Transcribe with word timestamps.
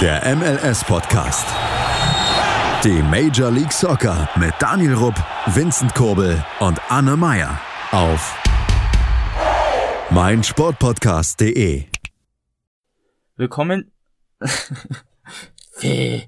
Der 0.00 0.36
MLS-Podcast. 0.36 1.44
Die 2.84 3.02
Major 3.02 3.50
League 3.50 3.72
Soccer 3.72 4.28
mit 4.36 4.54
Daniel 4.60 4.94
Rupp, 4.94 5.16
Vincent 5.46 5.92
Kurbel 5.92 6.44
und 6.60 6.80
Anne 6.88 7.16
Meyer 7.16 7.60
auf 7.90 8.40
meinsportpodcast.de. 10.10 11.86
Willkommen. 13.34 13.90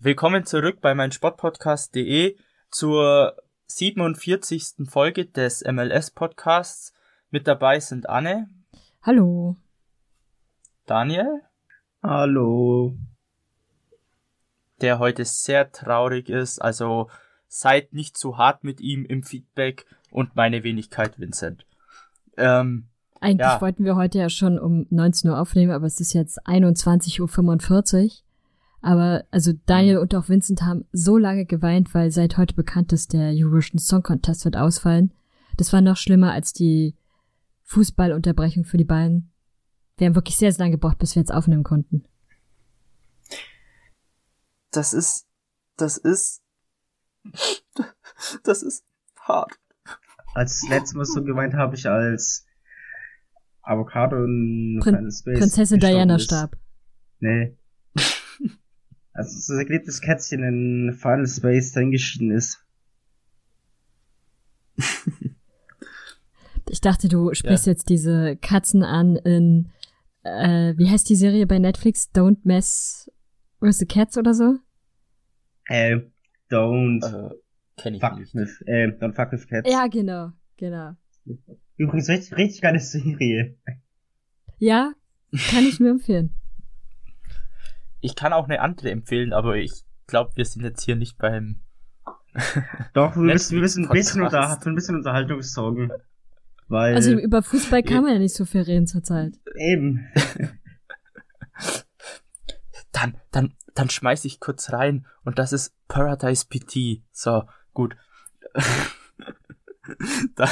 Willkommen 0.00 0.44
zurück 0.44 0.80
bei 0.80 0.92
meinsportpodcast.de 0.96 2.36
zur 2.72 3.36
47. 3.68 4.88
Folge 4.90 5.26
des 5.26 5.62
MLS-Podcasts. 5.62 6.92
Mit 7.30 7.46
dabei 7.46 7.78
sind 7.78 8.08
Anne. 8.08 8.50
Hallo. 9.02 9.54
Daniel. 10.86 11.47
Hallo. 12.08 12.96
Der 14.80 14.98
heute 14.98 15.26
sehr 15.26 15.70
traurig 15.72 16.30
ist, 16.30 16.58
also 16.58 17.10
seid 17.48 17.92
nicht 17.92 18.16
zu 18.16 18.38
hart 18.38 18.64
mit 18.64 18.80
ihm 18.80 19.04
im 19.04 19.22
Feedback 19.22 19.84
und 20.10 20.34
meine 20.34 20.64
Wenigkeit 20.64 21.20
Vincent. 21.20 21.66
Ähm, 22.38 22.86
Eigentlich 23.20 23.46
ja. 23.46 23.60
wollten 23.60 23.84
wir 23.84 23.94
heute 23.94 24.16
ja 24.16 24.30
schon 24.30 24.58
um 24.58 24.86
19 24.88 25.30
Uhr 25.30 25.38
aufnehmen, 25.38 25.70
aber 25.70 25.84
es 25.84 26.00
ist 26.00 26.14
jetzt 26.14 26.46
21.45 26.46 28.04
Uhr. 28.04 28.10
Aber 28.80 29.24
also 29.30 29.52
Daniel 29.66 29.96
mhm. 29.96 30.00
und 30.00 30.14
auch 30.14 30.30
Vincent 30.30 30.62
haben 30.62 30.86
so 30.92 31.18
lange 31.18 31.44
geweint, 31.44 31.92
weil 31.92 32.10
seit 32.10 32.38
heute 32.38 32.54
bekannt 32.54 32.94
ist, 32.94 33.12
der 33.12 33.34
Eurovision 33.34 33.78
Song 33.78 34.02
Contest 34.02 34.46
wird 34.46 34.56
ausfallen. 34.56 35.12
Das 35.58 35.74
war 35.74 35.82
noch 35.82 35.98
schlimmer 35.98 36.32
als 36.32 36.54
die 36.54 36.94
Fußballunterbrechung 37.64 38.64
für 38.64 38.78
die 38.78 38.84
beiden. 38.84 39.30
Wir 39.98 40.06
haben 40.06 40.14
wirklich 40.14 40.36
sehr, 40.36 40.52
sehr 40.52 40.64
lange 40.64 40.76
gebraucht, 40.76 40.98
bis 40.98 41.14
wir 41.14 41.20
jetzt 41.20 41.32
aufnehmen 41.32 41.64
konnten. 41.64 42.04
Das 44.70 44.92
ist, 44.92 45.26
das 45.76 45.96
ist, 45.96 46.40
das 48.44 48.62
ist 48.62 48.84
hart. 49.20 49.58
Als 50.34 50.66
letztes 50.68 50.94
Mal 50.94 51.04
so 51.04 51.22
geweint 51.22 51.54
habe 51.54 51.74
ich 51.74 51.88
als 51.88 52.46
Avocado 53.62 54.24
in 54.24 54.78
Prin 54.80 55.10
Space 55.10 55.38
Prinzessin 55.38 55.80
Diana 55.80 56.16
ist. 56.16 56.24
starb. 56.24 56.56
Nee. 57.18 57.56
als 59.12 59.46
so 59.46 59.54
ein 59.54 59.66
geliebtes 59.66 60.00
Kätzchen 60.00 60.44
in 60.44 60.94
Final 60.94 61.26
Space 61.26 61.72
dahingeschieden 61.72 62.30
ist. 62.30 62.64
ich 66.68 66.80
dachte, 66.80 67.08
du 67.08 67.34
sprichst 67.34 67.66
ja. 67.66 67.72
jetzt 67.72 67.88
diese 67.88 68.36
Katzen 68.36 68.84
an 68.84 69.16
in 69.16 69.70
äh, 70.28 70.74
wie 70.76 70.88
heißt 70.88 71.08
die 71.08 71.16
Serie 71.16 71.46
bei 71.46 71.58
Netflix? 71.58 72.10
Don't 72.14 72.38
Mess 72.44 73.10
with 73.60 73.78
the 73.78 73.86
Cats 73.86 74.16
oder 74.16 74.34
so? 74.34 74.56
Äh, 75.66 75.98
don't. 76.50 77.04
Äh, 77.04 77.34
kenn 77.76 77.94
ich 77.94 78.00
fuck 78.00 78.18
nicht. 78.18 78.34
With, 78.34 78.62
äh, 78.66 78.88
don't 78.88 79.14
fuck 79.14 79.32
with 79.32 79.46
cats. 79.46 79.70
Ja, 79.70 79.86
genau, 79.86 80.30
genau. 80.56 80.92
Übrigens 81.76 82.08
richtig, 82.08 82.36
richtig 82.36 82.60
geile 82.62 82.80
Serie. 82.80 83.56
Ja, 84.58 84.92
kann 85.50 85.64
ich 85.64 85.80
nur 85.80 85.90
empfehlen. 85.90 86.34
Ich 88.00 88.14
kann 88.14 88.32
auch 88.32 88.44
eine 88.44 88.60
andere 88.60 88.92
empfehlen, 88.92 89.32
aber 89.32 89.56
ich 89.56 89.72
glaube, 90.06 90.30
wir 90.36 90.44
sind 90.44 90.62
jetzt 90.62 90.84
hier 90.84 90.94
nicht 90.94 91.18
beim. 91.18 91.62
Doch, 92.94 93.16
wir 93.16 93.22
müssen, 93.22 93.56
wir 93.56 93.62
müssen 93.62 93.86
ein 93.86 93.92
bisschen, 93.92 94.22
unter, 94.22 94.56
ein 94.64 94.74
bisschen 94.76 94.94
Unterhaltungssorgen. 94.94 95.90
Weil 96.68 96.94
also 96.94 97.12
über 97.12 97.42
Fußball 97.42 97.82
kann 97.82 98.02
man 98.02 98.12
ja 98.12 98.18
nicht 98.18 98.34
so 98.34 98.44
viel 98.44 98.60
reden 98.62 98.86
zurzeit. 98.86 99.38
Eben. 99.56 100.06
dann, 102.92 103.16
dann, 103.30 103.54
dann 103.74 103.90
schmeiß 103.90 104.24
ich 104.26 104.38
kurz 104.38 104.72
rein 104.72 105.06
und 105.24 105.38
das 105.38 105.52
ist 105.52 105.74
Paradise 105.88 106.46
PT. 106.48 107.02
So, 107.10 107.44
gut. 107.72 107.96
dann, 110.34 110.50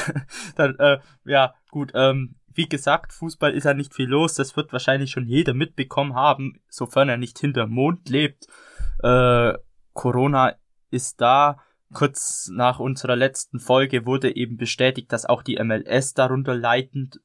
dann 0.56 0.78
äh, 0.78 0.98
ja, 1.24 1.54
gut, 1.70 1.92
ähm, 1.94 2.36
wie 2.54 2.68
gesagt, 2.68 3.12
Fußball 3.12 3.52
ist 3.52 3.64
ja 3.64 3.74
nicht 3.74 3.94
viel 3.94 4.08
los. 4.08 4.34
Das 4.34 4.56
wird 4.56 4.72
wahrscheinlich 4.72 5.10
schon 5.10 5.26
jeder 5.26 5.52
mitbekommen 5.52 6.14
haben, 6.14 6.60
sofern 6.68 7.10
er 7.10 7.18
nicht 7.18 7.38
hinterm 7.38 7.70
Mond 7.70 8.08
lebt. 8.08 8.46
Äh, 9.02 9.52
Corona 9.92 10.54
ist 10.90 11.20
da 11.20 11.58
kurz 11.96 12.50
nach 12.52 12.78
unserer 12.78 13.16
letzten 13.16 13.58
Folge 13.58 14.04
wurde 14.04 14.36
eben 14.36 14.58
bestätigt, 14.58 15.10
dass 15.12 15.24
auch 15.24 15.42
die 15.42 15.56
MLS 15.64 16.12
darunter 16.12 16.54
leitend, 16.54 17.20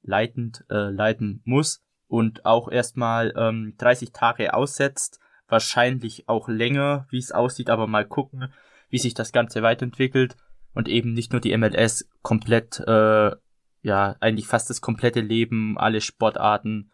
leitend 0.00 0.64
äh, 0.70 0.88
leiden 0.88 1.42
muss 1.44 1.84
und 2.06 2.46
auch 2.46 2.70
erstmal 2.70 3.34
ähm, 3.36 3.74
30 3.76 4.12
Tage 4.12 4.54
aussetzt, 4.54 5.20
wahrscheinlich 5.46 6.26
auch 6.26 6.48
länger, 6.48 7.06
wie 7.10 7.18
es 7.18 7.32
aussieht, 7.32 7.68
aber 7.68 7.86
mal 7.86 8.06
gucken, 8.06 8.50
wie 8.88 8.96
sich 8.96 9.12
das 9.12 9.30
Ganze 9.30 9.62
weiterentwickelt 9.62 10.38
und 10.72 10.88
eben 10.88 11.12
nicht 11.12 11.32
nur 11.32 11.42
die 11.42 11.54
MLS 11.54 12.08
komplett, 12.22 12.80
äh, 12.80 13.32
ja, 13.82 14.16
eigentlich 14.20 14.46
fast 14.46 14.70
das 14.70 14.80
komplette 14.80 15.20
Leben, 15.20 15.76
alle 15.76 16.00
Sportarten, 16.00 16.90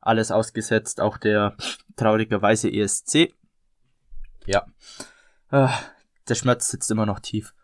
alles 0.00 0.30
ausgesetzt, 0.30 1.00
auch 1.00 1.18
der 1.18 1.56
traurigerweise 1.96 2.72
ESC. 2.72 3.34
Ja. 4.46 4.64
Äh, 5.50 5.66
der 6.28 6.34
Schmerz 6.34 6.68
sitzt 6.68 6.90
immer 6.90 7.06
noch 7.06 7.20
tief. 7.20 7.54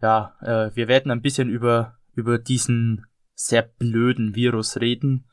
Ja, 0.00 0.36
äh, 0.40 0.74
wir 0.74 0.88
werden 0.88 1.10
ein 1.10 1.22
bisschen 1.22 1.48
über, 1.48 1.98
über 2.14 2.38
diesen 2.38 3.06
sehr 3.34 3.62
blöden 3.62 4.34
Virus 4.34 4.78
reden. 4.80 5.26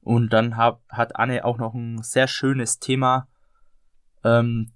Und 0.00 0.32
dann 0.32 0.56
hab, 0.56 0.82
hat 0.88 1.16
Anne 1.16 1.44
auch 1.44 1.58
noch 1.58 1.74
ein 1.74 2.02
sehr 2.02 2.26
schönes 2.26 2.78
Thema 2.78 3.28
ähm, 4.24 4.72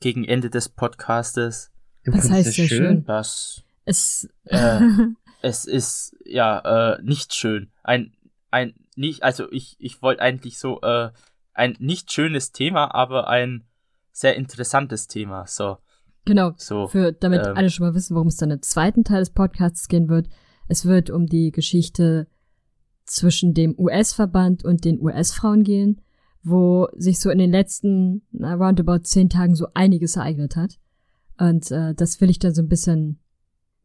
gegen 0.00 0.24
Ende 0.24 0.50
des 0.50 0.68
Podcastes. 0.68 1.70
Was 2.04 2.30
heißt 2.30 2.54
sehr 2.54 2.66
schön? 2.66 2.78
schön? 2.78 3.04
Das, 3.04 3.62
es, 3.84 4.28
äh, 4.44 4.80
es 5.42 5.64
ist 5.64 6.16
ja 6.24 6.94
äh, 6.94 7.02
nicht 7.02 7.34
schön. 7.34 7.70
Ein, 7.82 8.14
ein 8.50 8.74
nicht, 8.96 9.22
also 9.22 9.50
ich, 9.52 9.76
ich 9.78 10.02
wollte 10.02 10.22
eigentlich 10.22 10.58
so 10.58 10.80
äh, 10.80 11.10
ein 11.54 11.76
nicht 11.78 12.12
schönes 12.12 12.52
Thema, 12.52 12.94
aber 12.94 13.28
ein 13.28 13.64
sehr 14.12 14.34
interessantes 14.36 15.06
Thema. 15.06 15.46
So. 15.46 15.78
Genau. 16.28 16.52
So, 16.58 16.88
für, 16.88 17.12
damit 17.12 17.46
ähm, 17.46 17.56
alle 17.56 17.70
schon 17.70 17.86
mal 17.86 17.94
wissen, 17.94 18.14
worum 18.14 18.28
es 18.28 18.36
dann 18.36 18.50
im 18.50 18.60
zweiten 18.60 19.02
Teil 19.02 19.20
des 19.20 19.30
Podcasts 19.30 19.88
gehen 19.88 20.10
wird. 20.10 20.28
Es 20.68 20.84
wird 20.84 21.08
um 21.08 21.24
die 21.24 21.52
Geschichte 21.52 22.26
zwischen 23.06 23.54
dem 23.54 23.74
US-Verband 23.78 24.62
und 24.62 24.84
den 24.84 25.00
US-Frauen 25.00 25.64
gehen, 25.64 26.02
wo 26.42 26.86
sich 26.94 27.18
so 27.18 27.30
in 27.30 27.38
den 27.38 27.50
letzten 27.50 28.20
roundabout 28.34 29.04
zehn 29.04 29.30
Tagen 29.30 29.54
so 29.54 29.68
einiges 29.72 30.16
ereignet 30.16 30.54
hat. 30.54 30.78
Und 31.38 31.70
äh, 31.70 31.94
das 31.94 32.20
will 32.20 32.28
ich 32.28 32.38
dann 32.38 32.54
so 32.54 32.60
ein 32.60 32.68
bisschen 32.68 33.20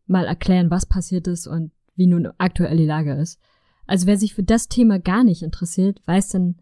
mal 0.05 0.25
erklären, 0.25 0.69
was 0.69 0.85
passiert 0.85 1.27
ist 1.27 1.47
und 1.47 1.71
wie 1.95 2.07
nun 2.07 2.27
aktuell 2.39 2.75
die 2.75 2.85
Lage 2.85 3.13
ist. 3.13 3.39
Also 3.87 4.05
wer 4.05 4.17
sich 4.17 4.33
für 4.33 4.43
das 4.43 4.67
Thema 4.67 4.99
gar 4.99 5.23
nicht 5.23 5.43
interessiert, 5.43 6.01
weiß 6.07 6.27
dann, 6.27 6.55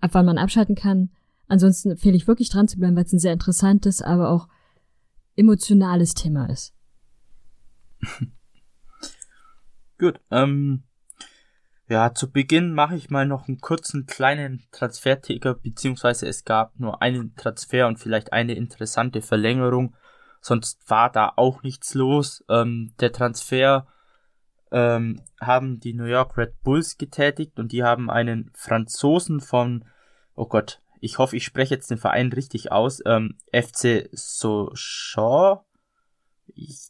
ab 0.00 0.10
wann 0.12 0.26
man 0.26 0.38
abschalten 0.38 0.76
kann. 0.76 1.10
Ansonsten 1.48 1.90
empfehle 1.90 2.14
ich 2.14 2.28
wirklich 2.28 2.50
dran 2.50 2.68
zu 2.68 2.78
bleiben, 2.78 2.94
weil 2.94 3.04
es 3.04 3.12
ein 3.12 3.18
sehr 3.18 3.32
interessantes, 3.32 4.00
aber 4.00 4.30
auch 4.30 4.46
emotionales 5.36 6.14
Thema 6.14 6.46
ist. 6.46 6.74
Gut, 9.98 10.20
ähm, 10.30 10.84
ja, 11.88 12.14
zu 12.14 12.30
Beginn 12.30 12.72
mache 12.72 12.96
ich 12.96 13.10
mal 13.10 13.26
noch 13.26 13.48
einen 13.48 13.60
kurzen 13.60 14.06
kleinen 14.06 14.64
Transferticker, 14.72 15.54
beziehungsweise 15.54 16.26
es 16.26 16.44
gab 16.44 16.78
nur 16.80 17.02
einen 17.02 17.34
Transfer 17.36 17.86
und 17.86 17.98
vielleicht 17.98 18.32
eine 18.32 18.54
interessante 18.54 19.20
Verlängerung, 19.20 19.94
sonst 20.40 20.88
war 20.88 21.10
da 21.10 21.32
auch 21.36 21.62
nichts 21.62 21.94
los. 21.94 22.44
Ähm, 22.48 22.94
der 22.98 23.12
Transfer 23.12 23.86
ähm, 24.70 25.20
haben 25.40 25.80
die 25.80 25.92
New 25.92 26.06
York 26.06 26.38
Red 26.38 26.62
Bulls 26.62 26.96
getätigt 26.96 27.58
und 27.58 27.72
die 27.72 27.84
haben 27.84 28.10
einen 28.10 28.50
Franzosen 28.54 29.40
von, 29.40 29.84
oh 30.34 30.46
Gott, 30.46 30.80
ich 31.02 31.18
hoffe, 31.18 31.36
ich 31.36 31.44
spreche 31.44 31.74
jetzt 31.74 31.90
den 31.90 31.98
Verein 31.98 32.32
richtig 32.32 32.70
aus, 32.70 33.02
ähm, 33.04 33.36
FC 33.52 34.08
Sochaux, 34.12 35.64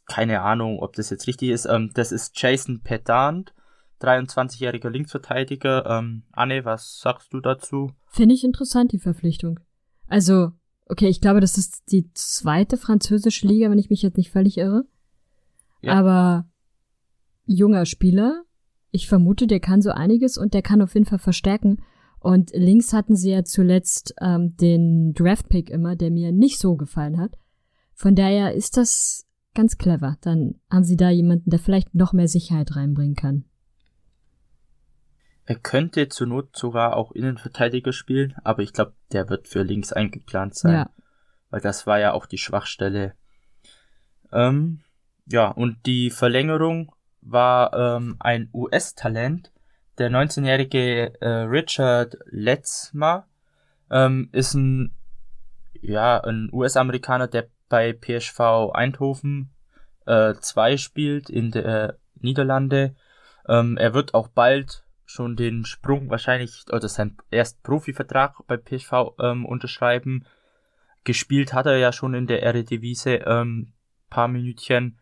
keine 0.07 0.43
Ahnung, 0.43 0.81
ob 0.81 0.93
das 0.95 1.09
jetzt 1.09 1.27
richtig 1.27 1.49
ist, 1.49 1.65
ähm, 1.65 1.91
das 1.95 2.13
ist 2.13 2.39
Jason 2.41 2.83
Pedant, 2.83 3.55
23-jähriger 4.03 4.91
Linksverteidiger. 4.91 5.87
Ähm, 5.87 6.25
Anne, 6.33 6.65
was 6.65 7.01
sagst 7.01 7.33
du 7.33 7.41
dazu? 7.41 7.93
Finde 8.09 8.35
ich 8.35 8.45
interessant, 8.45 8.93
die 8.93 8.99
Verpflichtung. 8.99 9.61
Also, 10.09 10.51
okay, 10.87 11.09
ich 11.09 11.21
glaube, 11.21 11.41
das 11.41 11.57
ist 11.57 11.85
die 11.91 12.13
zweite 12.13 12.77
französische 12.77 13.47
Liga, 13.47 13.71
wenn 13.71 13.79
ich 13.79 13.91
mich 13.91 14.03
jetzt 14.03 14.19
nicht 14.19 14.31
völlig 14.31 14.59
irre. 14.59 14.85
Ja. 15.81 15.95
Aber 15.95 16.47
junger 17.47 17.87
Spieler, 17.87 18.43
ich 18.91 19.09
vermute, 19.09 19.47
der 19.47 19.61
kann 19.61 19.81
so 19.81 19.91
einiges 19.91 20.37
und 20.37 20.53
der 20.53 20.63
kann 20.63 20.83
auf 20.83 20.95
jeden 20.95 21.07
Fall 21.07 21.19
verstärken. 21.19 21.83
Und 22.23 22.53
links 22.55 22.93
hatten 22.93 23.17
sie 23.17 23.33
ja 23.33 23.45
zuletzt 23.45 24.15
ähm, 24.21 24.57
den 24.57 25.13
Draft-Pick 25.15 25.71
immer, 25.71 25.97
der 25.97 26.11
mir 26.11 26.31
nicht 26.33 26.59
so 26.59 26.77
gefallen 26.77 27.19
hat. 27.19 27.37
Von 27.95 28.15
daher 28.15 28.55
ist 28.55 28.77
das 28.77 29.27
ganz 29.55 29.77
clever. 29.77 30.17
Dann 30.21 30.55
haben 30.71 30.85
sie 30.85 30.97
da 30.97 31.11
jemanden, 31.11 31.51
der 31.51 31.59
vielleicht 31.59 31.95
noch 31.95 32.13
mehr 32.13 32.29
Sicherheit 32.29 32.77
reinbringen 32.77 33.17
kann. 33.17 33.45
Er 35.45 35.57
könnte 35.57 36.09
zur 36.09 36.29
Not 36.29 36.57
sogar 36.57 36.97
auch 36.97 37.13
Innenverteidiger 37.13 37.93
spielen, 37.93 38.35
aber 38.45 38.63
ich 38.63 38.73
glaube, 38.73 38.95
der 39.11 39.29
wird 39.29 39.49
für 39.49 39.63
links 39.63 39.93
eingeplant 39.93 40.55
sein. 40.55 40.73
Ja. 40.73 40.91
Weil 41.51 41.61
das 41.61 41.87
war 41.87 41.99
ja 41.99 42.13
auch 42.13 42.27
die 42.27 42.39
Schwachstelle. 42.39 43.15
Ähm, 44.33 44.81
ja, 45.27 45.49
und 45.49 45.85
die 45.87 46.11
Verlängerung 46.11 46.95
war 47.21 47.73
ähm, 47.75 48.17
ein 48.21 48.49
US-Talent. 48.53 49.52
Der 50.03 50.11
19-jährige 50.11 51.21
äh, 51.21 51.29
Richard 51.29 52.17
Letzmer 52.27 53.29
ähm, 53.89 54.31
ist 54.33 54.55
ein, 54.55 54.97
ja, 55.81 56.19
ein 56.19 56.49
US-Amerikaner, 56.53 57.29
der 57.29 57.47
bei 57.69 57.93
PSV 57.93 58.73
Eindhoven 58.75 59.53
2 60.05 60.73
äh, 60.73 60.79
spielt 60.79 61.31
in 61.31 61.53
der 61.53 61.99
Niederlande. 62.17 62.97
Ähm, 63.47 63.77
er 63.77 63.95
wird 63.95 64.13
auch 64.15 64.27
bald 64.27 64.85
schon 65.05 65.37
den 65.37 65.65
Sprung 65.65 66.11
wahrscheinlich, 66.11 66.65
oder 66.73 66.89
sein 66.89 67.17
erst 67.31 67.63
Profivertrag 67.63 68.45
bei 68.49 68.57
PSV 68.57 69.15
ähm, 69.21 69.47
unterschreiben. 69.47 70.27
Gespielt 71.05 71.53
hat 71.53 71.67
er 71.67 71.77
ja 71.77 71.93
schon 71.93 72.15
in 72.15 72.27
der 72.27 72.43
Eredivisie 72.43 73.23
ähm, 73.25 73.73
paar 74.11 74.27
Minütchen. 74.27 74.99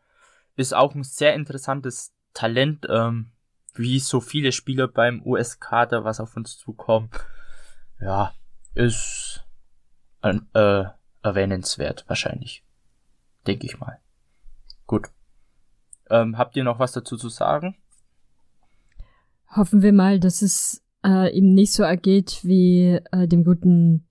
Ist 0.56 0.74
auch 0.74 0.94
ein 0.94 1.04
sehr 1.04 1.32
interessantes 1.32 2.12
Talent, 2.34 2.86
ähm, 2.90 3.32
wie 3.74 4.00
so 4.00 4.20
viele 4.20 4.52
Spieler 4.52 4.88
beim 4.88 5.22
US-Kader, 5.24 6.04
was 6.04 6.20
auf 6.20 6.36
uns 6.36 6.58
zukommt. 6.58 7.14
Ja, 8.00 8.32
ist 8.74 9.44
äh, 10.22 10.84
erwähnenswert 11.22 12.04
wahrscheinlich. 12.08 12.64
Denke 13.46 13.66
ich 13.66 13.78
mal. 13.78 13.98
Gut. 14.86 15.08
Ähm, 16.08 16.36
habt 16.36 16.56
ihr 16.56 16.64
noch 16.64 16.78
was 16.78 16.92
dazu 16.92 17.16
zu 17.16 17.28
sagen? 17.28 17.76
Hoffen 19.54 19.82
wir 19.82 19.92
mal, 19.92 20.20
dass 20.20 20.42
es 20.42 20.82
äh, 21.04 21.36
ihm 21.36 21.54
nicht 21.54 21.72
so 21.72 21.82
ergeht 21.82 22.40
wie 22.42 23.00
äh, 23.12 23.26
dem 23.26 23.44
guten 23.44 24.06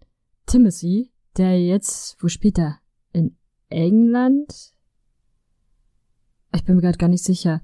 Timothy, 0.45 1.11
der 1.37 1.59
jetzt, 1.59 2.21
wo 2.21 2.27
spielt 2.27 2.57
er? 2.57 2.79
In 3.11 3.37
England? 3.69 4.73
Ich 6.55 6.63
bin 6.65 6.75
mir 6.75 6.81
gerade 6.81 6.97
gar 6.97 7.09
nicht 7.09 7.23
sicher. 7.23 7.61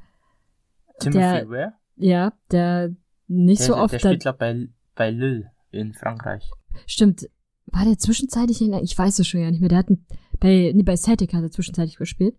Timothy 1.00 1.20
der, 1.20 1.50
where? 1.50 1.74
Ja, 1.98 2.34
der 2.52 2.96
nicht 3.28 3.62
der, 3.62 3.68
so 3.68 3.76
oft. 3.76 3.94
Der 3.94 4.00
spielt, 4.00 4.22
glaub, 4.22 4.38
bei, 4.38 4.68
bei 4.96 5.12
Lille 5.12 5.52
in 5.72 5.94
Frankreich. 5.94 6.50
Stimmt. 6.86 7.30
War 7.68 7.86
der 7.86 7.98
zwischenzeitlich 7.98 8.62
in, 8.62 8.74
ich 8.74 8.98
weiß 8.98 9.20
es 9.20 9.28
schon 9.28 9.42
ja 9.42 9.50
nicht 9.50 9.60
mehr, 9.60 9.70
der 9.70 9.80
hat 9.80 9.90
ein, 9.90 10.06
bei, 10.40 10.72
nee, 10.76 10.84
bei 10.84 10.96
Celtic 10.96 11.34
hat 11.34 11.44
er 11.44 11.52
zwischenzeitlich 11.52 11.98
gespielt. 11.98 12.36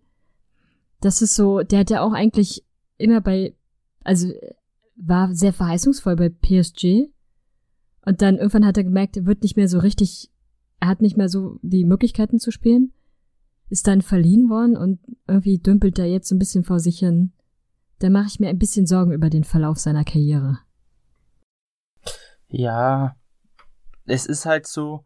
Das 1.01 1.21
ist 1.21 1.35
so, 1.35 1.61
der 1.61 1.79
hat 1.79 1.89
ja 1.89 2.01
auch 2.01 2.13
eigentlich 2.13 2.63
immer 2.97 3.21
bei, 3.21 3.55
also 4.03 4.31
war 4.95 5.33
sehr 5.33 5.53
verheißungsvoll 5.53 6.15
bei 6.15 6.29
PSG. 6.29 7.09
Und 8.05 8.21
dann 8.21 8.37
irgendwann 8.37 8.65
hat 8.65 8.77
er 8.77 8.83
gemerkt, 8.83 9.17
er 9.17 9.25
wird 9.25 9.43
nicht 9.43 9.57
mehr 9.57 9.67
so 9.67 9.79
richtig, 9.79 10.31
er 10.79 10.87
hat 10.87 11.01
nicht 11.01 11.17
mehr 11.17 11.29
so 11.29 11.59
die 11.61 11.85
Möglichkeiten 11.85 12.39
zu 12.39 12.51
spielen. 12.51 12.93
Ist 13.69 13.87
dann 13.87 14.01
verliehen 14.01 14.49
worden 14.49 14.77
und 14.77 14.99
irgendwie 15.27 15.59
dümpelt 15.59 15.99
er 15.99 16.05
jetzt 16.05 16.29
so 16.29 16.35
ein 16.35 16.39
bisschen 16.39 16.63
vor 16.63 16.79
sich 16.79 16.99
hin. 16.99 17.33
Da 17.99 18.09
mache 18.09 18.27
ich 18.27 18.39
mir 18.39 18.49
ein 18.49 18.59
bisschen 18.59 18.85
Sorgen 18.85 19.11
über 19.11 19.29
den 19.29 19.43
Verlauf 19.43 19.79
seiner 19.79 20.03
Karriere. 20.03 20.59
Ja, 22.47 23.15
es 24.05 24.25
ist 24.25 24.45
halt 24.45 24.67
so, 24.67 25.03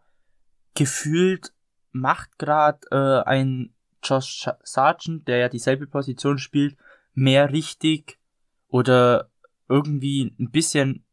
gefühlt 0.75 1.53
macht 1.91 2.38
gerade 2.38 2.79
äh, 2.91 3.27
ein 3.27 3.73
Josh 4.03 4.49
Sargent, 4.63 5.27
der 5.27 5.38
ja 5.38 5.49
dieselbe 5.49 5.88
Position 5.88 6.38
spielt, 6.38 6.77
mehr 7.13 7.51
richtig 7.51 8.19
oder 8.67 9.29
irgendwie 9.69 10.35
ein 10.39 10.51
bisschen, 10.51 11.05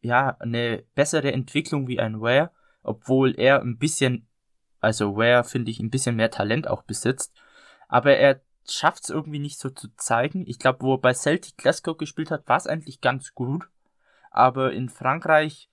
ja, 0.00 0.36
eine 0.40 0.84
bessere 0.94 1.32
Entwicklung 1.32 1.88
wie 1.88 2.00
ein 2.00 2.20
Ware, 2.20 2.50
obwohl 2.82 3.38
er 3.38 3.60
ein 3.60 3.78
bisschen, 3.78 4.26
also 4.80 5.16
Ware 5.16 5.44
finde 5.44 5.70
ich 5.70 5.80
ein 5.80 5.90
bisschen 5.90 6.16
mehr 6.16 6.30
Talent 6.30 6.68
auch 6.68 6.82
besitzt, 6.82 7.32
aber 7.88 8.16
er 8.16 8.40
schafft 8.66 9.04
es 9.04 9.10
irgendwie 9.10 9.38
nicht 9.38 9.58
so 9.58 9.70
zu 9.70 9.88
zeigen. 9.96 10.44
Ich 10.46 10.58
glaube, 10.58 10.80
wo 10.82 10.94
er 10.94 11.00
bei 11.00 11.14
Celtic 11.14 11.56
Glasgow 11.56 11.96
gespielt 11.96 12.30
hat, 12.30 12.48
war 12.48 12.56
es 12.56 12.66
eigentlich 12.66 13.00
ganz 13.00 13.34
gut, 13.34 13.68
aber 14.30 14.72
in 14.72 14.88
Frankreich 14.88 15.68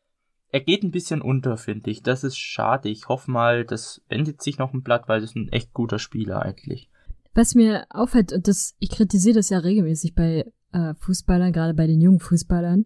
er 0.52 0.62
geht 0.62 0.84
ein 0.84 0.92
bisschen 0.92 1.22
unter, 1.22 1.58
finde 1.58 1.92
ich. 1.92 2.02
Das 2.02 2.24
ist 2.24 2.38
schade. 2.38 2.90
Ich 2.90 3.08
hoffe 3.08 3.30
mal, 3.30 3.66
das 3.66 4.02
wendet 4.10 4.42
sich 4.42 4.58
noch 4.58 4.74
ein 4.74 4.82
Blatt, 4.82 5.08
weil 5.08 5.22
das 5.22 5.32
ist 5.32 5.36
ein 5.36 5.50
echt 5.50 5.74
guter 5.74 6.00
Spieler 6.00 6.42
eigentlich. 6.42 6.90
Was 7.36 7.56
mir 7.56 7.86
auffällt, 7.90 8.34
und 8.34 8.48
das, 8.48 8.76
ich 8.80 8.90
kritisiere 8.90 9.36
das 9.36 9.50
ja 9.50 9.60
regelmäßig 9.60 10.16
bei 10.16 10.52
äh, 10.72 10.94
Fußballern, 10.96 11.54
gerade 11.54 11.76
bei 11.76 11.86
den 11.86 12.02
jungen 12.02 12.20
Fußballern, 12.20 12.86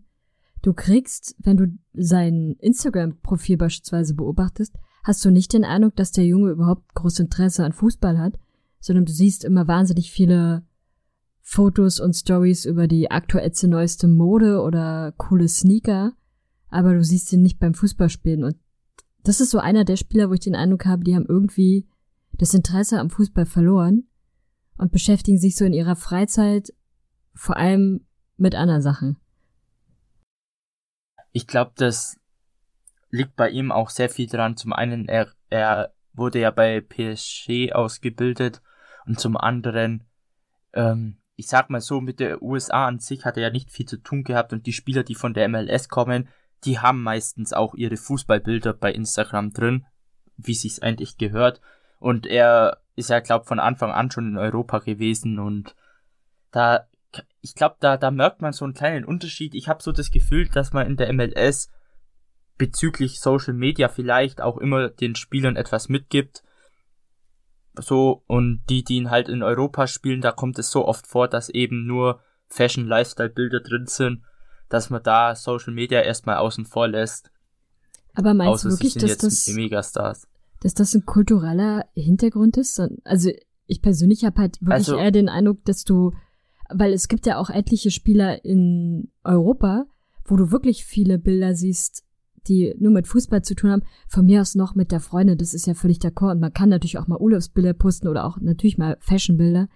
du 0.61 0.73
kriegst, 0.73 1.35
wenn 1.39 1.57
du 1.57 1.67
sein 1.93 2.57
Instagram-Profil 2.59 3.57
beispielsweise 3.57 4.13
beobachtest, 4.13 4.75
hast 5.03 5.23
du 5.23 5.31
nicht 5.31 5.53
den 5.53 5.63
Eindruck, 5.63 5.95
dass 5.95 6.11
der 6.11 6.25
Junge 6.25 6.51
überhaupt 6.51 6.93
großes 6.93 7.19
Interesse 7.19 7.63
an 7.63 7.73
Fußball 7.73 8.17
hat, 8.19 8.33
sondern 8.83 9.05
du 9.05 9.11
siehst 9.11 9.43
immer 9.43 9.67
wahnsinnig 9.67 10.11
viele 10.11 10.63
Fotos 11.41 11.99
und 11.99 12.13
Stories 12.13 12.65
über 12.65 12.87
die 12.87 13.11
aktuellste 13.11 13.67
neueste 13.67 14.07
Mode 14.07 14.61
oder 14.61 15.13
coole 15.17 15.47
Sneaker 15.47 16.13
aber 16.73 16.95
du 16.95 17.03
siehst 17.03 17.31
ihn 17.31 17.43
nicht 17.43 17.59
beim 17.59 17.75
Fußballspielen. 17.75 18.43
Und 18.43 18.57
das 19.23 19.39
ist 19.39 19.51
so 19.51 19.59
einer 19.59 19.85
der 19.85 19.95
Spieler, 19.95 20.29
wo 20.29 20.33
ich 20.33 20.39
den 20.39 20.55
Eindruck 20.55 20.85
habe, 20.85 21.03
die 21.03 21.15
haben 21.15 21.27
irgendwie 21.27 21.87
das 22.31 22.55
Interesse 22.55 22.99
am 22.99 23.11
Fußball 23.11 23.45
verloren 23.45 24.07
und 24.77 24.91
beschäftigen 24.91 25.37
sich 25.37 25.55
so 25.55 25.65
in 25.65 25.73
ihrer 25.73 25.95
Freizeit 25.95 26.73
vor 27.35 27.57
allem 27.57 28.07
mit 28.37 28.55
anderen 28.55 28.81
Sachen. 28.81 29.17
Ich 31.31 31.45
glaube, 31.45 31.73
das 31.75 32.19
liegt 33.11 33.35
bei 33.35 33.51
ihm 33.51 33.71
auch 33.71 33.91
sehr 33.91 34.09
viel 34.09 34.27
dran. 34.27 34.57
Zum 34.57 34.73
einen, 34.73 35.07
er, 35.07 35.31
er 35.51 35.93
wurde 36.13 36.39
ja 36.39 36.49
bei 36.49 36.81
PSG 36.81 37.71
ausgebildet 37.71 38.63
und 39.05 39.19
zum 39.19 39.37
anderen, 39.37 40.03
ähm, 40.73 41.17
ich 41.35 41.47
sag 41.47 41.69
mal 41.69 41.81
so, 41.81 42.01
mit 42.01 42.19
der 42.19 42.41
USA 42.41 42.87
an 42.87 42.99
sich 42.99 43.25
hat 43.25 43.37
er 43.37 43.43
ja 43.43 43.49
nicht 43.49 43.71
viel 43.71 43.85
zu 43.85 43.97
tun 43.97 44.23
gehabt 44.23 44.53
und 44.53 44.65
die 44.65 44.73
Spieler, 44.73 45.03
die 45.03 45.15
von 45.15 45.33
der 45.33 45.47
MLS 45.49 45.89
kommen, 45.89 46.29
die 46.63 46.79
haben 46.79 47.03
meistens 47.03 47.53
auch 47.53 47.75
ihre 47.75 47.97
Fußballbilder 47.97 48.73
bei 48.73 48.91
Instagram 48.91 49.51
drin, 49.51 49.85
wie 50.37 50.53
sich's 50.53 50.79
eigentlich 50.79 51.17
gehört. 51.17 51.61
Und 51.99 52.25
er 52.25 52.79
ist 52.95 53.09
ja, 53.09 53.19
glaub, 53.19 53.47
von 53.47 53.59
Anfang 53.59 53.91
an 53.91 54.11
schon 54.11 54.29
in 54.29 54.37
Europa 54.37 54.79
gewesen 54.79 55.39
und 55.39 55.75
da, 56.51 56.87
ich 57.41 57.55
glaube, 57.55 57.77
da, 57.79 57.97
da 57.97 58.11
merkt 58.11 58.41
man 58.41 58.53
so 58.53 58.65
einen 58.65 58.75
kleinen 58.75 59.05
Unterschied. 59.05 59.55
Ich 59.55 59.67
habe 59.67 59.81
so 59.81 59.91
das 59.91 60.11
Gefühl, 60.11 60.47
dass 60.47 60.73
man 60.73 60.85
in 60.85 60.97
der 60.97 61.11
MLS 61.11 61.69
bezüglich 62.57 63.19
Social 63.19 63.53
Media 63.53 63.89
vielleicht 63.89 64.41
auch 64.41 64.57
immer 64.57 64.89
den 64.89 65.15
Spielern 65.15 65.55
etwas 65.55 65.89
mitgibt. 65.89 66.43
So, 67.79 68.23
und 68.27 68.63
die, 68.69 68.83
die 68.83 68.97
ihn 68.97 69.09
halt 69.09 69.29
in 69.29 69.43
Europa 69.43 69.87
spielen, 69.87 70.21
da 70.21 70.31
kommt 70.31 70.59
es 70.59 70.69
so 70.69 70.85
oft 70.85 71.07
vor, 71.07 71.27
dass 71.27 71.49
eben 71.49 71.87
nur 71.87 72.19
Fashion-Lifestyle-Bilder 72.47 73.61
drin 73.61 73.87
sind 73.87 74.23
dass 74.73 74.89
man 74.89 75.03
da 75.03 75.35
Social 75.35 75.71
Media 75.71 76.01
erstmal 76.01 76.37
außen 76.37 76.65
vor 76.65 76.87
lässt. 76.87 77.29
Aber 78.15 78.33
meinst 78.33 78.65
du 78.65 78.71
wirklich, 78.71 78.95
dass 78.95 79.17
das, 79.17 79.47
Megastars. 79.47 80.27
dass 80.61 80.73
das 80.73 80.95
ein 80.95 81.05
kultureller 81.05 81.85
Hintergrund 81.93 82.57
ist? 82.57 82.81
Also 83.03 83.29
ich 83.67 83.81
persönlich 83.83 84.25
habe 84.25 84.41
halt 84.41 84.59
wirklich 84.61 84.73
also, 84.73 84.97
eher 84.97 85.11
den 85.11 85.29
Eindruck, 85.29 85.63
dass 85.65 85.83
du, 85.83 86.11
weil 86.69 86.91
es 86.91 87.07
gibt 87.07 87.27
ja 87.27 87.37
auch 87.37 87.51
etliche 87.51 87.91
Spieler 87.91 88.43
in 88.43 89.11
Europa, 89.23 89.85
wo 90.25 90.37
du 90.37 90.51
wirklich 90.51 90.85
viele 90.85 91.19
Bilder 91.19 91.53
siehst, 91.53 92.03
die 92.47 92.75
nur 92.79 92.91
mit 92.91 93.07
Fußball 93.07 93.41
zu 93.41 93.55
tun 93.55 93.71
haben. 93.71 93.83
Von 94.07 94.25
mir 94.25 94.41
aus 94.41 94.55
noch 94.55 94.75
mit 94.75 94.91
der 94.91 94.99
Freundin, 94.99 95.37
das 95.37 95.53
ist 95.53 95.67
ja 95.67 95.73
völlig 95.73 95.99
d'accord. 95.99 96.31
Und 96.31 96.39
man 96.39 96.53
kann 96.53 96.69
natürlich 96.69 96.97
auch 96.97 97.07
mal 97.07 97.19
Urlaubsbilder 97.19 97.73
posten 97.73 98.07
oder 98.07 98.25
auch 98.25 98.37
natürlich 98.39 98.77
mal 98.77 98.97
Fashionbilder. 98.99 99.67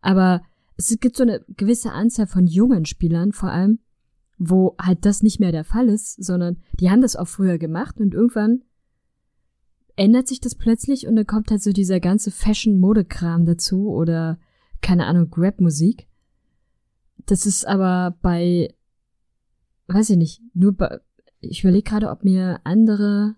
Aber 0.00 0.42
es 0.76 0.96
gibt 1.00 1.16
so 1.16 1.22
eine 1.22 1.44
gewisse 1.56 1.92
Anzahl 1.92 2.26
von 2.26 2.46
jungen 2.46 2.86
Spielern 2.86 3.32
vor 3.32 3.50
allem, 3.50 3.80
wo 4.38 4.74
halt 4.80 5.04
das 5.04 5.22
nicht 5.22 5.38
mehr 5.38 5.52
der 5.52 5.64
Fall 5.64 5.88
ist, 5.88 6.22
sondern 6.24 6.56
die 6.80 6.90
haben 6.90 7.02
das 7.02 7.16
auch 7.16 7.28
früher 7.28 7.58
gemacht 7.58 8.00
und 8.00 8.14
irgendwann 8.14 8.62
ändert 9.96 10.28
sich 10.28 10.40
das 10.40 10.54
plötzlich 10.54 11.06
und 11.06 11.16
dann 11.16 11.26
kommt 11.26 11.50
halt 11.50 11.62
so 11.62 11.72
dieser 11.72 12.00
ganze 12.00 12.30
Fashion-Mode-Kram 12.30 13.44
dazu 13.44 13.90
oder 13.90 14.38
keine 14.80 15.06
Ahnung, 15.06 15.30
Rap-Musik. 15.36 16.08
Das 17.26 17.44
ist 17.44 17.66
aber 17.66 18.16
bei, 18.22 18.74
weiß 19.88 20.08
ich 20.10 20.16
nicht, 20.16 20.42
nur 20.54 20.72
bei, 20.72 20.98
ich 21.40 21.62
überlege 21.62 21.88
gerade, 21.88 22.10
ob 22.10 22.24
mir 22.24 22.60
andere 22.64 23.36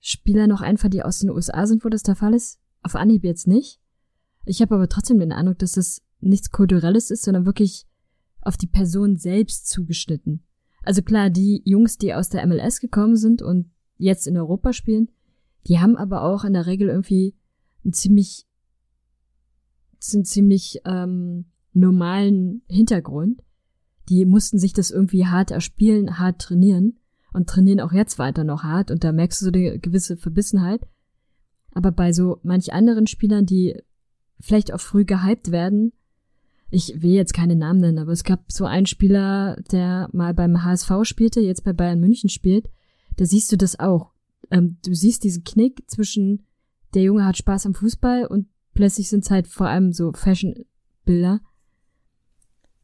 Spieler 0.00 0.46
noch 0.46 0.60
einfach, 0.60 0.88
die 0.88 1.02
aus 1.02 1.20
den 1.20 1.30
USA 1.30 1.66
sind, 1.66 1.84
wo 1.84 1.88
das 1.88 2.02
der 2.02 2.16
Fall 2.16 2.34
ist. 2.34 2.58
Auf 2.82 2.96
Anhieb 2.96 3.24
jetzt 3.24 3.46
nicht. 3.46 3.80
Ich 4.44 4.60
habe 4.60 4.74
aber 4.74 4.88
trotzdem 4.88 5.20
den 5.20 5.32
Eindruck, 5.32 5.58
dass 5.58 5.72
das 5.72 6.02
nichts 6.20 6.50
Kulturelles 6.50 7.10
ist, 7.10 7.22
sondern 7.22 7.46
wirklich 7.46 7.86
auf 8.40 8.56
die 8.56 8.66
Person 8.66 9.16
selbst 9.16 9.68
zugeschnitten. 9.68 10.42
Also 10.82 11.02
klar, 11.02 11.30
die 11.30 11.62
Jungs, 11.64 11.98
die 11.98 12.12
aus 12.12 12.28
der 12.28 12.44
MLS 12.46 12.80
gekommen 12.80 13.16
sind 13.16 13.40
und 13.40 13.70
jetzt 13.98 14.26
in 14.26 14.36
Europa 14.36 14.72
spielen, 14.72 15.10
die 15.68 15.78
haben 15.78 15.96
aber 15.96 16.22
auch 16.24 16.44
in 16.44 16.54
der 16.54 16.66
Regel 16.66 16.88
irgendwie 16.88 17.36
einen 17.84 17.92
ziemlich, 17.92 18.46
einen 20.12 20.24
ziemlich 20.24 20.80
ähm, 20.84 21.46
normalen 21.72 22.62
Hintergrund. 22.66 23.42
Die 24.12 24.26
mussten 24.26 24.58
sich 24.58 24.74
das 24.74 24.90
irgendwie 24.90 25.26
hart 25.26 25.50
erspielen, 25.50 26.18
hart 26.18 26.40
trainieren 26.40 26.98
und 27.32 27.48
trainieren 27.48 27.80
auch 27.80 27.92
jetzt 27.92 28.18
weiter 28.18 28.44
noch 28.44 28.62
hart 28.62 28.90
und 28.90 29.04
da 29.04 29.12
merkst 29.12 29.40
du 29.40 29.46
so 29.46 29.52
eine 29.52 29.78
gewisse 29.78 30.18
Verbissenheit. 30.18 30.86
Aber 31.72 31.92
bei 31.92 32.12
so 32.12 32.38
manch 32.42 32.74
anderen 32.74 33.06
Spielern, 33.06 33.46
die 33.46 33.74
vielleicht 34.38 34.74
auch 34.74 34.80
früh 34.80 35.06
gehypt 35.06 35.50
werden, 35.50 35.92
ich 36.70 37.00
will 37.00 37.12
jetzt 37.12 37.32
keine 37.32 37.56
Namen 37.56 37.80
nennen, 37.80 37.98
aber 37.98 38.12
es 38.12 38.24
gab 38.24 38.52
so 38.52 38.66
einen 38.66 38.86
Spieler, 38.86 39.56
der 39.70 40.10
mal 40.12 40.34
beim 40.34 40.62
HSV 40.62 40.90
spielte, 41.04 41.40
jetzt 41.40 41.64
bei 41.64 41.72
Bayern 41.72 42.00
München 42.00 42.28
spielt, 42.28 42.68
da 43.16 43.24
siehst 43.24 43.50
du 43.50 43.56
das 43.56 43.80
auch. 43.80 44.12
Ähm, 44.50 44.76
du 44.84 44.94
siehst 44.94 45.24
diesen 45.24 45.44
Knick 45.44 45.84
zwischen 45.86 46.44
der 46.92 47.02
Junge 47.02 47.24
hat 47.24 47.38
Spaß 47.38 47.64
am 47.64 47.74
Fußball 47.74 48.26
und 48.26 48.48
plötzlich 48.74 49.08
sind 49.08 49.24
es 49.24 49.30
halt 49.30 49.46
vor 49.46 49.68
allem 49.68 49.92
so 49.92 50.12
Fashion-Bilder. 50.12 51.40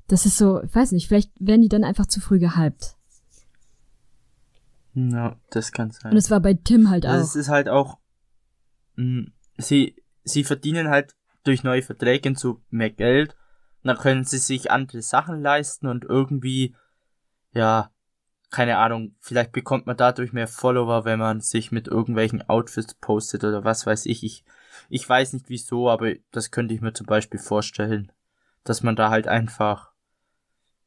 Das 0.08 0.26
ist 0.26 0.38
so, 0.38 0.62
ich 0.62 0.74
weiß 0.74 0.92
nicht, 0.92 1.06
vielleicht 1.08 1.30
werden 1.38 1.62
die 1.62 1.68
dann 1.68 1.84
einfach 1.84 2.06
zu 2.06 2.20
früh 2.20 2.38
gehypt. 2.38 2.96
Ja, 4.94 5.36
das 5.50 5.70
kann 5.72 5.90
sein. 5.90 6.12
Und 6.12 6.18
es 6.18 6.30
war 6.30 6.40
bei 6.40 6.54
Tim 6.54 6.90
halt 6.90 7.06
also 7.06 7.20
auch. 7.20 7.28
Es 7.28 7.36
ist 7.36 7.48
halt 7.48 7.68
auch, 7.68 7.98
mh, 8.96 9.30
sie, 9.58 9.96
sie 10.24 10.44
verdienen 10.44 10.88
halt 10.88 11.14
durch 11.44 11.62
neue 11.62 11.82
Verträge 11.82 12.34
zu 12.34 12.62
mehr 12.70 12.90
Geld. 12.90 13.36
Und 13.82 13.88
dann 13.88 13.98
können 13.98 14.24
sie 14.24 14.38
sich 14.38 14.70
andere 14.70 15.02
Sachen 15.02 15.40
leisten 15.40 15.86
und 15.86 16.04
irgendwie, 16.04 16.74
ja, 17.52 17.92
keine 18.50 18.78
Ahnung, 18.78 19.14
vielleicht 19.20 19.52
bekommt 19.52 19.86
man 19.86 19.96
dadurch 19.96 20.32
mehr 20.32 20.48
Follower, 20.48 21.04
wenn 21.04 21.18
man 21.18 21.40
sich 21.40 21.70
mit 21.70 21.86
irgendwelchen 21.86 22.48
Outfits 22.48 22.94
postet 22.94 23.44
oder 23.44 23.62
was 23.62 23.86
weiß 23.86 24.06
ich. 24.06 24.24
Ich, 24.24 24.44
ich 24.88 25.06
weiß 25.08 25.34
nicht 25.34 25.48
wieso, 25.48 25.90
aber 25.90 26.14
das 26.30 26.50
könnte 26.50 26.74
ich 26.74 26.80
mir 26.80 26.94
zum 26.94 27.06
Beispiel 27.06 27.38
vorstellen, 27.38 28.10
dass 28.64 28.82
man 28.82 28.96
da 28.96 29.10
halt 29.10 29.28
einfach, 29.28 29.87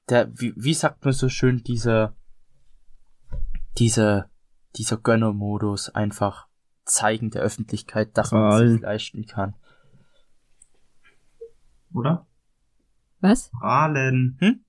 der, 0.10 0.30
wie, 0.40 0.54
wie 0.56 0.74
sagt 0.74 1.04
man 1.06 1.14
so 1.14 1.30
schön, 1.30 1.64
dieser, 1.64 2.16
dieser, 3.78 4.30
dieser 4.76 4.98
Gönnermodus 4.98 5.90
einfach 5.90 6.48
zeigen 6.86 7.30
der 7.32 7.42
Öffentlichkeit, 7.42 8.18
dass 8.18 8.32
man 8.32 8.68
sich 8.68 8.82
leisten 8.82 9.26
kann. 9.26 9.54
Oder? 11.94 12.26
Was? 13.20 13.50
Prahlen. 13.52 14.38
Hm? 14.40 14.60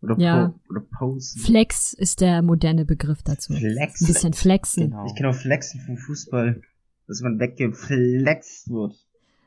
Oder, 0.00 0.18
Ja. 0.18 0.48
po 0.48 0.60
oder 0.70 0.80
posen. 0.80 1.40
Flex 1.42 1.92
ist 1.92 2.20
der 2.20 2.42
moderne 2.42 2.84
Begriff 2.84 3.22
dazu. 3.22 3.52
Ein 3.52 3.58
Flexen. 3.58 4.06
bisschen 4.06 4.32
flexen. 4.32 4.90
Genau. 4.90 5.06
Ich 5.06 5.14
kenne 5.16 5.30
auch 5.30 5.34
Flexen 5.34 5.80
vom 5.80 5.96
Fußball. 5.96 6.62
Dass 7.08 7.20
man 7.22 7.38
weggeflext 7.40 8.68
wird. 8.68 8.94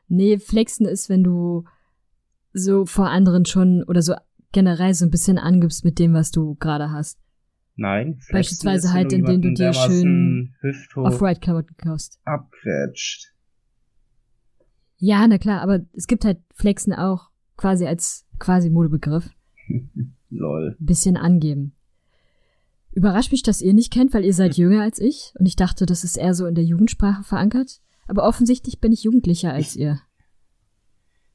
Nee, 0.08 0.38
flexen 0.38 0.84
ist, 0.84 1.08
wenn 1.08 1.22
du 1.22 1.64
so 2.52 2.84
vor 2.86 3.08
anderen 3.08 3.46
schon 3.46 3.84
oder 3.84 4.02
so 4.02 4.14
generell 4.52 4.94
so 4.94 5.04
ein 5.04 5.10
bisschen 5.10 5.38
angibst 5.38 5.84
mit 5.84 5.98
dem, 5.98 6.14
was 6.14 6.30
du 6.30 6.54
gerade 6.56 6.90
hast. 6.90 7.18
Nein. 7.74 8.20
Beispielsweise 8.30 8.92
halt, 8.92 9.12
indem 9.12 9.40
du 9.40 9.54
dir 9.54 9.72
schön 9.72 10.54
Hüfthoch 10.60 11.04
Off-White-Klamotten 11.04 11.76
kaufst. 11.76 12.20
abquetscht. 12.24 13.32
Ja, 14.98 15.26
na 15.26 15.38
klar, 15.38 15.62
aber 15.62 15.80
es 15.94 16.06
gibt 16.06 16.24
halt 16.24 16.38
Flexen 16.54 16.92
auch 16.92 17.30
quasi 17.56 17.86
als 17.86 18.26
quasi 18.38 18.70
Modebegriff. 18.70 19.30
Lol. 20.30 20.76
Ein 20.78 20.86
bisschen 20.86 21.16
angeben. 21.16 21.74
Überrascht 22.92 23.32
mich, 23.32 23.42
dass 23.42 23.62
ihr 23.62 23.72
nicht 23.72 23.92
kennt, 23.92 24.12
weil 24.14 24.24
ihr 24.24 24.34
seid 24.34 24.56
jünger 24.56 24.82
als 24.82 24.98
ich 24.98 25.32
und 25.38 25.46
ich 25.46 25.56
dachte, 25.56 25.86
das 25.86 26.04
ist 26.04 26.16
eher 26.16 26.34
so 26.34 26.46
in 26.46 26.54
der 26.54 26.64
Jugendsprache 26.64 27.24
verankert. 27.24 27.80
Aber 28.06 28.24
offensichtlich 28.24 28.80
bin 28.80 28.92
ich 28.92 29.04
jugendlicher 29.04 29.52
als 29.52 29.76
ihr. 29.76 30.00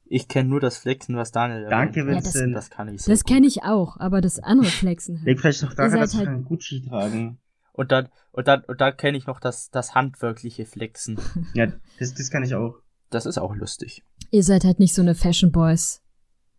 Ich 0.10 0.28
kenne 0.28 0.50
nur 0.50 0.60
das 0.60 0.78
Flexen, 0.78 1.16
was 1.16 1.32
Daniel 1.32 1.68
Danke, 1.70 2.02
erwähnt 2.02 2.18
hat. 2.18 2.26
Vincent. 2.26 2.56
Das 2.56 2.70
kann 2.70 2.88
ich 2.94 3.02
sehr 3.02 3.14
Das 3.14 3.24
kenne 3.24 3.46
ich 3.48 3.64
auch, 3.64 3.98
aber 4.00 4.22
das 4.22 4.40
andere 4.40 4.70
Flexen 4.70 5.16
Liegt 5.16 5.28
halt. 5.28 5.40
vielleicht 5.40 5.64
doch 5.64 5.74
daran, 5.74 6.00
dass 6.00 6.14
wir 6.14 6.20
halt- 6.20 6.28
keinen 6.30 6.46
Gucci 6.46 6.82
tragen. 6.88 7.40
Und 7.74 7.92
dann, 7.92 8.10
und 8.32 8.48
dann, 8.48 8.64
und 8.64 8.82
dann 8.82 8.98
kenne 8.98 9.18
ich 9.18 9.28
noch 9.28 9.40
das, 9.40 9.70
das 9.70 9.94
handwerkliche 9.96 10.66
Flexen. 10.66 11.20
Ja, 11.54 11.68
das, 12.00 12.14
das 12.14 12.32
kann 12.32 12.44
ich 12.44 12.56
auch. 12.56 12.76
Das 13.10 13.26
ist 13.26 13.38
auch 13.38 13.56
lustig. 13.56 14.04
Ihr 14.32 14.44
seid 14.44 14.64
halt 14.64 14.80
nicht 14.80 14.94
so 14.96 15.02
eine 15.02 15.14
Fashion 15.16 15.52
Boys, 15.52 16.02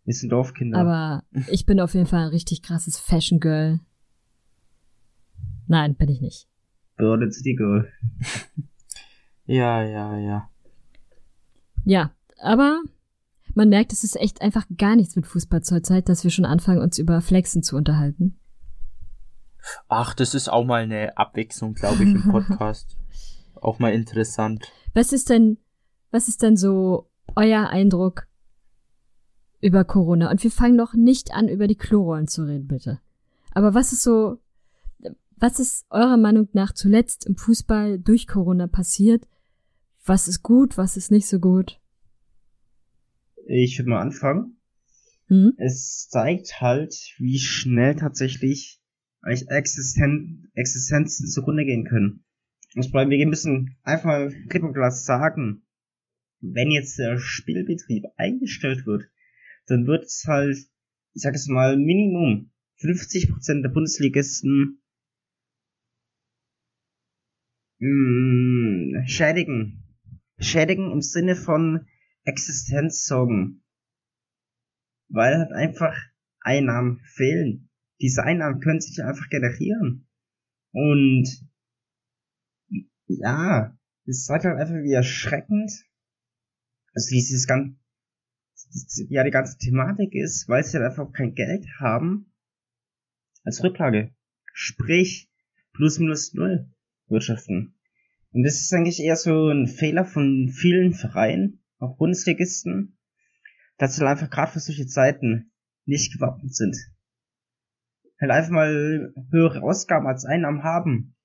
Wir 0.05 0.13
sind 0.13 0.29
Dorfkinder. 0.31 0.79
aber 0.79 1.23
ich 1.49 1.65
bin 1.65 1.79
auf 1.79 1.93
jeden 1.93 2.05
Fall 2.07 2.21
ein 2.23 2.29
richtig 2.29 2.61
krasses 2.63 2.97
Fashion 2.97 3.39
Girl. 3.39 3.79
Nein, 5.67 5.95
bin 5.95 6.09
ich 6.09 6.21
nicht. 6.21 6.47
Bird 6.97 7.33
City 7.33 7.55
Girl. 7.55 7.91
Ja, 9.45 9.83
ja, 9.83 10.17
ja. 10.17 10.49
Ja, 11.85 12.11
aber 12.41 12.81
man 13.55 13.69
merkt, 13.69 13.93
es 13.93 14.03
ist 14.03 14.15
echt 14.15 14.41
einfach 14.41 14.65
gar 14.77 14.95
nichts 14.95 15.15
mit 15.15 15.25
Fußball 15.27 15.63
zur 15.63 15.83
Zeit, 15.83 16.09
dass 16.09 16.23
wir 16.23 16.31
schon 16.31 16.45
anfangen, 16.45 16.81
uns 16.81 16.97
über 16.97 17.21
Flexen 17.21 17.63
zu 17.63 17.75
unterhalten. 17.75 18.39
Ach, 19.87 20.13
das 20.13 20.33
ist 20.33 20.49
auch 20.49 20.65
mal 20.65 20.83
eine 20.83 21.17
Abwechslung, 21.17 21.73
glaube 21.73 22.03
ich, 22.03 22.09
im 22.09 22.23
Podcast. 22.31 22.97
auch 23.55 23.79
mal 23.79 23.93
interessant. 23.93 24.71
Was 24.93 25.11
ist 25.11 25.29
denn, 25.29 25.57
was 26.11 26.27
ist 26.27 26.41
denn 26.41 26.57
so 26.57 27.09
euer 27.35 27.67
Eindruck 27.69 28.27
über 29.61 29.83
Corona? 29.83 30.31
Und 30.31 30.43
wir 30.43 30.51
fangen 30.51 30.75
noch 30.75 30.93
nicht 30.93 31.33
an, 31.33 31.47
über 31.47 31.67
die 31.67 31.75
Klorollen 31.75 32.27
zu 32.27 32.43
reden, 32.43 32.67
bitte. 32.67 32.99
Aber 33.51 33.73
was 33.73 33.91
ist 33.91 34.03
so, 34.03 34.39
was 35.37 35.59
ist 35.59 35.85
eurer 35.89 36.17
Meinung 36.17 36.47
nach 36.53 36.73
zuletzt 36.73 37.25
im 37.25 37.35
Fußball 37.35 37.99
durch 37.99 38.27
Corona 38.27 38.67
passiert? 38.67 39.27
Was 40.05 40.27
ist 40.27 40.43
gut, 40.43 40.77
was 40.77 40.97
ist 40.97 41.11
nicht 41.11 41.27
so 41.27 41.39
gut? 41.39 41.79
Ich 43.51 43.79
würde 43.79 43.89
mal 43.89 44.01
anfangen. 44.01 44.57
Hm? 45.27 45.53
Es 45.57 46.07
zeigt 46.07 46.61
halt, 46.61 46.93
wie 47.17 47.39
schnell 47.39 47.95
tatsächlich 47.95 48.79
eigentlich 49.21 49.49
Existen 49.49 50.51
Existenzen 50.53 51.27
zugrunde 51.27 51.65
gehen 51.65 51.83
können. 51.83 52.23
Ich 52.75 52.93
meine, 52.93 53.09
wir 53.09 53.27
müssen 53.27 53.75
einfach 53.81 54.05
mal 54.05 54.33
klipp 54.49 54.61
und 54.61 54.73
klar 54.73 54.91
sagen, 54.91 55.63
wenn 56.41 56.69
jetzt 56.69 56.99
der 56.99 57.17
Spielbetrieb 57.17 58.05
eingestellt 58.17 58.85
wird, 58.85 59.09
dann 59.65 59.87
wird 59.87 60.05
es 60.05 60.25
halt, 60.27 60.55
ich 61.15 61.21
sag 61.23 61.33
es 61.33 61.47
mal, 61.47 61.75
Minimum 61.75 62.51
50% 62.79 63.63
der 63.63 63.69
Bundesligisten 63.69 64.79
mh, 67.79 69.07
schädigen. 69.07 69.83
Schädigen 70.37 70.91
im 70.91 71.01
Sinne 71.01 71.35
von 71.35 71.87
Existenzsorgen. 72.29 73.63
Weil 75.09 75.37
halt 75.37 75.51
einfach 75.51 75.95
Einnahmen 76.39 76.99
fehlen. 77.03 77.69
Diese 78.01 78.23
Einnahmen 78.23 78.61
können 78.61 78.79
sich 78.79 79.03
einfach 79.03 79.29
generieren. 79.29 80.07
Und 80.71 81.27
ja, 83.07 83.77
es 84.05 84.25
zeigt 84.25 84.45
halt 84.45 84.57
einfach 84.57 84.75
wie 84.75 84.93
erschreckend, 84.93 85.71
also 86.93 87.11
wie 87.11 87.15
dieses 87.15 87.47
ganze, 87.47 87.75
ja, 89.09 89.23
die 89.23 89.31
ganze 89.31 89.57
Thematik 89.57 90.13
ist, 90.13 90.47
weil 90.47 90.63
sie 90.63 90.77
halt 90.77 90.87
einfach 90.87 91.11
kein 91.11 91.33
Geld 91.33 91.65
haben 91.79 92.31
als 93.43 93.63
Rücklage. 93.63 94.13
Sprich, 94.53 95.29
plus 95.73 95.99
minus 95.99 96.33
null 96.33 96.69
wirtschaften. 97.07 97.73
Und 98.31 98.43
das 98.43 98.61
ist 98.61 98.73
eigentlich 98.73 98.99
eher 98.99 99.15
so 99.15 99.49
ein 99.49 99.67
Fehler 99.67 100.05
von 100.05 100.49
vielen 100.49 100.93
Vereinen, 100.93 101.63
auch 101.79 101.97
Bundesligisten, 101.97 102.97
dass 103.77 103.95
sie 103.95 104.01
halt 104.01 104.11
einfach 104.11 104.29
gerade 104.29 104.51
für 104.51 104.59
solche 104.59 104.87
Zeiten 104.87 105.51
nicht 105.85 106.13
gewappnet 106.13 106.55
sind. 106.55 106.77
Halt 108.19 108.31
einfach 108.31 108.51
mal 108.51 109.13
höhere 109.31 109.63
Ausgaben 109.63 110.07
als 110.07 110.25
Einnahmen 110.25 110.63
haben. 110.63 111.15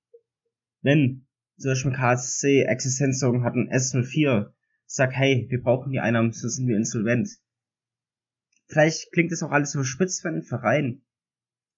Wenn 0.80 1.26
zum 1.58 1.72
Beispiel 1.72 1.92
KSC 1.92 2.62
Existenzsorgen 2.62 3.42
hat 3.44 3.54
und 3.54 3.70
S04 3.70 4.52
sagt, 4.86 5.14
hey, 5.14 5.46
wir 5.50 5.60
brauchen 5.60 5.92
die 5.92 6.00
Einnahmen, 6.00 6.32
so 6.32 6.48
sind 6.48 6.68
wir 6.68 6.76
insolvent. 6.76 7.28
Vielleicht 8.66 9.12
klingt 9.12 9.32
das 9.32 9.42
auch 9.42 9.50
alles 9.50 9.72
so 9.72 9.82
spitz 9.82 10.20
für 10.20 10.28
einen 10.28 10.42
Verein. 10.42 11.02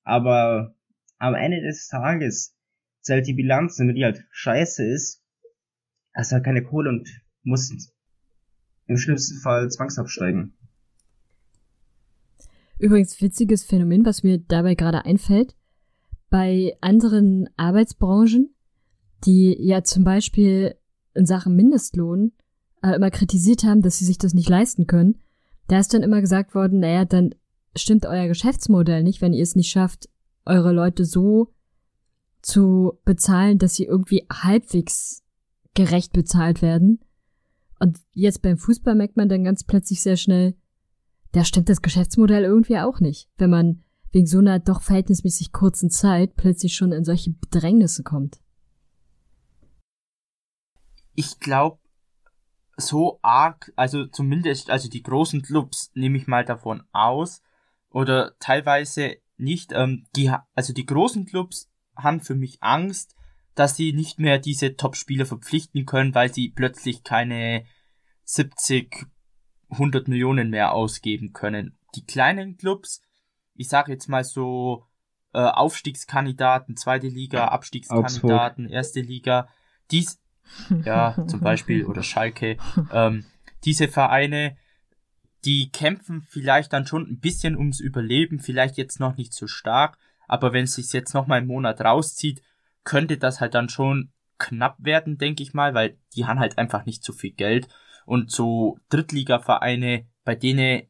Aber 0.03 0.77
am 1.19 1.35
Ende 1.35 1.61
des 1.63 1.89
Tages 1.89 2.57
zählt 3.01 3.27
die 3.27 3.35
Bilanz, 3.35 3.77
damit 3.77 3.97
die 3.97 4.05
halt 4.05 4.25
scheiße 4.31 4.85
ist, 4.85 5.25
hast 6.15 6.33
halt 6.33 6.45
keine 6.45 6.63
Kohle 6.63 6.91
und 6.91 7.09
musst 7.43 7.96
im 8.87 8.97
schlimmsten 8.97 9.39
Fall 9.41 9.71
zwangsabsteigen. 9.71 10.55
Übrigens 12.79 13.21
witziges 13.21 13.65
Phänomen, 13.65 14.05
was 14.05 14.23
mir 14.23 14.39
dabei 14.39 14.75
gerade 14.75 15.05
einfällt. 15.05 15.55
Bei 16.29 16.77
anderen 16.81 17.49
Arbeitsbranchen, 17.57 18.55
die 19.25 19.57
ja 19.59 19.83
zum 19.83 20.05
Beispiel 20.05 20.75
in 21.15 21.25
Sachen 21.25 21.57
Mindestlohn 21.57 22.33
äh, 22.83 22.95
immer 22.95 23.11
kritisiert 23.11 23.65
haben, 23.65 23.81
dass 23.81 23.99
sie 23.99 24.05
sich 24.05 24.19
das 24.19 24.35
nicht 24.35 24.49
leisten 24.49 24.87
können, 24.87 25.19
da 25.69 25.79
ist 25.79 25.95
dann 25.95 26.03
immer 26.03 26.21
gesagt 26.21 26.55
worden, 26.55 26.81
naja, 26.81 27.05
dann 27.05 27.35
stimmt 27.75 28.07
euer 28.07 28.29
Geschäftsmodell 28.29 29.03
nicht, 29.03 29.21
wenn 29.21 29.33
ihr 29.33 29.43
es 29.43 29.57
nicht 29.57 29.71
schafft, 29.71 30.09
eure 30.45 30.73
Leute 30.73 31.05
so 31.05 31.53
zu 32.43 32.99
bezahlen, 33.05 33.59
dass 33.59 33.75
sie 33.75 33.85
irgendwie 33.85 34.27
halbwegs 34.31 35.25
gerecht 35.75 36.13
bezahlt 36.13 36.63
werden. 36.63 37.01
Und 37.79 37.99
jetzt 38.13 38.43
beim 38.43 38.59
Fußball 38.59 38.95
merkt 38.95 39.17
man 39.17 39.29
dann 39.29 39.45
ganz 39.45 39.65
plötzlich 39.65 40.03
sehr 40.03 40.17
schnell, 40.17 40.57
da 41.33 41.45
stimmt 41.45 41.69
das 41.69 41.83
Geschäftsmodell 41.83 42.45
irgendwie 42.45 42.79
auch 42.79 43.01
nicht. 43.01 43.29
Wenn 43.37 43.51
man 43.51 43.83
wegen 44.13 44.27
so 44.27 44.39
einer 44.39 44.59
doch 44.59 44.81
verhältnismäßig 44.81 45.53
kurzen 45.53 45.91
Zeit 45.91 46.37
plötzlich 46.37 46.75
schon 46.75 46.93
in 46.93 47.05
solche 47.05 47.31
Bedrängnisse 47.31 48.03
kommt. 48.03 48.41
Ich 51.15 51.39
glaube, 51.39 51.79
so 52.77 53.19
arg, 53.23 53.73
also 53.77 54.07
zumindest, 54.07 54.71
also 54.71 54.89
die 54.89 55.03
großen 55.03 55.43
Clubs 55.43 55.91
nehme 55.95 56.19
ich 56.19 56.27
mal 56.27 56.45
davon 56.45 56.83
aus, 56.93 57.43
oder 57.91 58.37
teilweise 58.39 59.17
nicht, 59.39 59.73
ähm, 59.73 60.07
die, 60.15 60.31
also 60.55 60.73
die 60.73 60.87
großen 60.87 61.25
Clubs 61.25 61.71
haben 61.97 62.21
für 62.21 62.35
mich 62.35 62.63
Angst, 62.63 63.16
dass 63.57 63.75
sie 63.75 63.93
nicht 63.93 64.21
mehr 64.21 64.39
diese 64.39 64.77
Top-Spieler 64.77 65.27
verpflichten 65.27 65.87
können, 65.87 66.15
weil 66.15 66.33
sie 66.33 66.51
plötzlich 66.51 67.03
keine 67.03 67.65
70, 68.25 69.07
100 69.71 70.07
Millionen 70.09 70.51
mehr 70.51 70.73
ausgeben 70.73 71.33
können. 71.33 71.77
Die 71.95 72.05
kleinen 72.05 72.59
Clubs, 72.59 73.01
ich 73.55 73.69
sage 73.69 73.93
jetzt 73.93 74.09
mal 74.09 74.25
so 74.25 74.85
äh, 75.33 75.41
Aufstiegskandidaten, 75.41 76.77
zweite 76.77 77.09
Liga, 77.09 77.49
Abstiegskandidaten, 77.49 78.67
Augsburg. 78.67 78.77
erste 78.77 79.01
Liga, 79.01 79.49
dies, 79.91 80.21
ja, 80.85 81.17
zum 81.27 81.41
Beispiel, 81.41 81.87
oder 81.87 82.03
Schalke, 82.03 82.59
ähm, 82.93 83.25
diese 83.65 83.89
Vereine, 83.89 84.59
die 85.47 85.71
kämpfen 85.71 86.21
vielleicht 86.29 86.75
dann 86.75 86.87
schon 86.87 87.09
ein 87.09 87.21
bisschen 87.21 87.57
ums 87.57 87.81
Überleben, 87.81 88.39
vielleicht 88.39 88.77
jetzt 88.77 89.01
noch 89.01 89.17
nicht 89.17 89.33
so 89.33 89.47
stark, 89.47 89.97
aber 90.29 90.53
wenn 90.53 90.65
es 90.65 90.75
sich 90.75 90.93
jetzt 90.93 91.15
noch 91.15 91.27
mal 91.27 91.37
einen 91.37 91.47
Monat 91.47 91.81
rauszieht, 91.81 92.43
könnte 92.87 93.19
das 93.19 93.43
halt 93.43 93.55
dann 93.55 93.69
schon 93.69 94.11
knapp 94.39 94.77
werden, 94.79 95.19
denke 95.19 95.43
ich 95.43 95.53
mal, 95.53 95.75
weil 95.75 95.99
die 96.15 96.25
haben 96.25 96.41
halt 96.41 96.57
einfach 96.57 96.87
nicht 96.87 97.05
so 97.05 97.13
viel 97.13 97.33
Geld 97.33 97.69
und 98.07 98.31
so 98.31 98.79
Drittliga-Vereine, 98.89 100.07
bei 100.25 100.35
denen 100.35 100.85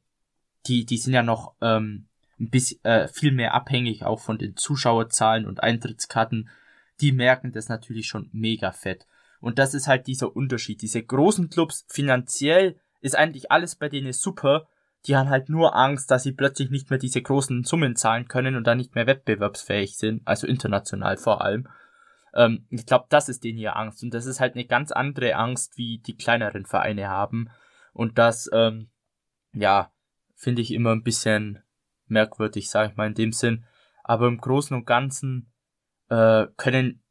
die 0.66 0.84
die 0.84 0.98
sind 0.98 1.14
ja 1.14 1.22
noch 1.22 1.54
ähm, 1.60 2.06
ein 2.38 2.50
bisschen 2.50 2.84
äh, 2.84 3.08
viel 3.08 3.32
mehr 3.32 3.54
abhängig 3.54 4.04
auch 4.04 4.20
von 4.20 4.38
den 4.38 4.56
Zuschauerzahlen 4.56 5.46
und 5.46 5.62
Eintrittskarten, 5.62 6.48
die 7.00 7.12
merken 7.12 7.52
das 7.52 7.68
natürlich 7.68 8.06
schon 8.06 8.28
mega 8.32 8.72
fett. 8.72 9.06
Und 9.40 9.58
das 9.58 9.74
ist 9.74 9.86
halt 9.86 10.06
dieser 10.06 10.34
Unterschied. 10.34 10.82
Diese 10.82 11.02
großen 11.02 11.50
Clubs 11.50 11.86
finanziell 11.88 12.76
ist 13.00 13.16
eigentlich 13.16 13.50
alles 13.50 13.76
bei 13.76 13.88
denen 13.88 14.12
super. 14.12 14.66
Die 15.06 15.16
haben 15.16 15.30
halt 15.30 15.48
nur 15.48 15.76
Angst, 15.76 16.10
dass 16.10 16.24
sie 16.24 16.32
plötzlich 16.32 16.70
nicht 16.70 16.90
mehr 16.90 16.98
diese 16.98 17.22
großen 17.22 17.64
Summen 17.64 17.96
zahlen 17.96 18.28
können 18.28 18.56
und 18.56 18.66
dann 18.66 18.78
nicht 18.78 18.94
mehr 18.94 19.06
wettbewerbsfähig 19.06 19.96
sind, 19.96 20.22
also 20.26 20.46
international 20.46 21.16
vor 21.16 21.42
allem. 21.42 21.68
Ähm, 22.36 22.66
ich 22.70 22.84
glaube, 22.84 23.06
das 23.08 23.28
ist 23.28 23.42
denen 23.42 23.58
hier 23.58 23.76
Angst 23.76 24.04
und 24.04 24.12
das 24.12 24.26
ist 24.26 24.40
halt 24.40 24.54
eine 24.54 24.66
ganz 24.66 24.92
andere 24.92 25.34
Angst, 25.36 25.78
wie 25.78 25.98
die 25.98 26.16
kleineren 26.16 26.66
Vereine 26.66 27.08
haben. 27.08 27.48
Und 27.92 28.18
das, 28.18 28.48
ähm, 28.52 28.90
ja, 29.52 29.90
finde 30.34 30.60
ich 30.60 30.70
immer 30.72 30.92
ein 30.92 31.02
bisschen 31.02 31.62
merkwürdig, 32.06 32.68
sage 32.68 32.90
ich 32.90 32.96
mal 32.96 33.08
in 33.08 33.14
dem 33.14 33.32
Sinn. 33.32 33.64
Aber 34.04 34.28
im 34.28 34.38
Großen 34.38 34.76
und 34.76 34.84
Ganzen 34.84 35.50
äh, 36.10 36.46
können 36.58 37.02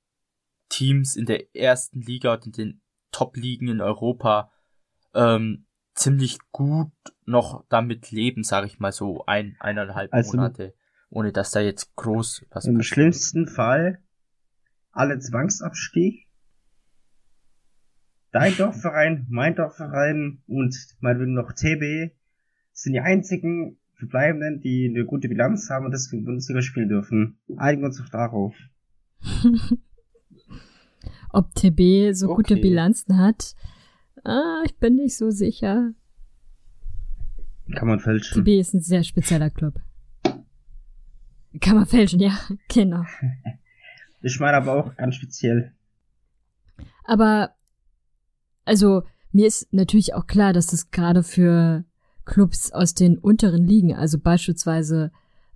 Teams 0.70 1.15
in 1.15 1.25
der 1.25 1.55
ersten 1.55 2.01
Liga 2.01 2.36
und 2.36 2.46
in 2.46 2.51
den 2.51 2.82
Top-Ligen 3.12 3.67
in 3.67 3.82
Europa 3.82 4.51
ähm, 5.15 5.65
ziemlich 5.96 6.38
gut 6.51 6.91
noch 7.25 7.65
damit 7.70 8.12
leben, 8.12 8.44
sage 8.44 8.67
ich 8.67 8.79
mal 8.79 8.91
so 8.91 9.25
ein, 9.25 9.55
eineinhalb 9.60 10.13
also, 10.13 10.38
Monate, 10.38 10.75
ohne 11.10 11.32
dass 11.32 11.51
da 11.51 11.62
jetzt 11.62 11.96
groß 11.96 12.46
was 12.51 12.65
Im 12.65 12.77
passiert. 12.77 12.86
schlimmsten 12.86 13.48
Fall 13.48 14.04
alle 14.95 15.19
Zwangsabstieg. 15.19 16.25
Dein 18.31 18.55
Dorfverein, 18.57 19.27
mein 19.29 19.55
Dorfverein 19.55 20.41
und 20.47 20.75
meinetwegen 20.99 21.33
noch 21.33 21.51
TB 21.51 22.11
sind 22.71 22.93
die 22.93 23.01
einzigen 23.01 23.77
Verbleibenden, 23.93 24.59
die 24.61 24.89
eine 24.89 25.05
gute 25.05 25.29
Bilanz 25.29 25.69
haben 25.69 25.85
und 25.85 25.91
deswegen 25.91 26.25
Bundesliga 26.25 26.61
spielen 26.61 26.89
dürfen. 26.89 27.37
Einigen 27.55 27.83
wir 27.83 27.87
uns 27.87 27.97
doch 27.97 28.09
darauf. 28.09 28.55
Ob 31.29 31.53
TB 31.55 32.13
so 32.13 32.29
okay. 32.29 32.35
gute 32.35 32.55
Bilanzen 32.57 33.17
hat, 33.17 33.55
ah, 34.24 34.63
ich 34.65 34.75
bin 34.77 34.96
nicht 34.96 35.15
so 35.15 35.29
sicher. 35.29 35.93
Kann 37.74 37.87
man 37.87 38.00
fälschen. 38.00 38.43
TB 38.43 38.59
ist 38.59 38.74
ein 38.74 38.81
sehr 38.81 39.03
spezieller 39.03 39.50
Club. 39.50 39.79
Kann 41.61 41.75
man 41.75 41.85
fälschen, 41.85 42.20
ja, 42.20 42.37
genau. 42.67 43.05
Ich 44.21 44.39
meine 44.39 44.57
aber 44.57 44.73
auch 44.73 44.95
ganz 44.95 45.15
speziell. 45.15 45.73
Aber, 47.03 47.51
also, 48.65 49.03
mir 49.31 49.47
ist 49.47 49.71
natürlich 49.73 50.13
auch 50.13 50.27
klar, 50.27 50.53
dass 50.53 50.67
das 50.67 50.91
gerade 50.91 51.23
für 51.23 51.85
Clubs 52.25 52.71
aus 52.71 52.93
den 52.93 53.17
unteren 53.17 53.65
Ligen, 53.65 53.95
also 53.95 54.19
beispielsweise 54.19 55.11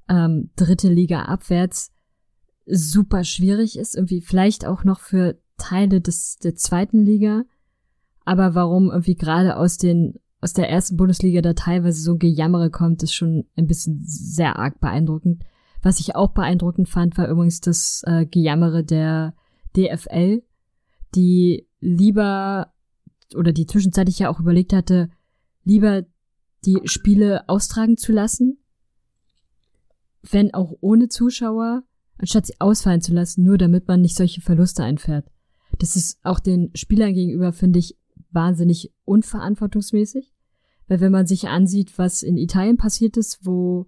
ähm, 0.08 0.52
dritte 0.56 0.90
Liga 0.90 1.24
abwärts, 1.24 1.92
super 2.66 3.24
schwierig 3.24 3.78
ist, 3.78 3.96
irgendwie 3.96 4.22
vielleicht 4.22 4.66
auch 4.66 4.84
noch 4.84 5.00
für 5.00 5.40
Teile 5.58 6.02
des 6.02 6.38
der 6.38 6.56
zweiten 6.56 7.04
Liga. 7.04 7.44
Aber 8.26 8.54
warum 8.54 8.92
irgendwie 8.92 9.16
gerade 9.16 9.58
aus 9.58 9.78
den 9.78 10.20
aus 10.42 10.54
der 10.54 10.70
ersten 10.70 10.96
Bundesliga 10.96 11.42
da 11.42 11.54
teilweise 11.54 12.02
so 12.02 12.14
ein 12.14 12.20
Gejammere 12.20 12.70
kommt, 12.70 13.04
ist 13.04 13.14
schon 13.14 13.46
ein 13.58 13.68
bisschen 13.68 14.00
sehr 14.06 14.58
arg 14.58 14.80
beeindruckend. 14.80 15.44
Was 15.82 16.00
ich 16.00 16.16
auch 16.16 16.32
beeindruckend 16.32 16.90
fand, 16.90 17.18
war 17.18 17.30
übrigens 17.30 17.62
das 17.62 18.04
äh, 18.06 18.26
Gejammere 18.26 18.84
der 18.84 19.34
DFL, 19.76 20.44
die 21.16 21.68
lieber 21.80 22.74
oder 23.36 23.52
die 23.54 23.66
zwischenzeitlich 23.66 24.20
ja 24.20 24.30
auch 24.30 24.40
überlegt 24.40 24.74
hatte, 24.74 25.10
lieber 25.64 26.04
die 26.66 26.80
Spiele 26.86 27.48
austragen 27.48 27.98
zu 27.98 28.12
lassen, 28.12 28.58
wenn 30.30 30.54
auch 30.54 30.74
ohne 30.82 31.08
Zuschauer, 31.08 31.84
anstatt 32.18 32.48
sie 32.48 32.60
ausfallen 32.60 33.02
zu 33.02 33.14
lassen, 33.14 33.44
nur 33.44 33.58
damit 33.58 33.88
man 33.88 34.02
nicht 34.02 34.16
solche 34.16 34.42
Verluste 34.42 34.84
einfährt. 34.84 35.26
Das 35.78 35.96
ist 35.96 36.20
auch 36.24 36.40
den 36.40 36.72
Spielern 36.76 37.14
gegenüber, 37.14 37.54
finde 37.54 37.80
ich, 37.80 37.98
wahnsinnig 38.32 38.92
unverantwortungsmäßig. 39.06 40.34
Weil 40.88 41.00
wenn 41.00 41.12
man 41.12 41.28
sich 41.28 41.48
ansieht, 41.48 41.98
was 41.98 42.24
in 42.24 42.38
Italien 42.38 42.78
passiert 42.78 43.16
ist, 43.16 43.46
wo 43.46 43.88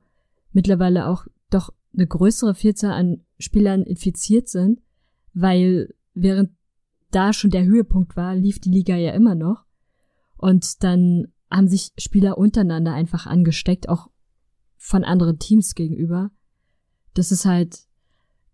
mittlerweile 0.54 1.08
auch 1.08 1.25
doch 1.49 1.73
eine 1.93 2.08
größere 2.08 2.56
Vielzahl 2.56 2.93
an 2.93 3.25
Spielern 3.38 3.84
infiziert 3.84 4.47
sind, 4.47 4.82
weil 5.34 5.93
während 6.13 6.51
da 7.12 7.34
schon 7.34 7.51
der 7.51 7.65
Höhepunkt 7.65 8.15
war, 8.15 8.36
lief 8.36 8.60
die 8.60 8.69
Liga 8.69 8.95
ja 8.95 9.12
immer 9.12 9.36
noch. 9.36 9.65
Und 10.38 10.84
dann 10.84 11.34
haben 11.49 11.67
sich 11.67 11.91
Spieler 11.97 12.38
untereinander 12.38 12.93
einfach 12.93 13.25
angesteckt, 13.27 13.89
auch 13.89 14.10
von 14.77 15.04
anderen 15.04 15.38
Teams 15.38 15.75
gegenüber. 15.75 16.32
Das 17.13 17.32
ist 17.32 17.45
halt, 17.45 17.88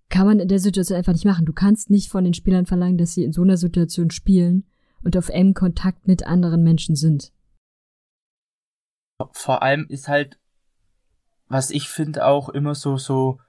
kann 0.10 0.26
man 0.26 0.40
in 0.40 0.48
der 0.48 0.60
Situation 0.60 0.98
einfach 0.98 1.14
nicht 1.14 1.26
machen. 1.26 1.46
Du 1.46 1.54
kannst 1.54 1.90
nicht 1.90 2.10
von 2.10 2.24
den 2.24 2.34
Spielern 2.34 2.66
verlangen, 2.66 2.98
dass 2.98 3.14
sie 3.14 3.24
in 3.24 3.32
so 3.32 3.44
einer 3.44 3.58
Situation 3.58 4.10
spielen 4.10 4.66
und 5.04 5.16
auf 5.16 5.30
engem 5.30 5.54
Kontakt 5.54 6.08
mit 6.08 6.26
anderen 6.26 6.64
Menschen 6.64 6.96
sind. 6.96 7.32
Vor 9.32 9.62
allem 9.62 9.86
ist 9.90 10.08
halt, 10.08 10.40
was 11.48 11.72
ich 11.72 11.90
finde 11.90 12.26
auch 12.26 12.50
immer 12.50 12.76
so, 12.76 12.98
so, 12.98 13.40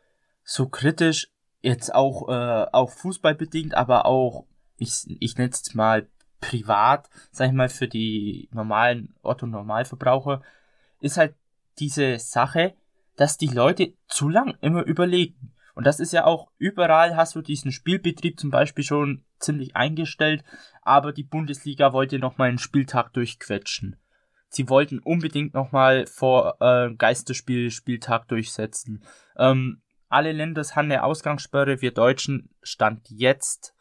so 0.44 0.68
kritisch, 0.68 1.30
jetzt 1.60 1.94
auch, 1.94 2.28
äh, 2.28 2.66
auch 2.72 2.90
fußballbedingt, 2.90 3.74
aber 3.74 4.06
auch, 4.06 4.46
ich, 4.76 5.04
ich 5.20 5.36
nenne 5.36 5.50
es 5.50 5.74
mal 5.74 6.08
privat, 6.40 7.08
sag 7.32 7.48
ich 7.48 7.54
mal, 7.54 7.68
für 7.68 7.88
die 7.88 8.48
normalen 8.52 9.14
Otto-Normalverbraucher, 9.22 10.42
ist 11.00 11.16
halt 11.16 11.34
diese 11.78 12.18
Sache, 12.18 12.74
dass 13.16 13.36
die 13.36 13.48
Leute 13.48 13.94
zu 14.06 14.28
lang 14.28 14.56
immer 14.60 14.84
überlegen. 14.84 15.52
Und 15.74 15.86
das 15.86 16.00
ist 16.00 16.12
ja 16.12 16.24
auch 16.24 16.50
überall 16.58 17.16
hast 17.16 17.36
du 17.36 17.40
diesen 17.40 17.70
Spielbetrieb 17.70 18.38
zum 18.38 18.50
Beispiel 18.50 18.84
schon 18.84 19.24
ziemlich 19.38 19.76
eingestellt, 19.76 20.42
aber 20.82 21.12
die 21.12 21.22
Bundesliga 21.22 21.92
wollte 21.92 22.18
nochmal 22.18 22.48
einen 22.48 22.58
Spieltag 22.58 23.12
durchquetschen. 23.12 23.96
Sie 24.48 24.68
wollten 24.68 24.98
unbedingt 24.98 25.54
nochmal 25.54 26.06
vor 26.06 26.56
äh, 26.60 26.94
Geisterspiel 26.94 27.70
Spieltag 27.70 28.28
durchsetzen. 28.28 29.02
Ähm, 29.36 29.82
alle 30.08 30.32
Länder 30.32 30.62
haben 30.62 30.86
eine 30.86 31.04
Ausgangssperre, 31.04 31.82
wir 31.82 31.92
Deutschen 31.92 32.50
stand 32.62 33.08
jetzt 33.10 33.74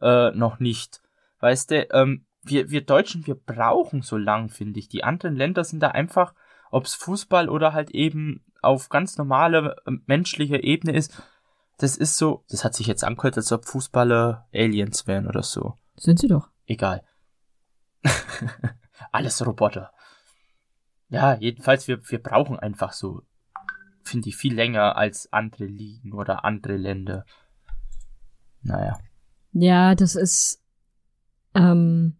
äh, 0.00 0.30
noch 0.32 0.58
nicht. 0.58 1.00
Weißt 1.40 1.70
du, 1.70 1.88
ähm, 1.92 2.26
wir, 2.42 2.70
wir 2.70 2.84
Deutschen, 2.84 3.26
wir 3.26 3.36
brauchen 3.36 4.02
so 4.02 4.16
lang, 4.16 4.48
finde 4.48 4.80
ich. 4.80 4.88
Die 4.88 5.04
anderen 5.04 5.36
Länder 5.36 5.64
sind 5.64 5.80
da 5.80 5.88
einfach, 5.88 6.34
ob's 6.70 6.94
Fußball 6.94 7.48
oder 7.48 7.72
halt 7.72 7.90
eben 7.90 8.44
auf 8.60 8.88
ganz 8.88 9.18
normaler 9.18 9.76
äh, 9.86 9.92
menschlicher 10.06 10.64
Ebene 10.64 10.96
ist, 10.96 11.22
das 11.78 11.96
ist 11.96 12.16
so, 12.16 12.44
das 12.48 12.64
hat 12.64 12.74
sich 12.74 12.88
jetzt 12.88 13.04
angehört, 13.04 13.36
als 13.36 13.52
ob 13.52 13.64
Fußballer 13.64 14.48
Aliens 14.52 15.06
wären 15.06 15.28
oder 15.28 15.44
so. 15.44 15.78
Sind 15.96 16.18
sie 16.18 16.26
doch. 16.26 16.48
Egal. 16.66 17.04
Alles 19.12 19.44
Roboter. 19.46 19.92
Ja, 21.08 21.36
jedenfalls, 21.38 21.88
wir, 21.88 22.00
wir 22.10 22.22
brauchen 22.22 22.58
einfach 22.58 22.92
so, 22.92 23.22
finde 24.02 24.28
ich, 24.28 24.36
viel 24.36 24.54
länger 24.54 24.96
als 24.96 25.32
andere 25.32 25.64
Ligen 25.64 26.12
oder 26.12 26.44
andere 26.44 26.76
Länder. 26.76 27.24
Naja. 28.62 28.98
Ja, 29.52 29.94
das 29.94 30.16
ist, 30.16 30.62
ähm, 31.54 32.16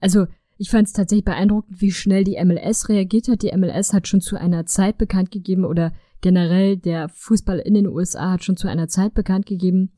also 0.00 0.26
ich 0.58 0.68
fand 0.68 0.88
es 0.88 0.92
tatsächlich 0.92 1.24
beeindruckend, 1.24 1.80
wie 1.80 1.90
schnell 1.90 2.22
die 2.22 2.38
MLS 2.44 2.90
reagiert 2.90 3.28
hat. 3.28 3.42
Die 3.42 3.56
MLS 3.56 3.94
hat 3.94 4.06
schon 4.06 4.20
zu 4.20 4.36
einer 4.36 4.66
Zeit 4.66 4.98
bekannt 4.98 5.30
gegeben 5.30 5.64
oder 5.64 5.94
generell 6.20 6.76
der 6.76 7.08
Fußball 7.08 7.58
in 7.60 7.72
den 7.72 7.86
USA 7.86 8.32
hat 8.32 8.44
schon 8.44 8.58
zu 8.58 8.68
einer 8.68 8.88
Zeit 8.88 9.14
bekannt 9.14 9.46
gegeben, 9.46 9.92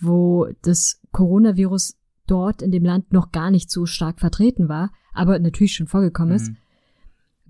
wo 0.00 0.48
das 0.62 1.02
Coronavirus 1.12 1.98
dort 2.26 2.62
in 2.62 2.70
dem 2.70 2.84
Land 2.84 3.12
noch 3.12 3.30
gar 3.30 3.50
nicht 3.50 3.70
so 3.70 3.84
stark 3.84 4.18
vertreten 4.18 4.70
war, 4.70 4.90
aber 5.12 5.38
natürlich 5.38 5.74
schon 5.74 5.86
vorgekommen 5.86 6.34
ist. 6.34 6.52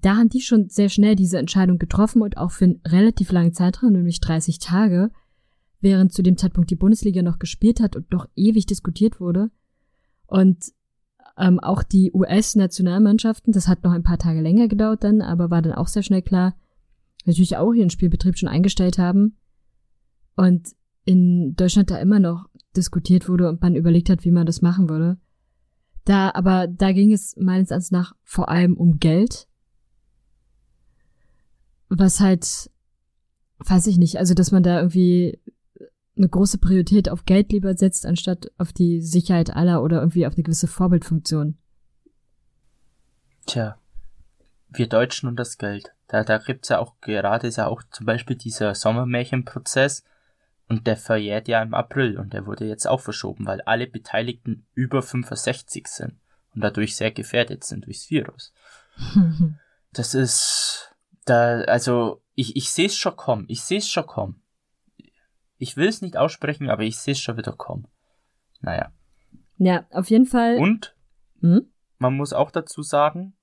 Da 0.02 0.16
haben 0.16 0.28
die 0.28 0.40
schon 0.40 0.68
sehr 0.68 0.88
schnell 0.88 1.16
diese 1.16 1.38
Entscheidung 1.38 1.78
getroffen 1.78 2.22
und 2.22 2.36
auch 2.36 2.50
für 2.50 2.66
einen 2.66 2.80
relativ 2.86 3.32
langen 3.32 3.54
Zeitraum, 3.54 3.92
nämlich 3.92 4.20
30 4.20 4.58
Tage, 4.58 5.10
während 5.80 6.12
zu 6.12 6.22
dem 6.22 6.36
Zeitpunkt 6.36 6.70
die 6.70 6.76
Bundesliga 6.76 7.22
noch 7.22 7.38
gespielt 7.38 7.80
hat 7.80 7.96
und 7.96 8.10
noch 8.12 8.28
ewig 8.36 8.66
diskutiert 8.66 9.20
wurde. 9.20 9.50
Und 10.26 10.72
ähm, 11.38 11.60
auch 11.60 11.82
die 11.82 12.12
US-Nationalmannschaften, 12.12 13.52
das 13.52 13.68
hat 13.68 13.84
noch 13.84 13.92
ein 13.92 14.02
paar 14.02 14.18
Tage 14.18 14.40
länger 14.40 14.68
gedauert 14.68 15.04
dann, 15.04 15.20
aber 15.20 15.50
war 15.50 15.62
dann 15.62 15.72
auch 15.72 15.88
sehr 15.88 16.02
schnell 16.02 16.22
klar, 16.22 16.56
natürlich 17.24 17.56
auch 17.56 17.72
ihren 17.72 17.90
Spielbetrieb 17.90 18.38
schon 18.38 18.48
eingestellt 18.48 18.98
haben. 18.98 19.36
Und 20.36 20.74
in 21.04 21.54
Deutschland 21.54 21.90
da 21.90 21.98
immer 21.98 22.20
noch 22.20 22.46
diskutiert 22.76 23.28
wurde 23.28 23.48
und 23.48 23.62
man 23.62 23.74
überlegt 23.74 24.10
hat, 24.10 24.24
wie 24.24 24.30
man 24.30 24.46
das 24.46 24.60
machen 24.60 24.88
würde. 24.88 25.18
Da, 26.04 26.30
aber 26.34 26.66
da 26.66 26.92
ging 26.92 27.12
es 27.12 27.34
meines 27.36 27.70
Erachtens 27.70 27.90
nach 27.90 28.14
vor 28.22 28.48
allem 28.48 28.76
um 28.76 28.98
Geld. 28.98 29.48
Was 31.88 32.20
halt, 32.20 32.70
weiß 33.58 33.86
ich 33.86 33.98
nicht, 33.98 34.18
also 34.18 34.34
dass 34.34 34.50
man 34.50 34.62
da 34.62 34.78
irgendwie 34.78 35.40
eine 36.16 36.28
große 36.28 36.58
Priorität 36.58 37.08
auf 37.08 37.24
Geld 37.24 37.52
lieber 37.52 37.76
setzt, 37.76 38.06
anstatt 38.06 38.50
auf 38.58 38.72
die 38.72 39.00
Sicherheit 39.00 39.54
aller 39.54 39.82
oder 39.82 39.98
irgendwie 39.98 40.26
auf 40.26 40.34
eine 40.34 40.42
gewisse 40.42 40.66
Vorbildfunktion. 40.66 41.58
Tja, 43.46 43.78
wir 44.68 44.88
Deutschen 44.88 45.28
und 45.28 45.36
das 45.36 45.58
Geld. 45.58 45.92
Da, 46.08 46.24
da 46.24 46.38
gibt's 46.38 46.68
ja 46.68 46.78
auch 46.78 47.00
gerade 47.00 47.46
ist 47.48 47.56
ja 47.56 47.66
auch 47.66 47.82
zum 47.90 48.06
Beispiel 48.06 48.36
dieser 48.36 48.74
Sommermärchenprozess 48.74 50.04
und 50.68 50.86
der 50.86 50.96
verjährt 50.96 51.48
ja 51.48 51.62
im 51.62 51.74
April 51.74 52.18
und 52.18 52.32
der 52.32 52.46
wurde 52.46 52.64
jetzt 52.64 52.86
auch 52.86 53.00
verschoben, 53.00 53.46
weil 53.46 53.60
alle 53.62 53.86
Beteiligten 53.86 54.66
über 54.74 55.02
65 55.02 55.86
sind 55.86 56.14
und 56.54 56.62
dadurch 56.62 56.96
sehr 56.96 57.12
gefährdet 57.12 57.64
sind 57.64 57.86
durchs 57.86 58.10
Virus. 58.10 58.52
das 59.92 60.14
ist 60.14 60.95
da, 61.26 61.60
also 61.62 62.22
ich, 62.34 62.56
ich 62.56 62.70
sehe 62.70 62.86
es 62.86 62.96
schon 62.96 63.16
kommen, 63.16 63.44
ich 63.48 63.62
sehe 63.62 63.78
es 63.78 63.88
schon 63.88 64.06
kommen. 64.06 64.42
Ich 65.58 65.76
will 65.76 65.88
es 65.88 66.02
nicht 66.02 66.16
aussprechen, 66.16 66.70
aber 66.70 66.82
ich 66.82 66.98
sehe 66.98 67.12
es 67.12 67.20
schon 67.20 67.36
wieder 67.36 67.52
kommen. 67.52 67.88
Naja. 68.60 68.92
Ja, 69.58 69.86
auf 69.90 70.10
jeden 70.10 70.26
Fall. 70.26 70.56
Und 70.56 70.94
hm? 71.40 71.72
man 71.98 72.14
muss 72.14 72.32
auch 72.32 72.50
dazu 72.50 72.82
sagen, 72.82 73.34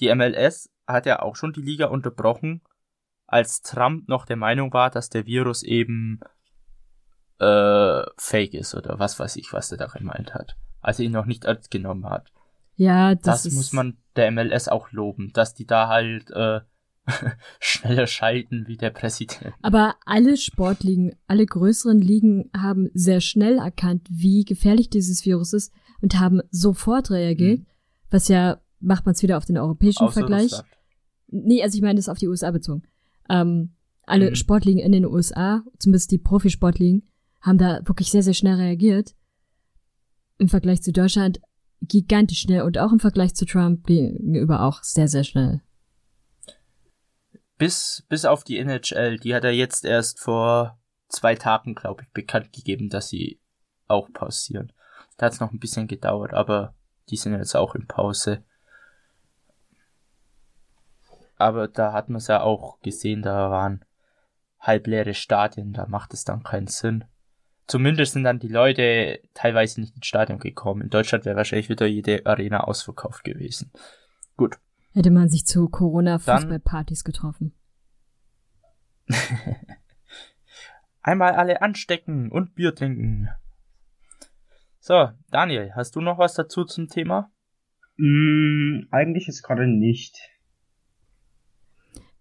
die 0.00 0.14
MLS 0.14 0.70
hat 0.86 1.06
ja 1.06 1.22
auch 1.22 1.36
schon 1.36 1.52
die 1.52 1.62
Liga 1.62 1.86
unterbrochen, 1.86 2.62
als 3.26 3.62
Trump 3.62 4.08
noch 4.08 4.26
der 4.26 4.36
Meinung 4.36 4.72
war, 4.72 4.90
dass 4.90 5.08
der 5.08 5.26
Virus 5.26 5.62
eben 5.62 6.20
äh, 7.38 8.02
fake 8.16 8.54
ist 8.54 8.74
oder 8.74 8.98
was 8.98 9.18
weiß 9.18 9.36
ich, 9.36 9.52
was 9.52 9.70
der 9.70 9.78
da 9.78 9.86
gemeint 9.86 10.34
hat. 10.34 10.56
Als 10.80 10.98
er 10.98 11.06
ihn 11.06 11.12
noch 11.12 11.24
nicht 11.24 11.44
ernst 11.44 11.70
genommen 11.70 12.08
hat. 12.08 12.30
Ja, 12.76 13.14
das, 13.14 13.44
das 13.44 13.52
muss 13.54 13.72
man 13.72 13.96
der 14.16 14.30
MLS 14.30 14.68
auch 14.68 14.90
loben, 14.92 15.32
dass 15.32 15.54
die 15.54 15.66
da 15.66 15.88
halt 15.88 16.30
äh, 16.30 16.60
schneller 17.60 18.06
schalten 18.06 18.64
wie 18.66 18.76
der 18.76 18.90
Präsident. 18.90 19.54
Aber 19.62 19.96
alle 20.04 20.36
Sportligen, 20.36 21.14
alle 21.26 21.46
größeren 21.46 22.00
Ligen 22.00 22.50
haben 22.56 22.88
sehr 22.94 23.20
schnell 23.20 23.58
erkannt, 23.58 24.06
wie 24.10 24.44
gefährlich 24.44 24.90
dieses 24.90 25.24
Virus 25.24 25.52
ist 25.52 25.72
und 26.00 26.18
haben 26.18 26.40
sofort 26.50 27.10
reagiert, 27.10 27.60
mhm. 27.60 27.66
was 28.10 28.28
ja 28.28 28.60
macht 28.80 29.06
man 29.06 29.14
es 29.14 29.22
wieder 29.22 29.38
auf 29.38 29.46
den 29.46 29.58
europäischen 29.58 30.04
Außer 30.04 30.20
Vergleich. 30.20 30.44
Russland. 30.44 30.68
Nee, 31.28 31.62
also 31.62 31.76
ich 31.76 31.82
meine 31.82 31.96
das 31.96 32.08
auf 32.08 32.18
die 32.18 32.28
USA 32.28 32.50
bezogen. 32.50 32.82
Ähm, 33.28 33.74
alle 34.06 34.30
mhm. 34.30 34.34
Sportligen 34.34 34.80
in 34.80 34.92
den 34.92 35.06
USA, 35.06 35.64
zumindest 35.78 36.10
die 36.10 36.18
Profisportligen, 36.18 37.08
haben 37.40 37.58
da 37.58 37.80
wirklich 37.86 38.10
sehr, 38.10 38.22
sehr 38.22 38.34
schnell 38.34 38.56
reagiert. 38.56 39.14
Im 40.38 40.48
Vergleich 40.48 40.82
zu 40.82 40.92
Deutschland 40.92 41.40
gigantisch 41.80 42.40
schnell 42.40 42.62
und 42.62 42.78
auch 42.78 42.92
im 42.92 43.00
Vergleich 43.00 43.34
zu 43.34 43.46
Trump 43.46 43.86
gegenüber 43.86 44.62
auch 44.62 44.82
sehr, 44.82 45.08
sehr 45.08 45.24
schnell 45.24 45.62
bis, 47.64 48.04
bis 48.10 48.26
auf 48.26 48.44
die 48.44 48.58
NHL, 48.58 49.16
die 49.16 49.34
hat 49.34 49.44
er 49.44 49.52
jetzt 49.52 49.86
erst 49.86 50.20
vor 50.20 50.78
zwei 51.08 51.34
Tagen, 51.34 51.74
glaube 51.74 52.02
ich, 52.02 52.10
bekannt 52.10 52.52
gegeben, 52.52 52.90
dass 52.90 53.08
sie 53.08 53.40
auch 53.88 54.12
pausieren. 54.12 54.70
Da 55.16 55.24
hat 55.24 55.32
es 55.32 55.40
noch 55.40 55.50
ein 55.50 55.60
bisschen 55.60 55.88
gedauert, 55.88 56.34
aber 56.34 56.74
die 57.08 57.16
sind 57.16 57.32
jetzt 57.32 57.56
auch 57.56 57.74
in 57.74 57.86
Pause. 57.86 58.44
Aber 61.38 61.66
da 61.66 61.94
hat 61.94 62.10
man 62.10 62.18
es 62.18 62.26
ja 62.26 62.42
auch 62.42 62.82
gesehen, 62.82 63.22
da 63.22 63.50
waren 63.50 63.82
halbleere 64.60 65.14
Stadien, 65.14 65.72
da 65.72 65.86
macht 65.86 66.12
es 66.12 66.24
dann 66.24 66.42
keinen 66.42 66.66
Sinn. 66.66 67.06
Zumindest 67.66 68.12
sind 68.12 68.24
dann 68.24 68.40
die 68.40 68.48
Leute 68.48 69.22
teilweise 69.32 69.80
nicht 69.80 69.96
ins 69.96 70.06
Stadion 70.06 70.38
gekommen. 70.38 70.82
In 70.82 70.90
Deutschland 70.90 71.24
wäre 71.24 71.36
wahrscheinlich 71.36 71.70
wieder 71.70 71.86
jede 71.86 72.26
Arena 72.26 72.60
ausverkauft 72.64 73.24
gewesen. 73.24 73.72
Gut. 74.36 74.58
Hätte 74.94 75.10
man 75.10 75.28
sich 75.28 75.44
zu 75.44 75.68
Corona-Fußballpartys 75.68 77.02
getroffen. 77.02 77.52
Einmal 81.02 81.34
alle 81.34 81.60
anstecken 81.60 82.30
und 82.30 82.54
Bier 82.54 82.74
trinken. 82.74 83.28
So, 84.78 85.10
Daniel, 85.30 85.72
hast 85.74 85.96
du 85.96 86.00
noch 86.00 86.18
was 86.18 86.34
dazu 86.34 86.64
zum 86.64 86.88
Thema? 86.88 87.32
Mm, 87.96 88.86
eigentlich 88.92 89.26
ist 89.26 89.42
gerade 89.42 89.66
nicht. 89.66 90.16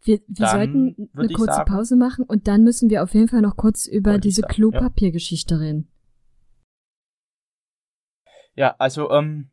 Wir, 0.02 0.20
wir 0.28 0.48
sollten 0.48 1.10
eine 1.16 1.28
kurze 1.30 1.54
sagen, 1.54 1.72
Pause 1.72 1.96
machen 1.96 2.26
und 2.26 2.48
dann 2.48 2.64
müssen 2.64 2.90
wir 2.90 3.04
auf 3.04 3.14
jeden 3.14 3.30
Fall 3.30 3.42
noch 3.42 3.56
kurz 3.56 3.86
über 3.86 4.18
diese 4.18 4.42
Klopapiergeschichte 4.42 5.54
ja. 5.56 5.60
reden. 5.62 5.88
Ja, 8.56 8.76
also 8.80 9.12
ähm, 9.12 9.50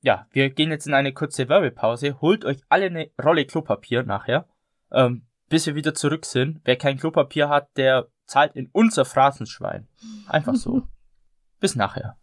ja, 0.00 0.26
wir 0.30 0.50
gehen 0.50 0.70
jetzt 0.70 0.86
in 0.86 0.94
eine 0.94 1.12
kurze 1.12 1.48
Werbepause. 1.48 2.20
Holt 2.20 2.44
euch 2.44 2.58
alle 2.68 2.86
eine 2.86 3.10
Rolle 3.22 3.44
Klopapier 3.44 4.02
nachher, 4.02 4.46
ähm, 4.92 5.26
bis 5.48 5.66
wir 5.66 5.74
wieder 5.74 5.94
zurück 5.94 6.24
sind. 6.24 6.60
Wer 6.64 6.76
kein 6.76 6.98
Klopapier 6.98 7.48
hat, 7.48 7.76
der 7.76 8.08
zahlt 8.26 8.54
in 8.54 8.68
unser 8.72 9.04
Phrasenschwein. 9.04 9.88
Einfach 10.28 10.54
so. 10.54 10.82
bis 11.60 11.74
nachher. 11.74 12.16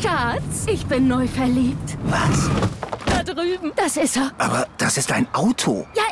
Schatz, 0.00 0.66
ich 0.66 0.86
bin 0.86 1.08
neu 1.08 1.26
verliebt. 1.26 1.98
Was? 2.04 2.50
Da 3.06 3.22
drüben. 3.22 3.72
Das 3.76 3.96
ist 3.96 4.16
er. 4.16 4.32
Aber 4.38 4.66
das 4.78 4.96
ist 4.96 5.12
ein 5.12 5.26
Auto. 5.34 5.86
Ja, 5.94 6.04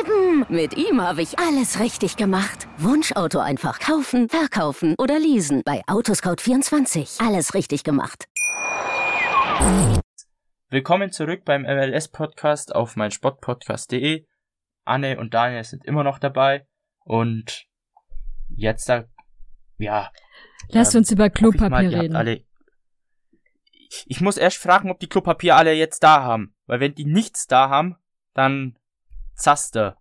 eben. 0.00 0.46
Mit 0.48 0.76
ihm 0.76 1.00
habe 1.00 1.22
ich 1.22 1.38
alles 1.38 1.80
richtig 1.80 2.16
gemacht. 2.16 2.68
Wunschauto 2.78 3.38
einfach 3.38 3.78
kaufen, 3.78 4.28
verkaufen 4.28 4.94
oder 4.98 5.18
leasen. 5.18 5.62
Bei 5.64 5.82
Autoscout24. 5.86 7.26
Alles 7.26 7.54
richtig 7.54 7.84
gemacht. 7.84 8.28
Willkommen 10.68 11.10
zurück 11.10 11.44
beim 11.44 11.62
MLS-Podcast 11.62 12.74
auf 12.74 12.96
meinsportpodcast.de. 12.96 14.26
Anne 14.84 15.18
und 15.18 15.34
Daniel 15.34 15.64
sind 15.64 15.84
immer 15.84 16.04
noch 16.04 16.18
dabei 16.18 16.66
und 17.00 17.66
jetzt 18.48 18.88
da, 18.88 19.04
ja. 19.78 20.10
Lasst 20.68 20.94
ähm, 20.94 21.00
uns 21.00 21.10
über 21.10 21.28
Klopapier 21.28 21.68
mal, 21.68 21.86
reden. 21.86 22.16
Alle, 22.16 22.44
ich 24.06 24.20
muss 24.20 24.36
erst 24.36 24.58
fragen, 24.58 24.90
ob 24.90 25.00
die 25.00 25.08
Klopapier 25.08 25.56
alle 25.56 25.72
jetzt 25.74 26.02
da 26.02 26.22
haben, 26.22 26.54
weil 26.66 26.80
wenn 26.80 26.94
die 26.94 27.04
nichts 27.04 27.46
da 27.46 27.68
haben, 27.68 27.96
dann 28.34 28.79
zaste. 29.34 29.96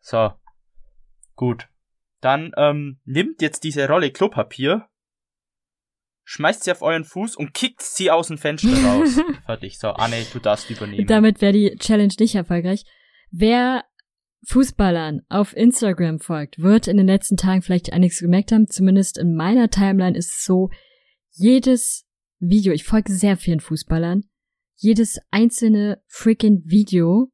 So. 0.00 0.32
Gut. 1.34 1.68
Dann 2.20 2.52
ähm, 2.56 3.00
nimmt 3.04 3.42
jetzt 3.42 3.64
diese 3.64 3.88
Rolle 3.88 4.10
Klopapier 4.10 4.88
schmeißt 6.26 6.64
sie 6.64 6.72
auf 6.72 6.82
euren 6.82 7.04
Fuß 7.04 7.36
und 7.36 7.54
kickt 7.54 7.82
sie 7.82 8.10
aus 8.10 8.28
dem 8.28 8.36
Fenster 8.36 8.68
raus. 8.84 9.18
Fertig. 9.46 9.78
So, 9.78 9.88
Anne, 9.90 10.26
du 10.32 10.38
darfst 10.38 10.68
übernehmen. 10.68 11.06
Damit 11.06 11.40
wäre 11.40 11.52
die 11.52 11.76
Challenge 11.78 12.12
nicht 12.18 12.34
erfolgreich. 12.34 12.84
Wer 13.30 13.84
Fußballern 14.48 15.22
auf 15.28 15.56
Instagram 15.56 16.18
folgt, 16.20 16.58
wird 16.58 16.88
in 16.88 16.98
den 16.98 17.06
letzten 17.06 17.36
Tagen 17.36 17.62
vielleicht 17.62 17.92
einiges 17.92 18.20
gemerkt 18.20 18.52
haben. 18.52 18.68
Zumindest 18.68 19.18
in 19.18 19.34
meiner 19.34 19.70
Timeline 19.70 20.16
ist 20.16 20.36
es 20.36 20.44
so, 20.44 20.68
jedes 21.30 22.04
Video, 22.38 22.72
ich 22.72 22.84
folge 22.84 23.12
sehr 23.12 23.36
vielen 23.36 23.60
Fußballern, 23.60 24.24
jedes 24.74 25.18
einzelne 25.30 26.02
freaking 26.06 26.62
Video 26.64 27.30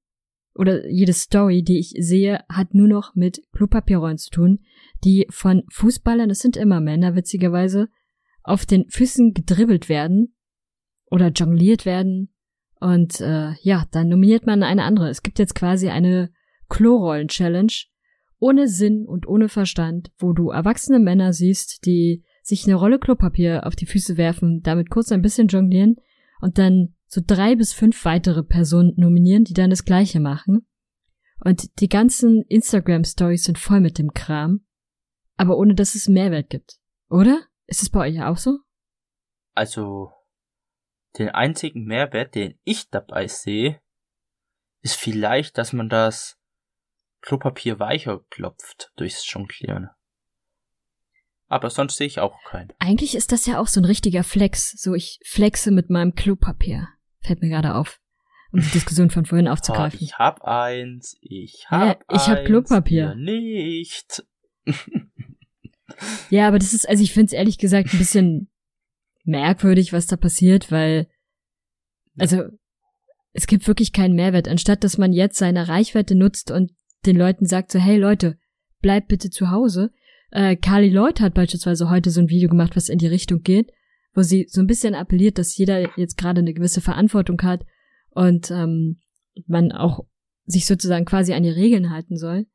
oder 0.55 0.89
jede 0.89 1.13
Story, 1.13 1.63
die 1.63 1.79
ich 1.79 1.95
sehe, 1.99 2.45
hat 2.49 2.75
nur 2.75 2.89
noch 2.89 3.15
mit 3.15 3.43
Klopapierrollen 3.53 4.19
zu 4.19 4.31
tun, 4.31 4.61
die 5.05 5.27
von 5.31 5.63
Fußballern, 5.71 6.29
das 6.29 6.41
sind 6.41 6.57
immer 6.57 6.81
Männer, 6.81 7.15
witzigerweise, 7.15 7.89
auf 8.43 8.67
den 8.67 8.89
Füßen 8.89 9.35
gedribbelt 9.35 9.89
werden 9.89 10.35
oder 11.11 11.29
jongliert 11.29 11.87
werden. 11.87 12.35
Und 12.81 13.21
äh, 13.21 13.53
ja, 13.63 13.87
dann 13.93 14.09
nominiert 14.09 14.47
man 14.47 14.63
eine 14.63 14.83
andere. 14.83 15.09
Es 15.09 15.23
gibt 15.23 15.39
jetzt 15.39 15.55
quasi 15.55 15.89
eine 15.89 16.33
Klorollen-Challenge 16.69 17.73
ohne 18.39 18.67
Sinn 18.67 19.07
und 19.07 19.29
ohne 19.29 19.49
Verstand, 19.49 20.11
wo 20.19 20.33
du 20.33 20.51
erwachsene 20.51 20.99
Männer 20.99 21.33
siehst, 21.33 21.87
die 21.87 22.25
sich 22.43 22.67
eine 22.67 22.75
Rolle 22.75 22.99
Klopapier 22.99 23.67
auf 23.67 23.77
die 23.77 23.87
Füße 23.87 24.17
werfen, 24.17 24.63
damit 24.63 24.91
kurz 24.91 25.13
ein 25.13 25.23
bisschen 25.23 25.47
jonglieren 25.47 25.97
und 26.41 26.59
dann 26.59 26.95
so 27.13 27.21
drei 27.23 27.57
bis 27.57 27.75
fünf 27.75 28.07
weitere 28.07 28.43
Personen 28.43 28.95
nominieren, 28.97 29.45
die 29.45 29.53
dann 29.53 29.69
das 29.69 29.85
gleiche 29.85 30.19
machen. 30.19 30.67
Und 31.45 31.79
die 31.81 31.91
ganzen 31.91 32.43
Instagram-Stories 32.49 33.45
sind 33.45 33.59
voll 33.59 33.81
mit 33.81 33.99
dem 33.99 34.15
Kram, 34.15 34.65
aber 35.37 35.59
ohne 35.59 35.75
dass 35.75 35.95
es 35.95 36.09
Mehrwert 36.09 36.49
gibt. 36.49 36.79
Oder? 37.11 37.39
Ist 37.67 37.83
es 37.83 37.91
bei 37.91 38.09
euch 38.09 38.23
auch 38.23 38.39
so? 38.39 38.61
Also, 39.53 40.11
den 41.19 41.29
einzigen 41.29 41.85
Mehrwert, 41.85 42.35
den 42.35 42.59
ich 42.65 42.89
dabei 42.89 43.27
sehe, 43.29 43.83
ist 44.81 44.97
vielleicht, 44.97 45.59
dass 45.59 45.75
man 45.75 45.91
das 45.91 46.39
Klopapier 47.21 47.79
weicher 47.79 48.21
klopft 48.31 48.91
durchs 48.97 49.31
Jonglieren. 49.31 49.91
Aber 51.49 51.69
sonst 51.69 51.99
sehe 51.99 52.07
ich 52.07 52.21
auch 52.21 52.43
keinen. 52.45 52.73
Eigentlich 52.79 53.15
ist 53.15 53.33
das 53.33 53.45
ja 53.45 53.61
auch 53.61 53.67
so 53.67 53.83
ein 53.83 53.85
richtiger 53.85 54.25
Flex. 54.25 54.71
So, 54.71 54.95
ich 54.95 55.21
flexe 55.27 55.71
mit 55.71 55.91
meinem 55.91 56.15
Klopapier. 56.15 56.89
Fällt 57.23 57.43
mir 57.43 57.49
gerade 57.49 57.75
auf. 57.75 58.01
Um 58.53 58.61
die 58.61 58.71
Diskussion 58.71 59.11
von 59.11 59.25
vorhin 59.25 59.49
aufzugreifen. 59.49 59.99
Oh, 60.01 60.05
ich 60.05 60.19
hab 60.19 60.43
eins, 60.43 61.17
ich 61.21 61.67
hab 61.69 62.01
ja, 62.11 62.17
ich 62.17 62.29
hab 62.29 62.45
Klopapier. 62.45 63.15
nicht. 63.15 64.25
ja, 66.31 66.49
aber 66.49 66.59
das 66.59 66.75
ist, 66.75 66.89
also 66.89 67.03
ich 67.03 67.13
finde 67.13 67.27
es 67.27 67.33
ehrlich 67.33 67.59
gesagt 67.59 67.93
ein 67.93 67.99
bisschen 67.99 68.51
merkwürdig, 69.25 69.93
was 69.93 70.07
da 70.07 70.17
passiert, 70.17 70.71
weil, 70.71 71.09
also, 72.19 72.45
es 73.33 73.47
gibt 73.47 73.67
wirklich 73.67 73.93
keinen 73.93 74.15
Mehrwert. 74.15 74.49
Anstatt 74.49 74.85
dass 74.85 74.99
man 74.99 75.13
jetzt 75.13 75.39
seine 75.39 75.69
Reichweite 75.69 76.15
nutzt 76.15 76.51
und 76.51 76.73
den 77.07 77.17
Leuten 77.17 77.47
sagt 77.47 77.73
so, 77.73 77.79
hey 77.79 77.97
Leute, 77.97 78.39
bleibt 78.81 79.09
bitte 79.09 79.31
zu 79.31 79.51
Hause. 79.51 79.93
Äh, 80.31 80.57
Carly 80.57 80.89
Lloyd 80.89 81.21
hat 81.21 81.35
beispielsweise 81.35 81.89
heute 81.91 82.11
so 82.11 82.21
ein 82.21 82.29
Video 82.29 82.49
gemacht, 82.49 82.77
was 82.77 82.89
in 82.89 82.99
die 82.99 83.07
Richtung 83.07 83.43
geht, 83.43 83.71
wo 84.15 84.23
sie 84.23 84.47
so 84.49 84.61
ein 84.61 84.67
bisschen 84.67 84.95
appelliert, 84.95 85.39
dass 85.39 85.57
jeder 85.57 85.99
jetzt 85.99 86.17
gerade 86.17 86.41
eine 86.41 86.55
gewisse 86.55 86.81
Verantwortung 86.81 87.41
hat 87.43 87.65
und 88.11 88.51
ähm, 88.51 89.01
man 89.47 89.73
auch 89.73 90.07
sich 90.45 90.67
sozusagen 90.67 91.05
quasi 91.05 91.33
an 91.33 91.43
die 91.43 91.49
Regeln 91.51 91.91
halten 91.91 92.17
soll. 92.17 92.47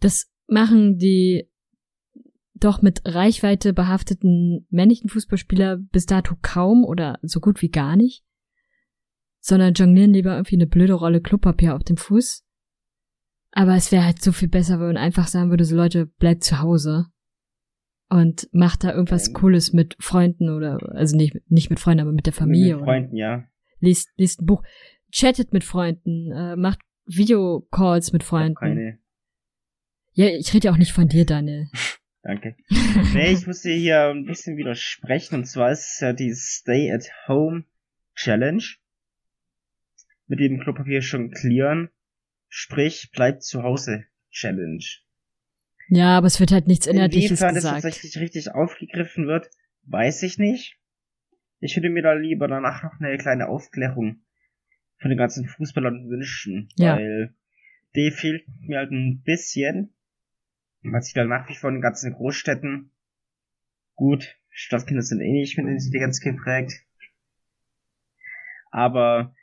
Das 0.00 0.30
machen 0.46 0.98
die 0.98 1.48
doch 2.54 2.82
mit 2.82 3.02
Reichweite 3.04 3.72
behafteten 3.72 4.66
männlichen 4.68 5.08
Fußballspieler 5.08 5.76
bis 5.76 6.06
dato 6.06 6.34
kaum 6.42 6.84
oder 6.84 7.18
so 7.22 7.40
gut 7.40 7.62
wie 7.62 7.70
gar 7.70 7.96
nicht, 7.96 8.24
sondern 9.38 9.74
jonglieren 9.74 10.12
lieber 10.12 10.34
irgendwie 10.34 10.56
eine 10.56 10.66
blöde 10.66 10.94
Rolle 10.94 11.20
Klopapier 11.20 11.76
auf 11.76 11.84
dem 11.84 11.96
Fuß. 11.96 12.44
Aber 13.52 13.76
es 13.76 13.92
wäre 13.92 14.04
halt 14.04 14.22
so 14.22 14.32
viel 14.32 14.48
besser, 14.48 14.78
wenn 14.80 14.88
man 14.88 14.96
einfach 14.96 15.28
sagen 15.28 15.50
würde, 15.50 15.64
so 15.64 15.76
Leute, 15.76 16.06
bleibt 16.06 16.44
zu 16.44 16.58
Hause 16.58 17.06
und 18.08 18.48
macht 18.52 18.84
da 18.84 18.92
irgendwas 18.92 19.32
Cooles 19.32 19.72
mit 19.72 19.96
Freunden 20.00 20.50
oder, 20.50 20.78
also 20.94 21.16
nicht, 21.16 21.36
nicht 21.50 21.70
mit 21.70 21.80
Freunden, 21.80 22.02
aber 22.02 22.12
mit 22.12 22.26
der 22.26 22.32
Familie. 22.32 22.76
Mit 22.76 22.84
Freunden, 22.84 23.16
ja. 23.16 23.44
Liest, 23.80 24.10
liest 24.16 24.42
ein 24.42 24.46
Buch, 24.46 24.62
chattet 25.12 25.52
mit 25.52 25.64
Freunden, 25.64 26.32
äh, 26.32 26.56
macht 26.56 26.80
Videocalls 27.06 28.12
mit 28.12 28.22
Freunden. 28.22 28.54
Keine. 28.54 28.98
Ja, 30.12 30.26
ich 30.26 30.52
rede 30.52 30.66
ja 30.66 30.72
auch 30.72 30.78
nicht 30.78 30.92
von 30.92 31.08
dir, 31.08 31.24
Daniel. 31.24 31.68
Danke. 32.22 32.56
nee, 33.14 33.32
ich 33.32 33.46
muss 33.46 33.62
dir 33.62 33.74
hier 33.74 34.08
ein 34.08 34.26
bisschen 34.26 34.56
widersprechen. 34.56 35.36
Und 35.36 35.44
zwar 35.46 35.70
ist 35.70 35.92
es 35.92 36.00
ja 36.00 36.12
die 36.12 36.34
Stay 36.34 36.92
at 36.92 37.08
Home 37.28 37.64
Challenge. 38.14 38.64
Mit 40.26 40.40
dem 40.40 40.60
Klopapier 40.60 41.00
schon 41.00 41.30
clearen. 41.30 41.88
Sprich, 42.48 43.10
bleibt 43.12 43.42
zu 43.44 43.62
Hause 43.62 44.04
Challenge. 44.30 44.84
Ja, 45.88 46.18
aber 46.18 46.26
es 46.26 46.38
wird 46.38 46.52
halt 46.52 46.66
nichts 46.66 46.86
Inhaltliches 46.86 47.30
Inwiefern 47.30 47.54
gesagt. 47.54 47.76
das 47.76 47.82
tatsächlich 47.82 48.18
richtig 48.18 48.54
aufgegriffen 48.54 49.26
wird, 49.26 49.50
weiß 49.84 50.22
ich 50.22 50.38
nicht. 50.38 50.78
Ich 51.60 51.76
würde 51.76 51.90
mir 51.90 52.02
da 52.02 52.12
lieber 52.12 52.46
danach 52.46 52.82
noch 52.82 53.00
eine 53.00 53.16
kleine 53.16 53.48
Aufklärung 53.48 54.22
von 54.98 55.10
den 55.10 55.18
ganzen 55.18 55.46
Fußballern 55.46 56.08
wünschen. 56.08 56.68
Ja. 56.76 56.96
Weil 56.96 57.34
die 57.94 58.10
fehlt 58.10 58.46
mir 58.60 58.78
halt 58.78 58.90
ein 58.90 59.22
bisschen. 59.22 59.94
Man 60.82 61.02
sieht 61.02 61.16
halt 61.16 61.28
nach 61.28 61.48
wie 61.48 61.54
vor 61.54 61.70
in 61.70 61.76
den 61.76 61.82
ganzen 61.82 62.12
Großstädten. 62.12 62.92
Gut, 63.94 64.36
Stadtkinder 64.50 65.02
sind 65.02 65.20
eh 65.20 65.32
nicht 65.32 65.56
mit 65.58 65.66
Intelligenz 65.66 66.20
geprägt. 66.20 66.72
Aber 68.70 69.34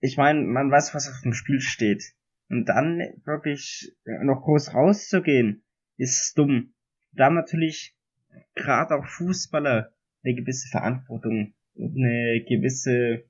ich 0.00 0.16
meine, 0.16 0.40
man 0.40 0.70
weiß, 0.70 0.94
was 0.94 1.08
auf 1.08 1.20
dem 1.22 1.34
Spiel 1.34 1.60
steht. 1.60 2.14
Und 2.48 2.66
dann 2.66 2.98
wirklich 3.24 3.94
noch 4.04 4.42
groß 4.42 4.74
rauszugehen, 4.74 5.62
ist 5.96 6.36
dumm. 6.38 6.74
Da 7.12 7.26
haben 7.26 7.34
natürlich 7.34 7.94
gerade 8.54 8.94
auch 8.94 9.06
Fußballer 9.06 9.92
eine 10.22 10.34
gewisse 10.34 10.68
Verantwortung, 10.68 11.54
eine 11.76 12.44
gewisse, 12.48 13.24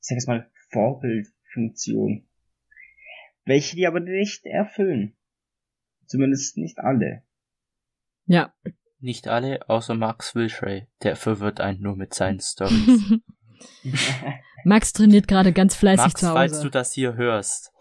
sag 0.00 0.16
jetzt 0.16 0.28
mal, 0.28 0.50
Vorbildfunktion. 0.70 2.26
Welche 3.44 3.76
die 3.76 3.86
aber 3.86 4.00
nicht 4.00 4.44
erfüllen. 4.46 5.16
Zumindest 6.06 6.56
nicht 6.56 6.78
alle. 6.78 7.22
Ja. 8.26 8.54
Nicht 8.98 9.28
alle, 9.28 9.68
außer 9.68 9.94
Max 9.94 10.34
Wilshere. 10.34 10.86
Der 11.02 11.16
verwirrt 11.16 11.60
einen 11.60 11.80
nur 11.80 11.96
mit 11.96 12.14
seinen 12.14 12.40
Stories. 12.42 13.20
Max 14.64 14.92
trainiert 14.92 15.28
gerade 15.28 15.52
ganz 15.52 15.76
fleißig 15.76 16.06
Max, 16.06 16.20
zu 16.20 16.26
Hause. 16.28 16.34
falls 16.34 16.60
du 16.60 16.70
das 16.70 16.92
hier 16.92 17.14
hörst. 17.14 17.72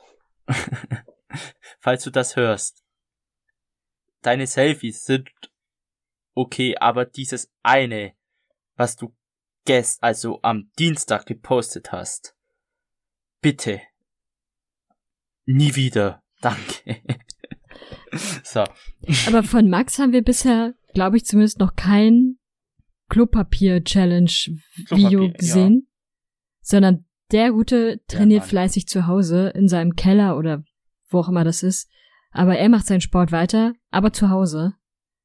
falls 1.80 2.04
du 2.04 2.12
das 2.12 2.36
hörst. 2.36 2.84
Deine 4.22 4.48
Selfies 4.48 5.06
sind 5.06 5.30
okay, 6.34 6.76
aber 6.78 7.06
dieses 7.06 7.52
eine, 7.64 8.14
was 8.76 8.96
du 8.96 9.16
gest, 9.66 10.02
also 10.04 10.40
am 10.42 10.72
Dienstag 10.78 11.26
gepostet 11.26 11.92
hast. 11.92 12.36
Bitte. 13.42 13.82
Nie 15.46 15.76
wieder. 15.76 16.24
Danke. 16.42 17.02
so. 18.44 18.64
Aber 19.28 19.44
von 19.44 19.70
Max 19.70 20.00
haben 20.00 20.12
wir 20.12 20.24
bisher, 20.24 20.74
glaube 20.94 21.18
ich, 21.18 21.26
zumindest 21.26 21.60
noch 21.60 21.76
kein 21.76 22.40
Klopapier-Challenge-Video 23.10 25.20
Klopapier, 25.20 25.34
gesehen, 25.34 25.88
sondern 26.62 27.06
der 27.32 27.52
Gute 27.52 28.02
trainiert 28.08 28.42
Mann. 28.42 28.50
fleißig 28.50 28.88
zu 28.88 29.08
Hause 29.08 29.50
in 29.50 29.68
seinem 29.68 29.96
Keller 29.96 30.38
oder 30.38 30.64
wo 31.10 31.20
auch 31.20 31.30
immer 31.30 31.44
das 31.44 31.64
ist. 31.64 31.90
Aber 32.32 32.58
er 32.58 32.70
macht 32.70 32.86
seinen 32.86 33.02
Sport 33.02 33.32
weiter, 33.32 33.74
aber 33.92 34.12
zu 34.12 34.30
Hause. 34.30 34.74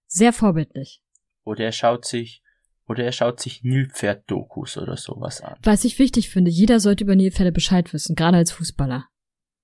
Sehr 0.06 0.32
vorbildlich. 0.32 1.02
Oder 1.44 1.64
er 1.64 1.72
schaut 1.72 2.04
sich, 2.04 2.42
oder 2.86 3.04
er 3.04 3.12
schaut 3.12 3.40
sich 3.40 3.62
Nilpferd-Dokus 3.62 4.76
oder 4.76 4.96
sowas 4.96 5.40
an. 5.40 5.56
Was 5.62 5.84
ich 5.84 5.98
wichtig 5.98 6.30
finde, 6.30 6.50
jeder 6.50 6.80
sollte 6.80 7.04
über 7.04 7.16
Nilpferde 7.16 7.52
Bescheid 7.52 7.92
wissen, 7.92 8.14
gerade 8.14 8.36
als 8.36 8.52
Fußballer. 8.52 9.06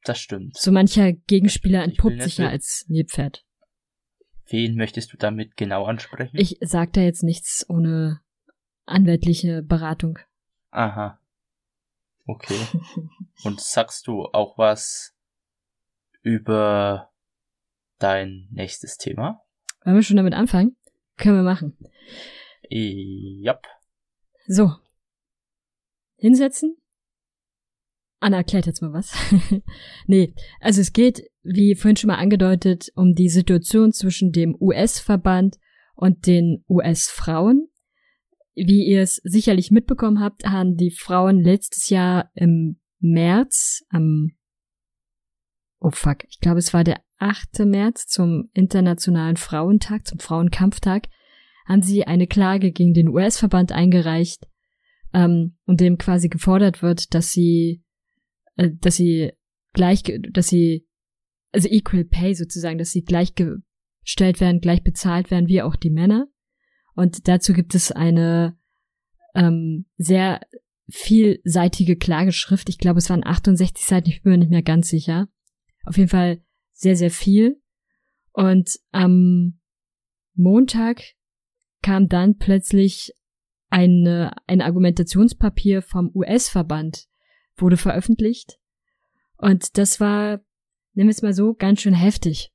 Das 0.04 0.18
stimmt. 0.20 0.56
So 0.56 0.70
mancher 0.70 1.12
Gegenspieler 1.12 1.82
entpuppt 1.82 2.22
sich 2.22 2.38
ja 2.38 2.48
als 2.48 2.84
Nilpferd. 2.88 3.44
Wen 4.48 4.76
möchtest 4.76 5.12
du 5.12 5.16
damit 5.16 5.56
genau 5.56 5.84
ansprechen? 5.84 6.36
Ich 6.36 6.58
sag 6.60 6.92
da 6.92 7.00
jetzt 7.00 7.24
nichts 7.24 7.68
ohne 7.68 8.20
anwältliche 8.84 9.62
Beratung. 9.62 10.20
Aha. 10.70 11.18
Okay. 12.26 12.58
Und 13.44 13.60
sagst 13.60 14.06
du 14.06 14.24
auch 14.24 14.58
was 14.58 15.14
über 16.22 17.12
dein 17.98 18.48
nächstes 18.50 18.96
Thema? 18.98 19.42
Wollen 19.84 19.96
wir 19.96 20.02
schon 20.02 20.16
damit 20.16 20.34
anfangen? 20.34 20.76
Können 21.16 21.36
wir 21.36 21.42
machen. 21.42 21.78
Ja. 22.68 23.58
So. 24.46 24.72
Hinsetzen. 26.16 26.76
Anna 28.18 28.38
erklärt 28.38 28.66
jetzt 28.66 28.82
mal 28.82 28.92
was. 28.92 29.14
nee, 30.06 30.34
also 30.60 30.80
es 30.80 30.92
geht, 30.92 31.30
wie 31.42 31.74
vorhin 31.74 31.96
schon 31.96 32.08
mal 32.08 32.16
angedeutet, 32.16 32.90
um 32.94 33.14
die 33.14 33.28
Situation 33.28 33.92
zwischen 33.92 34.32
dem 34.32 34.56
US-Verband 34.58 35.58
und 35.94 36.26
den 36.26 36.64
US-Frauen. 36.68 37.68
Wie 38.56 38.86
ihr 38.86 39.02
es 39.02 39.16
sicherlich 39.22 39.70
mitbekommen 39.70 40.20
habt, 40.20 40.44
haben 40.46 40.76
die 40.76 40.90
Frauen 40.90 41.40
letztes 41.40 41.90
Jahr 41.90 42.30
im 42.34 42.80
März 42.98 43.84
am 43.90 44.32
Oh 45.78 45.90
fuck, 45.90 46.24
ich 46.28 46.40
glaube 46.40 46.58
es 46.58 46.72
war 46.72 46.82
der 46.82 47.02
8. 47.18 47.60
März 47.66 48.06
zum 48.06 48.50
Internationalen 48.54 49.36
Frauentag, 49.36 50.06
zum 50.06 50.18
Frauenkampftag, 50.18 51.06
haben 51.66 51.82
sie 51.82 52.06
eine 52.06 52.26
Klage 52.26 52.72
gegen 52.72 52.94
den 52.94 53.08
US-Verband 53.08 53.72
eingereicht, 53.72 54.48
ähm, 55.16 55.56
und 55.64 55.80
dem 55.80 55.98
quasi 55.98 56.28
gefordert 56.28 56.82
wird, 56.82 57.14
dass 57.14 57.32
sie, 57.32 57.82
äh, 58.56 58.70
dass 58.80 58.96
sie 58.96 59.32
gleich, 59.72 60.02
dass 60.30 60.48
sie, 60.48 60.86
also 61.52 61.68
equal 61.68 62.04
pay 62.04 62.34
sozusagen, 62.34 62.78
dass 62.78 62.90
sie 62.90 63.02
gleichgestellt 63.02 64.40
werden, 64.40 64.60
gleich 64.60 64.82
bezahlt 64.82 65.30
werden 65.30 65.48
wie 65.48 65.62
auch 65.62 65.76
die 65.76 65.90
Männer. 65.90 66.26
Und 66.96 67.28
dazu 67.28 67.52
gibt 67.52 67.74
es 67.74 67.92
eine 67.92 68.58
ähm, 69.34 69.84
sehr 69.98 70.40
vielseitige 70.88 71.96
Klageschrift. 71.96 72.68
Ich 72.68 72.78
glaube, 72.78 72.98
es 72.98 73.10
waren 73.10 73.24
68 73.24 73.84
Seiten, 73.84 74.08
ich 74.08 74.22
bin 74.22 74.32
mir 74.32 74.38
nicht 74.38 74.50
mehr 74.50 74.62
ganz 74.62 74.88
sicher. 74.88 75.28
Auf 75.84 75.98
jeden 75.98 76.08
Fall 76.08 76.42
sehr, 76.72 76.96
sehr 76.96 77.10
viel. 77.10 77.60
Und 78.32 78.78
am 78.92 79.60
Montag 80.34 81.02
kam 81.82 82.08
dann 82.08 82.38
plötzlich 82.38 83.12
eine, 83.68 84.32
ein 84.46 84.62
Argumentationspapier 84.62 85.82
vom 85.82 86.10
US-Verband 86.14 87.06
wurde 87.56 87.76
veröffentlicht. 87.76 88.58
Und 89.36 89.76
das 89.76 90.00
war, 90.00 90.40
nehmen 90.94 91.08
wir 91.08 91.14
es 91.14 91.22
mal 91.22 91.34
so, 91.34 91.54
ganz 91.54 91.82
schön 91.82 91.94
heftig. 91.94 92.52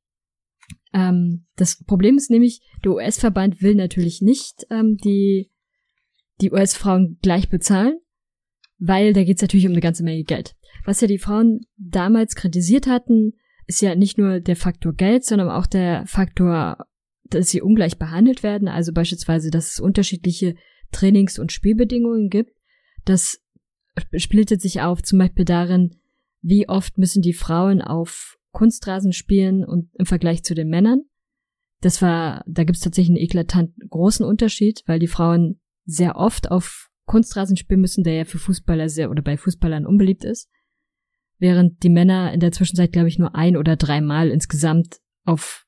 Ähm, 0.93 1.45
das 1.56 1.84
Problem 1.84 2.17
ist 2.17 2.30
nämlich, 2.30 2.62
der 2.84 2.91
US-Verband 2.93 3.62
will 3.62 3.75
natürlich 3.75 4.21
nicht 4.21 4.65
ähm, 4.69 4.97
die, 4.97 5.51
die 6.41 6.51
US-Frauen 6.51 7.17
gleich 7.21 7.49
bezahlen, 7.49 7.99
weil 8.77 9.13
da 9.13 9.23
geht 9.23 9.38
es 9.38 9.41
natürlich 9.41 9.65
um 9.65 9.71
eine 9.71 9.82
ganze 9.82 10.04
Menge 10.04 10.23
Geld. 10.23 10.56
Was 10.86 11.01
ja 11.01 11.08
die 11.08 11.19
Frauen 11.19 11.65
damals 11.77 12.36
kritisiert 12.36 12.88
hatten, 12.88 13.34
ist 13.67 13.82
ja 13.82 13.95
nicht 13.95 14.17
nur 14.17 14.39
der 14.39 14.56
Faktor 14.56 14.93
Geld, 14.93 15.23
sondern 15.23 15.49
auch 15.49 15.65
der 15.65 16.06
Faktor, 16.08 16.86
dass 17.25 17.49
sie 17.49 17.62
ungleich 17.62 17.97
behandelt 17.97 18.43
werden. 18.43 18.67
Also 18.67 18.91
beispielsweise, 18.91 19.51
dass 19.51 19.71
es 19.71 19.80
unterschiedliche 19.80 20.56
Trainings- 20.91 21.39
und 21.39 21.51
Spielbedingungen 21.51 22.30
gibt. 22.30 22.51
Das 23.06 23.41
splittet 24.15 24.62
sich 24.62 24.82
auf 24.82 25.04
zum 25.04 25.19
Beispiel 25.19 25.45
darin, 25.45 25.95
wie 26.41 26.67
oft 26.67 26.97
müssen 26.97 27.21
die 27.21 27.34
Frauen 27.34 27.82
auf 27.82 28.38
Kunstrasen 28.52 29.14
spielen 29.14 29.64
und 29.64 29.90
im 29.96 30.06
Vergleich 30.06 30.44
zu 30.44 30.56
den 30.56 30.70
Männern. 30.70 31.04
Das 31.82 32.02
war, 32.02 32.44
da 32.48 32.64
gibt 32.64 32.78
es 32.78 32.84
tatsächlich 32.84 33.18
einen 33.18 33.26
eklatant 33.26 33.74
großen 33.90 34.26
Unterschied, 34.26 34.84
weil 34.86 35.00
die 35.00 35.08
Frauen 35.08 35.60
sehr 35.86 36.16
oft 36.16 36.52
auf 36.52 36.90
Kunstrasen 37.06 37.58
spielen 37.58 37.82
müssen, 37.82 38.04
der 38.04 38.14
ja 38.14 38.26
für 38.26 38.38
Fußballer 38.38 38.88
sehr 38.88 39.10
oder 39.10 39.22
bei 39.22 39.38
Fußballern 39.38 39.86
unbeliebt 39.86 40.24
ist. 40.24 40.50
Während 41.40 41.82
die 41.82 41.90
Männer 41.90 42.32
in 42.34 42.40
der 42.40 42.52
Zwischenzeit, 42.52 42.92
glaube 42.92 43.08
ich, 43.08 43.18
nur 43.18 43.36
ein 43.36 43.58
oder 43.58 43.76
dreimal 43.76 44.30
insgesamt 44.30 45.00
auf 45.26 45.66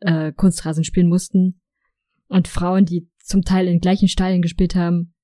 äh, 0.00 0.32
Kunstrasen 0.32 0.84
spielen 0.84 1.08
mussten. 1.08 1.60
Und 2.28 2.46
Frauen, 2.48 2.84
die 2.84 3.10
zum 3.18 3.42
Teil 3.42 3.66
in 3.66 3.80
gleichen 3.80 4.08
Stadien 4.08 4.42
gespielt 4.42 4.76
haben, 4.76 5.14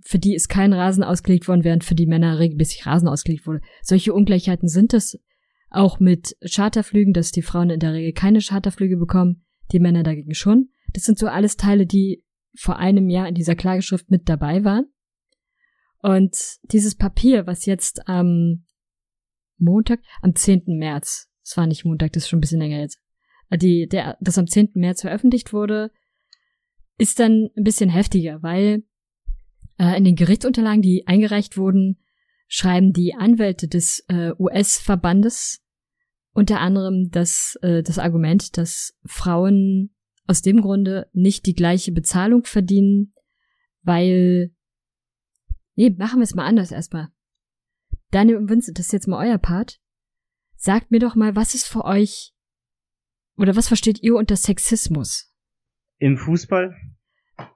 für 0.00 0.18
die 0.18 0.34
ist 0.34 0.48
kein 0.48 0.72
Rasen 0.72 1.02
ausgelegt 1.02 1.48
worden, 1.48 1.64
während 1.64 1.84
für 1.84 1.94
die 1.94 2.06
Männer 2.06 2.38
regelmäßig 2.38 2.86
Rasen 2.86 3.08
ausgelegt 3.08 3.46
wurde. 3.46 3.60
Solche 3.82 4.14
Ungleichheiten 4.14 4.68
sind 4.68 4.94
es 4.94 5.18
auch 5.70 6.00
mit 6.00 6.36
Charterflügen, 6.42 7.12
dass 7.12 7.32
die 7.32 7.42
Frauen 7.42 7.70
in 7.70 7.80
der 7.80 7.92
Regel 7.92 8.12
keine 8.12 8.40
Charterflüge 8.40 8.96
bekommen, 8.96 9.44
die 9.72 9.80
Männer 9.80 10.02
dagegen 10.02 10.34
schon. 10.34 10.70
Das 10.92 11.04
sind 11.04 11.18
so 11.18 11.26
alles 11.26 11.56
Teile, 11.56 11.86
die 11.86 12.24
vor 12.54 12.78
einem 12.78 13.08
Jahr 13.10 13.28
in 13.28 13.34
dieser 13.34 13.54
Klageschrift 13.54 14.10
mit 14.10 14.28
dabei 14.28 14.64
waren. 14.64 14.86
Und 16.00 16.36
dieses 16.62 16.94
Papier, 16.94 17.46
was 17.46 17.66
jetzt 17.66 18.08
am 18.08 18.64
Montag, 19.58 20.00
am 20.22 20.34
10. 20.34 20.64
März, 20.78 21.28
es 21.42 21.56
war 21.56 21.66
nicht 21.66 21.84
Montag, 21.84 22.12
das 22.12 22.24
ist 22.24 22.28
schon 22.28 22.38
ein 22.38 22.40
bisschen 22.40 22.60
länger 22.60 22.80
jetzt, 22.80 23.00
äh, 23.50 23.58
die, 23.58 23.88
der, 23.88 24.16
das 24.20 24.38
am 24.38 24.46
10. 24.46 24.70
März 24.74 25.00
veröffentlicht 25.02 25.52
wurde, 25.52 25.90
ist 26.98 27.18
dann 27.18 27.50
ein 27.56 27.64
bisschen 27.64 27.90
heftiger, 27.90 28.42
weil 28.42 28.84
äh, 29.78 29.96
in 29.96 30.04
den 30.04 30.16
Gerichtsunterlagen, 30.16 30.82
die 30.82 31.06
eingereicht 31.06 31.56
wurden, 31.56 31.98
schreiben 32.48 32.92
die 32.92 33.14
Anwälte 33.14 33.68
des 33.68 34.04
äh, 34.08 34.32
US-Verbandes 34.38 35.62
unter 36.36 36.60
anderem 36.60 37.10
das, 37.10 37.58
äh, 37.62 37.82
das 37.82 37.98
Argument, 37.98 38.58
dass 38.58 38.94
Frauen 39.06 39.94
aus 40.26 40.42
dem 40.42 40.60
Grunde 40.60 41.08
nicht 41.14 41.46
die 41.46 41.54
gleiche 41.54 41.92
Bezahlung 41.92 42.44
verdienen, 42.44 43.14
weil. 43.82 44.52
Nee, 45.76 45.90
machen 45.90 46.18
wir 46.18 46.24
es 46.24 46.34
mal 46.34 46.46
anders 46.46 46.72
erstmal. 46.72 47.08
Daniel 48.10 48.36
und 48.36 48.50
Vincent, 48.50 48.78
das 48.78 48.86
ist 48.86 48.92
jetzt 48.92 49.08
mal 49.08 49.26
euer 49.26 49.38
Part. 49.38 49.80
Sagt 50.56 50.90
mir 50.90 50.98
doch 50.98 51.14
mal, 51.14 51.36
was 51.36 51.54
ist 51.54 51.66
für 51.66 51.84
euch 51.84 52.34
oder 53.36 53.56
was 53.56 53.68
versteht 53.68 54.02
ihr 54.02 54.14
unter 54.14 54.36
Sexismus? 54.36 55.32
Im 55.98 56.16
Fußball? 56.16 56.74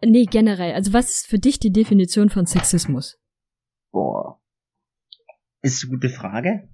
Nee, 0.02 0.24
generell. 0.24 0.72
Also 0.72 0.92
was 0.92 1.10
ist 1.10 1.26
für 1.26 1.38
dich 1.38 1.58
die 1.58 1.72
Definition 1.72 2.30
von 2.30 2.46
Sexismus? 2.46 3.18
Boah. 3.90 4.39
Ist 5.62 5.84
eine 5.84 5.90
gute 5.92 6.08
Frage. 6.08 6.68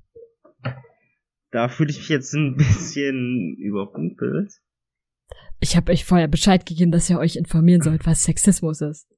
Da 1.51 1.69
fühle 1.69 1.91
ich 1.91 1.99
mich 1.99 2.09
jetzt 2.09 2.35
ein 2.35 2.57
bisschen 2.57 3.57
überrumpelt. 3.59 4.53
Ich 5.59 5.77
habe 5.77 5.93
euch 5.93 6.05
vorher 6.05 6.29
Bescheid 6.29 6.67
gegeben, 6.67 6.93
dass 6.93 7.09
ihr 7.09 7.19
euch 7.19 7.37
informieren 7.37 7.83
sollt, 7.83 8.07
was 8.07 8.25
Sexismus 8.25 8.81
ist. 8.83 9.09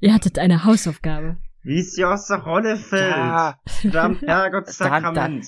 ihr 0.00 0.12
hattet 0.12 0.38
eine 0.38 0.64
Hausaufgabe. 0.64 1.38
Wie 1.62 1.80
es 1.80 1.94
dir 1.94 2.10
aus 2.10 2.26
der 2.28 2.38
Rolle 2.38 2.76
fällt. 2.76 3.16
Ja. 3.16 3.58
Verdammt, 3.66 4.22
Herrgott, 4.26 4.68
Sakrament. 4.68 5.46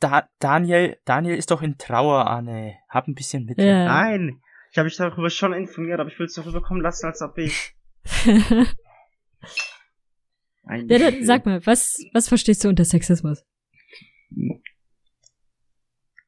Da, 0.00 0.28
Daniel, 0.38 0.98
Daniel 1.04 1.36
ist 1.36 1.50
doch 1.50 1.62
in 1.62 1.78
Trauer, 1.78 2.26
Anne. 2.26 2.74
Hab 2.88 3.08
ein 3.08 3.14
bisschen 3.14 3.46
mit. 3.46 3.58
Ja. 3.58 3.86
Nein, 3.86 4.40
ich 4.70 4.78
habe 4.78 4.86
mich 4.86 4.96
darüber 4.96 5.30
schon 5.30 5.54
informiert, 5.54 6.00
aber 6.00 6.10
ich 6.10 6.18
will 6.18 6.26
es 6.26 6.34
so 6.34 6.42
rüberkommen 6.42 6.82
lassen, 6.82 7.06
als 7.06 7.22
ob 7.22 7.38
ich. 7.38 7.74
Eigentlich 10.66 11.00
ja, 11.00 11.10
dann, 11.10 11.24
sag 11.24 11.46
mal, 11.46 11.64
was, 11.64 12.04
was 12.12 12.28
verstehst 12.28 12.64
du 12.64 12.68
unter 12.68 12.84
Sexismus? 12.84 13.44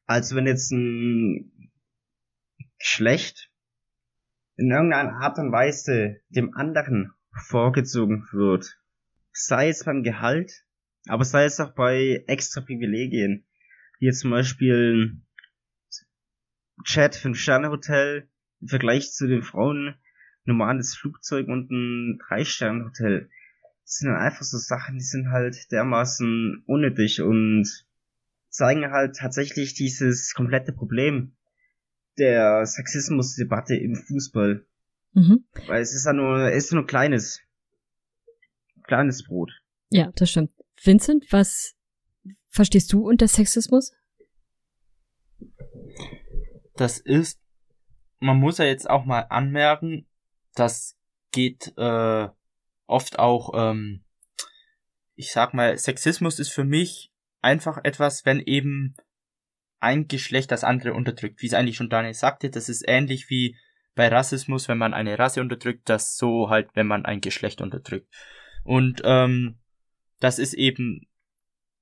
Also 0.05 0.35
wenn 0.35 0.47
jetzt 0.47 0.71
ein 0.71 1.71
Geschlecht 2.79 3.51
in 4.55 4.71
irgendeiner 4.71 5.21
Art 5.21 5.37
und 5.37 5.51
Weise 5.51 6.21
dem 6.29 6.55
anderen 6.55 7.11
vorgezogen 7.31 8.27
wird, 8.31 8.79
sei 9.33 9.69
es 9.69 9.83
beim 9.83 10.03
Gehalt, 10.03 10.65
aber 11.07 11.25
sei 11.25 11.43
es 11.43 11.59
auch 11.59 11.75
bei 11.75 12.23
extra 12.27 12.61
Privilegien, 12.61 13.45
wie 13.99 14.11
zum 14.11 14.31
Beispiel 14.31 15.21
ein 16.77 16.83
Chat 16.85 17.15
5-Sterne-Hotel 17.15 18.29
im 18.61 18.67
Vergleich 18.67 19.11
zu 19.11 19.27
den 19.27 19.43
Frauen 19.43 19.95
normales 20.45 20.95
Flugzeug 20.95 21.47
und 21.49 21.69
ein 21.71 22.19
3-Sterne-Hotel 22.29 23.29
sind 23.89 24.09
dann 24.09 24.21
einfach 24.21 24.43
so 24.43 24.57
Sachen, 24.57 24.97
die 24.97 25.03
sind 25.03 25.31
halt 25.31 25.71
dermaßen 25.71 26.63
unnötig 26.67 27.21
und 27.21 27.67
zeigen 28.49 28.91
halt 28.91 29.15
tatsächlich 29.15 29.73
dieses 29.73 30.33
komplette 30.35 30.73
Problem 30.73 31.35
der 32.19 32.65
Sexismus-Debatte 32.65 33.75
im 33.75 33.95
Fußball. 33.95 34.63
Mhm. 35.13 35.43
Weil 35.67 35.81
es 35.81 35.95
ist 35.95 36.05
ja 36.05 36.13
nur, 36.13 36.51
es 36.51 36.65
ist 36.65 36.73
nur 36.73 36.85
kleines, 36.85 37.41
kleines 38.83 39.23
Brot. 39.23 39.51
Ja, 39.89 40.11
das 40.15 40.29
stimmt. 40.29 40.51
Vincent, 40.83 41.25
was 41.31 41.73
verstehst 42.47 42.93
du 42.93 43.09
unter 43.09 43.27
Sexismus? 43.27 43.91
Das 46.75 46.99
ist, 46.99 47.41
man 48.19 48.37
muss 48.37 48.59
ja 48.59 48.65
jetzt 48.65 48.87
auch 48.87 49.05
mal 49.05 49.21
anmerken, 49.21 50.05
das 50.53 50.95
geht 51.31 51.73
äh, 51.77 52.27
oft 52.89 53.19
auch, 53.19 53.51
ähm, 53.55 54.03
ich 55.15 55.31
sag 55.31 55.53
mal, 55.53 55.77
Sexismus 55.77 56.39
ist 56.39 56.49
für 56.49 56.63
mich 56.63 57.11
einfach 57.41 57.79
etwas, 57.83 58.25
wenn 58.25 58.39
eben 58.39 58.95
ein 59.79 60.07
Geschlecht 60.07 60.51
das 60.51 60.63
andere 60.63 60.93
unterdrückt. 60.93 61.41
Wie 61.41 61.47
es 61.47 61.53
eigentlich 61.53 61.77
schon 61.77 61.89
Daniel 61.89 62.13
sagte, 62.13 62.49
das 62.49 62.69
ist 62.69 62.83
ähnlich 62.87 63.29
wie 63.29 63.57
bei 63.95 64.07
Rassismus, 64.07 64.67
wenn 64.67 64.77
man 64.77 64.93
eine 64.93 65.17
Rasse 65.17 65.41
unterdrückt, 65.41 65.87
das 65.89 66.15
so 66.15 66.49
halt, 66.49 66.69
wenn 66.73 66.87
man 66.87 67.05
ein 67.05 67.21
Geschlecht 67.21 67.61
unterdrückt. 67.61 68.07
Und 68.63 69.01
ähm, 69.03 69.59
das 70.19 70.39
ist 70.39 70.53
eben 70.53 71.07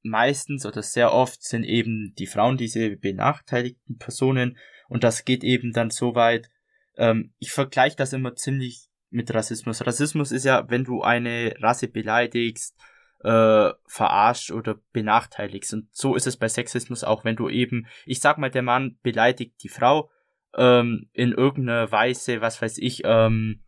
meistens 0.04 0.66
oder 0.66 0.84
sehr 0.84 1.12
oft 1.12 1.44
sind 1.44 1.64
eben 1.64 2.14
die 2.18 2.28
Frauen 2.28 2.58
diese 2.58 2.96
benachteiligten 2.96 3.98
Personen 3.98 4.58
und 4.88 5.04
das 5.04 5.26
geht 5.26 5.44
eben 5.44 5.74
dann 5.74 5.90
so 5.90 6.16
weit. 6.16 6.50
Ähm, 6.96 7.34
ich 7.40 7.52
vergleiche 7.52 7.98
das 7.98 8.14
immer 8.14 8.36
ziemlich 8.36 8.87
mit 9.10 9.34
Rassismus. 9.34 9.86
Rassismus 9.86 10.32
ist 10.32 10.46
ja, 10.46 10.70
wenn 10.70 10.84
du 10.84 11.02
eine 11.02 11.56
Rasse 11.60 11.88
beleidigst, 11.88 12.76
äh, 13.24 13.72
verarscht 13.88 14.52
oder 14.52 14.76
benachteiligst. 14.94 15.74
Und 15.74 15.96
so 15.96 16.16
ist 16.16 16.28
es 16.28 16.38
bei 16.38 16.48
Sexismus 16.48 17.04
auch, 17.04 17.24
wenn 17.24 17.36
du 17.36 17.50
eben, 17.50 17.88
ich 18.06 18.20
sag 18.20 18.38
mal, 18.38 18.52
der 18.52 18.62
Mann 18.62 18.98
beleidigt 19.02 19.64
die 19.64 19.70
Frau 19.70 20.10
ähm, 20.56 21.10
in 21.14 21.32
irgendeiner 21.32 21.92
Weise, 21.92 22.42
was 22.42 22.62
weiß 22.62 22.78
ich, 22.78 23.02
ähm, 23.06 23.64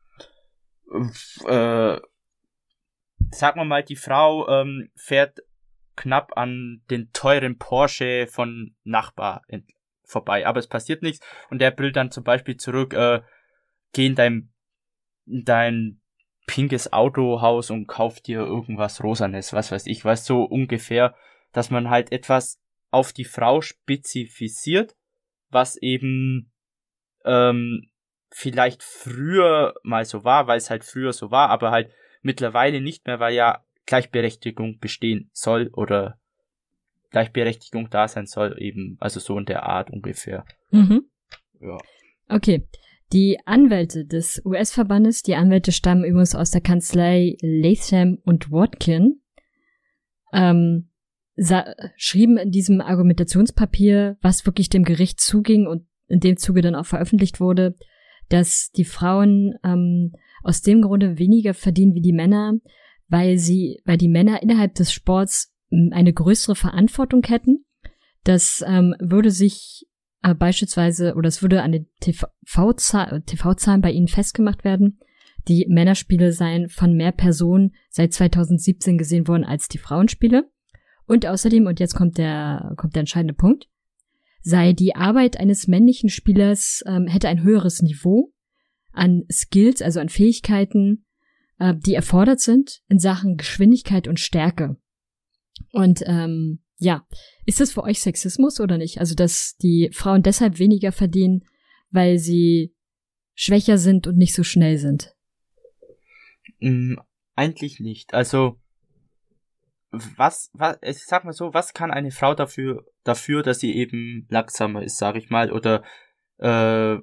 äh, 1.45 1.97
sagen 3.32 3.60
wir 3.60 3.65
mal, 3.65 3.84
die 3.84 3.95
Frau 3.95 4.47
ähm, 4.49 4.89
fährt 4.95 5.39
knapp 5.95 6.38
an 6.38 6.82
den 6.89 7.11
teuren 7.11 7.57
Porsche 7.57 8.28
von 8.28 8.76
Nachbar 8.84 9.43
vorbei, 10.05 10.47
aber 10.47 10.59
es 10.59 10.68
passiert 10.68 11.03
nichts 11.03 11.26
und 11.49 11.59
der 11.59 11.72
brüllt 11.72 11.95
dann 11.95 12.11
zum 12.11 12.24
Beispiel 12.24 12.57
zurück, 12.57 12.93
äh, 12.93 13.22
geh 13.93 14.07
in 14.07 14.16
dein, 14.16 14.34
in 14.34 14.49
dein 15.30 16.01
pinkes 16.47 16.91
Autohaus 16.91 17.69
und 17.69 17.88
kauf 17.88 18.19
dir 18.21 18.39
irgendwas 18.39 19.03
Rosanes, 19.03 19.53
was 19.53 19.71
weiß 19.71 19.86
ich, 19.86 20.03
was 20.03 20.25
so 20.25 20.43
ungefähr, 20.43 21.15
dass 21.51 21.69
man 21.69 21.89
halt 21.89 22.11
etwas 22.11 22.59
auf 22.91 23.13
die 23.13 23.25
Frau 23.25 23.61
spezifiziert, 23.61 24.95
was 25.49 25.75
eben 25.77 26.51
ähm, 27.23 27.89
vielleicht 28.32 28.84
früher 28.84 29.75
mal 29.84 30.05
so 30.05 30.23
war, 30.23 30.47
weil 30.47 30.57
es 30.57 30.69
halt 30.69 30.84
früher 30.84 31.13
so 31.13 31.30
war, 31.32 31.49
aber 31.49 31.71
halt 31.71 31.91
mittlerweile 32.21 32.82
nicht 32.82 33.05
mehr, 33.05 33.19
weil 33.19 33.34
ja 33.34 33.63
Gleichberechtigung 33.86 34.80
bestehen 34.80 35.30
soll 35.34 35.69
oder 35.73 36.19
Gleichberechtigung 37.11 37.89
da 37.89 38.07
sein 38.07 38.27
soll, 38.27 38.55
eben, 38.59 38.97
also 38.99 39.19
so 39.19 39.38
in 39.38 39.45
der 39.45 39.63
Art 39.63 39.89
ungefähr. 39.89 40.45
Mhm. 40.71 41.09
Ja. 41.59 41.77
Okay. 42.27 42.67
Die 43.12 43.39
Anwälte 43.45 44.05
des 44.05 44.41
US-Verbandes, 44.45 45.24
die 45.24 45.36
Anwälte 45.36 45.72
stammen 45.72 46.03
übrigens 46.03 46.36
aus 46.36 46.51
der 46.51 46.62
Kanzlei 46.62 47.38
Latham 47.41 48.20
und 48.24 48.51
Watkin, 48.51 49.22
ähm, 50.32 50.89
schrieben 51.95 52.38
in 52.38 52.51
diesem 52.51 52.82
Argumentationspapier, 52.82 54.18
was 54.22 54.45
wirklich 54.45 54.70
dem 54.70 54.84
Gericht 54.84 55.20
zuging 55.20 55.66
und 55.66 55.88
in 56.07 56.20
dem 56.20 56.38
Zuge 56.38 56.62
dann 56.62 56.76
auch 56.76 56.86
veröffentlicht 56.86 57.39
wurde, 57.39 57.76
dass 58.30 58.72
die 58.76 58.86
Frauen 58.86 59.55
ähm, 59.64 60.14
aus 60.43 60.62
dem 60.62 60.82
Grunde 60.82 61.18
weniger 61.18 61.53
verdienen 61.53 61.95
wie 61.95 62.01
die 62.01 62.14
Männer, 62.14 62.53
weil 63.07 63.38
sie, 63.38 63.82
weil 63.86 63.97
die 63.97 64.07
Männer 64.07 64.43
innerhalb 64.43 64.76
des 64.76 64.91
Sports 64.91 65.53
hm, 65.72 65.89
eine 65.93 66.14
größere 66.14 66.55
Verantwortung 66.55 67.24
hätten. 67.26 67.66
Das 68.24 68.64
ähm, 68.68 68.95
würde 68.99 69.32
sich 69.32 69.88
äh, 70.22 70.34
beispielsweise, 70.34 71.15
oder 71.15 71.28
es 71.28 71.41
würde 71.41 71.61
an 71.61 71.72
den 71.72 71.88
TV-Zahlen 72.01 73.26
TV 73.26 73.53
bei 73.82 73.91
ihnen 73.91 74.07
festgemacht 74.07 74.63
werden. 74.63 74.99
Die 75.47 75.65
Männerspiele 75.70 76.32
seien 76.32 76.70
von 76.70 76.93
mehr 76.93 77.11
Personen 77.11 77.74
seit 77.89 78.13
2017 78.13 78.97
gesehen 78.97 79.28
worden 79.28 79.45
als 79.45 79.67
die 79.67 79.78
Frauenspiele. 79.78 80.49
Und 81.05 81.26
außerdem, 81.26 81.65
und 81.65 81.80
jetzt 81.80 81.95
kommt 81.95 82.17
der, 82.17 82.74
kommt 82.78 82.95
der 82.95 83.01
entscheidende 83.01 83.34
Punkt, 83.34 83.67
sei 84.41 84.74
die 84.74 84.95
Arbeit 84.95 85.39
eines 85.39 85.67
männlichen 85.67 86.09
Spielers, 86.09 86.84
ähm, 86.86 87.07
hätte 87.07 87.30
ein 87.30 87.43
höheres 87.43 87.82
Niveau 87.82 88.32
an 88.91 89.24
Skills, 89.32 89.82
also 89.82 89.99
an 89.99 90.09
Fähigkeiten, 90.09 91.05
äh, 91.57 91.74
die 91.76 91.93
erfordert 91.93 92.39
sind 92.41 92.82
in 92.89 92.99
Sachen 92.99 93.38
Geschwindigkeit 93.38 94.07
und 94.07 94.20
Stärke. 94.20 94.78
Und 95.72 96.03
ähm, 96.05 96.59
ja, 96.80 97.05
ist 97.45 97.59
das 97.59 97.73
für 97.73 97.84
euch 97.84 98.01
Sexismus 98.01 98.59
oder 98.59 98.77
nicht? 98.77 98.99
Also, 98.99 99.13
dass 99.13 99.57
die 99.57 99.89
Frauen 99.93 100.23
deshalb 100.23 100.59
weniger 100.59 100.91
verdienen, 100.91 101.45
weil 101.91 102.17
sie 102.17 102.73
schwächer 103.36 103.77
sind 103.77 104.07
und 104.07 104.17
nicht 104.17 104.34
so 104.34 104.43
schnell 104.43 104.77
sind? 104.77 105.13
Mm, 106.59 106.95
eigentlich 107.36 107.82
nicht. 107.82 108.13
Also, 108.13 108.59
was, 109.91 110.51
was, 110.53 110.77
ich 110.82 111.05
sag 111.05 111.25
mal 111.25 111.34
so, 111.34 111.53
was 111.53 111.73
kann 111.73 111.91
eine 111.91 112.11
Frau 112.11 112.34
dafür, 112.34 112.86
dafür, 113.03 113.43
dass 113.43 113.59
sie 113.59 113.75
eben 113.75 114.25
langsamer 114.30 114.82
ist, 114.82 114.97
sag 114.97 115.17
ich 115.17 115.30
mal, 115.30 115.51
oder 115.51 115.84
äh, 116.38 116.97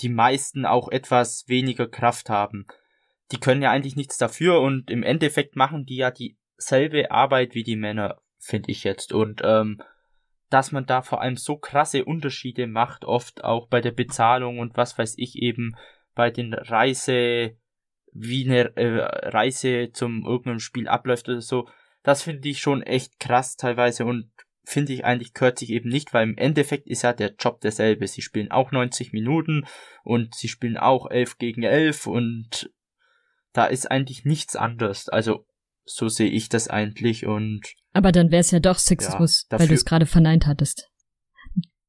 die 0.00 0.08
meisten 0.08 0.64
auch 0.64 0.88
etwas 0.88 1.46
weniger 1.46 1.88
Kraft 1.88 2.30
haben? 2.30 2.66
Die 3.32 3.38
können 3.38 3.62
ja 3.62 3.70
eigentlich 3.70 3.96
nichts 3.96 4.16
dafür 4.16 4.60
und 4.60 4.90
im 4.90 5.02
Endeffekt 5.02 5.56
machen 5.56 5.84
die 5.84 5.96
ja 5.96 6.10
dieselbe 6.10 7.10
Arbeit 7.10 7.54
wie 7.54 7.64
die 7.64 7.76
Männer 7.76 8.20
finde 8.40 8.72
ich 8.72 8.82
jetzt. 8.82 9.12
Und 9.12 9.42
ähm, 9.44 9.80
dass 10.48 10.72
man 10.72 10.86
da 10.86 11.02
vor 11.02 11.20
allem 11.20 11.36
so 11.36 11.56
krasse 11.56 12.04
Unterschiede 12.04 12.66
macht, 12.66 13.04
oft 13.04 13.44
auch 13.44 13.68
bei 13.68 13.80
der 13.80 13.92
Bezahlung 13.92 14.58
und 14.58 14.76
was 14.76 14.98
weiß 14.98 15.14
ich 15.16 15.36
eben 15.36 15.76
bei 16.14 16.30
den 16.30 16.54
Reise, 16.54 17.56
wie 18.12 18.44
eine 18.44 18.76
äh, 18.76 19.28
Reise 19.28 19.90
zum 19.92 20.26
irgendeinem 20.26 20.58
Spiel 20.58 20.88
abläuft 20.88 21.28
oder 21.28 21.40
so, 21.40 21.68
das 22.02 22.22
finde 22.22 22.48
ich 22.48 22.60
schon 22.60 22.82
echt 22.82 23.20
krass 23.20 23.56
teilweise 23.56 24.04
und 24.04 24.30
finde 24.64 24.92
ich 24.92 25.04
eigentlich 25.04 25.34
gehört 25.34 25.62
eben 25.62 25.88
nicht, 25.88 26.12
weil 26.12 26.24
im 26.24 26.36
Endeffekt 26.36 26.86
ist 26.88 27.02
ja 27.02 27.12
der 27.12 27.34
Job 27.38 27.60
derselbe. 27.60 28.06
Sie 28.06 28.22
spielen 28.22 28.50
auch 28.50 28.72
90 28.72 29.12
Minuten 29.12 29.66
und 30.04 30.34
sie 30.34 30.48
spielen 30.48 30.76
auch 30.76 31.10
11 31.10 31.38
gegen 31.38 31.62
11 31.62 32.06
und 32.06 32.70
da 33.52 33.66
ist 33.66 33.90
eigentlich 33.90 34.24
nichts 34.24 34.56
anders. 34.56 35.08
Also 35.08 35.46
so 35.84 36.08
sehe 36.08 36.30
ich 36.30 36.48
das 36.48 36.68
eigentlich 36.68 37.26
und. 37.26 37.62
Aber 37.92 38.12
dann 38.12 38.30
wäre 38.30 38.40
es 38.40 38.50
ja 38.50 38.60
doch 38.60 38.78
Sexismus, 38.78 39.46
ja, 39.50 39.58
weil 39.58 39.68
du 39.68 39.74
es 39.74 39.84
gerade 39.84 40.06
verneint 40.06 40.46
hattest. 40.46 40.88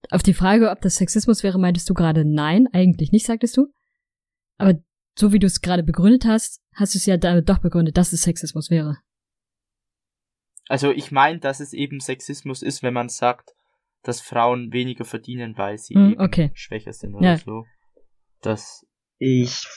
Auf 0.09 0.23
die 0.23 0.33
Frage, 0.33 0.71
ob 0.71 0.81
das 0.81 0.95
Sexismus 0.95 1.43
wäre, 1.43 1.59
meintest 1.59 1.89
du 1.89 1.93
gerade 1.93 2.25
nein, 2.25 2.67
eigentlich 2.73 3.11
nicht, 3.11 3.25
sagtest 3.25 3.55
du. 3.55 3.67
Aber 4.57 4.73
so 5.17 5.31
wie 5.31 5.39
du 5.39 5.47
es 5.47 5.61
gerade 5.61 5.83
begründet 5.83 6.25
hast, 6.25 6.61
hast 6.73 6.95
du 6.95 6.97
es 6.97 7.05
ja 7.05 7.17
damit 7.17 7.47
doch 7.49 7.59
begründet, 7.59 7.97
dass 7.97 8.13
es 8.13 8.23
Sexismus 8.23 8.69
wäre. 8.69 8.97
Also 10.67 10.91
ich 10.91 11.11
meine, 11.11 11.39
dass 11.39 11.59
es 11.59 11.73
eben 11.73 11.99
Sexismus 11.99 12.61
ist, 12.61 12.81
wenn 12.81 12.93
man 12.93 13.09
sagt, 13.09 13.51
dass 14.03 14.21
Frauen 14.21 14.71
weniger 14.71 15.05
verdienen, 15.05 15.57
weil 15.57 15.77
sie 15.77 15.95
mm, 15.95 16.15
okay. 16.17 16.51
schwächer 16.53 16.93
sind 16.93 17.13
oder 17.13 17.31
ja. 17.31 17.37
so. 17.37 17.65
Das. 18.41 18.85
Ich 19.17 19.67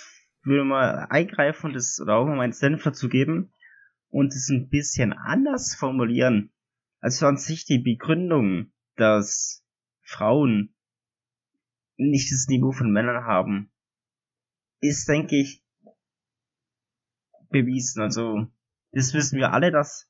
würde 0.42 0.64
mal 0.64 1.06
eingreifen 1.10 1.66
und 1.66 1.72
das 1.74 1.98
oder 2.00 2.16
auch 2.16 2.26
mal 2.26 2.36
meinen 2.36 2.52
Senf 2.52 2.82
dazu 2.84 3.08
geben 3.08 3.52
und 4.14 4.32
es 4.32 4.48
ein 4.48 4.68
bisschen 4.68 5.12
anders 5.12 5.74
formulieren. 5.74 6.52
Also 7.00 7.26
an 7.26 7.36
sich 7.36 7.64
die 7.64 7.80
Begründung, 7.80 8.72
dass 8.94 9.66
Frauen 10.02 10.72
nicht 11.96 12.30
das 12.30 12.46
Niveau 12.46 12.70
von 12.70 12.92
Männern 12.92 13.24
haben, 13.24 13.72
ist, 14.78 15.08
denke 15.08 15.34
ich, 15.34 15.64
bewiesen. 17.50 18.02
Also, 18.02 18.46
das 18.92 19.14
wissen 19.14 19.36
wir 19.36 19.52
alle, 19.52 19.72
dass 19.72 20.08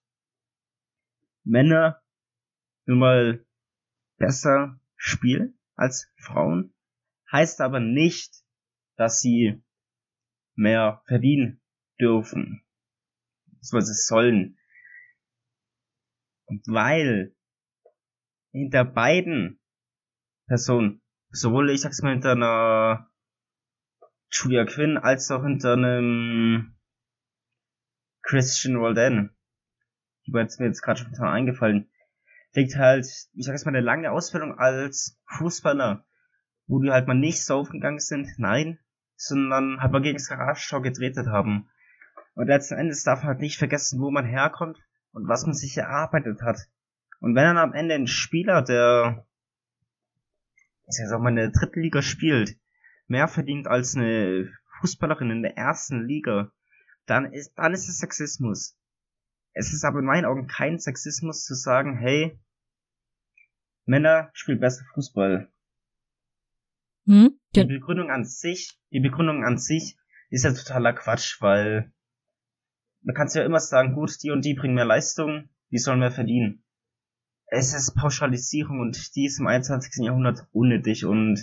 Männer 1.42 2.02
nun 2.84 2.98
mal 2.98 3.46
besser 4.18 4.78
spielen 4.96 5.58
als 5.76 6.12
Frauen. 6.16 6.74
Heißt 7.32 7.62
aber 7.62 7.80
nicht, 7.80 8.44
dass 8.96 9.22
sie 9.22 9.62
mehr 10.56 11.02
verdienen 11.06 11.62
dürfen 11.98 12.63
sie 13.64 13.94
sollen. 13.94 14.58
Weil 16.66 17.34
hinter 18.52 18.84
beiden 18.84 19.60
Personen, 20.46 21.02
sowohl 21.30 21.70
ich 21.70 21.80
sag's 21.80 22.02
mal 22.02 22.12
hinter 22.12 22.32
einer 22.32 23.10
Julia 24.30 24.64
Quinn 24.64 24.98
als 24.98 25.30
auch 25.30 25.42
hinter 25.42 25.74
einem 25.74 26.76
Christian 28.22 28.80
Walden, 28.80 29.36
die 30.26 30.32
war 30.32 30.42
jetzt 30.42 30.60
mir 30.60 30.66
jetzt 30.66 30.82
gerade 30.82 31.00
spontan 31.00 31.28
eingefallen, 31.28 31.90
liegt 32.52 32.76
halt, 32.76 33.06
ich 33.06 33.46
sag's 33.46 33.64
mal, 33.64 33.70
eine 33.70 33.80
lange 33.80 34.10
Ausbildung 34.10 34.58
als 34.58 35.20
Fußballer, 35.26 36.06
wo 36.66 36.80
die 36.80 36.90
halt 36.90 37.06
mal 37.06 37.14
nicht 37.14 37.44
so 37.44 37.56
aufgegangen 37.56 37.98
sind, 37.98 38.28
nein, 38.38 38.78
sondern 39.16 39.80
halt 39.80 39.92
mal 39.92 40.02
gegen 40.02 40.16
das 40.16 40.28
Garage 40.28 40.80
gedreht 40.80 41.16
haben. 41.16 41.68
Und 42.34 42.48
letzten 42.48 42.74
Endes 42.74 43.04
darf 43.04 43.20
man 43.20 43.28
halt 43.28 43.40
nicht 43.40 43.58
vergessen, 43.58 44.00
wo 44.00 44.10
man 44.10 44.26
herkommt 44.26 44.78
und 45.12 45.28
was 45.28 45.46
man 45.46 45.54
sich 45.54 45.76
erarbeitet 45.76 46.42
hat. 46.42 46.58
Und 47.20 47.34
wenn 47.34 47.44
dann 47.44 47.58
am 47.58 47.72
Ende 47.72 47.94
ein 47.94 48.06
Spieler, 48.06 48.62
der, 48.62 49.26
ich 50.88 50.96
sag 51.08 51.20
mal, 51.20 51.30
in 51.30 51.36
der 51.36 51.50
dritten 51.50 51.80
Liga 51.80 52.02
spielt, 52.02 52.58
mehr 53.06 53.28
verdient 53.28 53.66
als 53.66 53.96
eine 53.96 54.52
Fußballerin 54.80 55.30
in 55.30 55.42
der 55.42 55.56
ersten 55.56 56.04
Liga, 56.04 56.52
dann 57.06 57.32
ist, 57.32 57.54
dann 57.56 57.72
ist 57.72 57.88
es 57.88 57.98
Sexismus. 57.98 58.76
Es 59.52 59.72
ist 59.72 59.84
aber 59.84 60.00
in 60.00 60.04
meinen 60.04 60.24
Augen 60.24 60.48
kein 60.48 60.78
Sexismus 60.78 61.44
zu 61.44 61.54
sagen, 61.54 61.96
hey, 61.96 62.38
Männer 63.86 64.30
spielen 64.32 64.58
besser 64.58 64.84
Fußball. 64.94 65.48
Hm? 67.06 67.38
Die 67.54 67.64
Begründung 67.64 68.10
an 68.10 68.24
sich, 68.24 68.80
die 68.90 69.00
Begründung 69.00 69.44
an 69.44 69.58
sich 69.58 69.96
ist 70.30 70.44
ja 70.44 70.52
totaler 70.52 70.94
Quatsch, 70.94 71.40
weil 71.40 71.92
man 73.04 73.14
kann 73.14 73.28
ja 73.32 73.44
immer 73.44 73.60
sagen, 73.60 73.94
gut, 73.94 74.22
die 74.22 74.30
und 74.30 74.44
die 74.44 74.54
bringen 74.54 74.74
mehr 74.74 74.84
Leistung, 74.84 75.48
die 75.70 75.78
sollen 75.78 76.00
mehr 76.00 76.10
verdienen. 76.10 76.64
Es 77.46 77.74
ist 77.74 77.94
Pauschalisierung 77.94 78.80
und 78.80 79.14
die 79.14 79.26
ist 79.26 79.38
im 79.38 79.46
21. 79.46 80.04
Jahrhundert 80.04 80.48
unnötig 80.52 81.04
und 81.04 81.38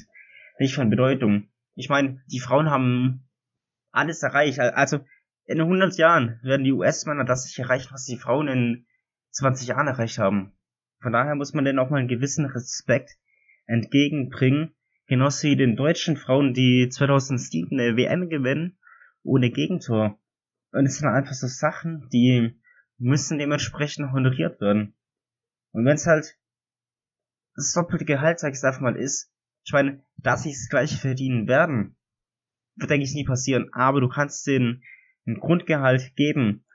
nicht 0.60 0.76
von 0.76 0.90
Bedeutung. 0.90 1.48
Ich 1.76 1.88
meine, 1.88 2.22
die 2.28 2.40
Frauen 2.40 2.70
haben 2.70 3.30
alles 3.92 4.24
erreicht. 4.24 4.60
Also 4.60 5.00
in 5.46 5.62
100 5.62 5.98
Jahren 5.98 6.40
werden 6.44 6.64
die 6.64 6.74
US-Männer 6.74 7.26
das 7.26 7.46
nicht 7.46 7.60
erreichen, 7.60 7.90
was 7.92 8.06
die 8.06 8.18
Frauen 8.18 8.48
in 8.48 8.86
20 9.32 9.68
Jahren 9.68 9.88
erreicht 9.88 10.18
haben. 10.18 10.54
Von 11.02 11.14
daher 11.14 11.36
muss 11.36 11.54
man 11.54 11.66
denen 11.66 11.80
auch 11.80 11.90
mal 11.90 12.00
einen 12.00 12.08
gewissen 12.08 12.46
Respekt 12.46 13.12
entgegenbringen. 13.66 14.74
Genauso 15.08 15.48
wie 15.48 15.56
den 15.56 15.76
deutschen 15.76 16.18
Frauen, 16.18 16.54
die 16.54 16.90
2007 16.90 17.80
eine 17.80 17.98
WM 17.98 18.30
gewinnen, 18.30 18.78
ohne 19.24 19.52
Gegentor. 19.52 20.21
Und 20.72 20.86
es 20.86 20.98
sind 20.98 21.08
einfach 21.08 21.34
so 21.34 21.48
Sachen, 21.48 22.08
die 22.12 22.60
müssen 22.98 23.40
dementsprechend 23.40 24.12
honoriert 24.12 24.62
werden. 24.62 24.96
Und 25.72 25.86
wenn 25.86 25.96
es 25.96 26.08
halt 26.08 26.38
das 27.56 27.74
doppelte 27.74 28.06
Gehalt, 28.06 28.40
sag 28.40 28.54
ich 28.54 28.64
einfach 28.64 28.80
mal, 28.80 28.96
ist, 28.96 29.34
ich 29.64 29.74
meine, 29.74 30.04
dass 30.18 30.44
sie 30.44 30.52
das 30.52 30.70
gleiche 30.70 30.98
verdienen 30.98 31.48
werden, 31.48 31.96
wird 32.76 32.90
denke 32.90 33.06
ich 33.06 33.14
nie 33.14 33.26
passieren, 33.26 33.70
aber 33.74 34.02
du 34.02 34.08
kannst 34.08 34.48
denen 34.48 34.84
ein 35.28 35.40
Grundgehalt 35.40 36.16
geben, 36.16 36.66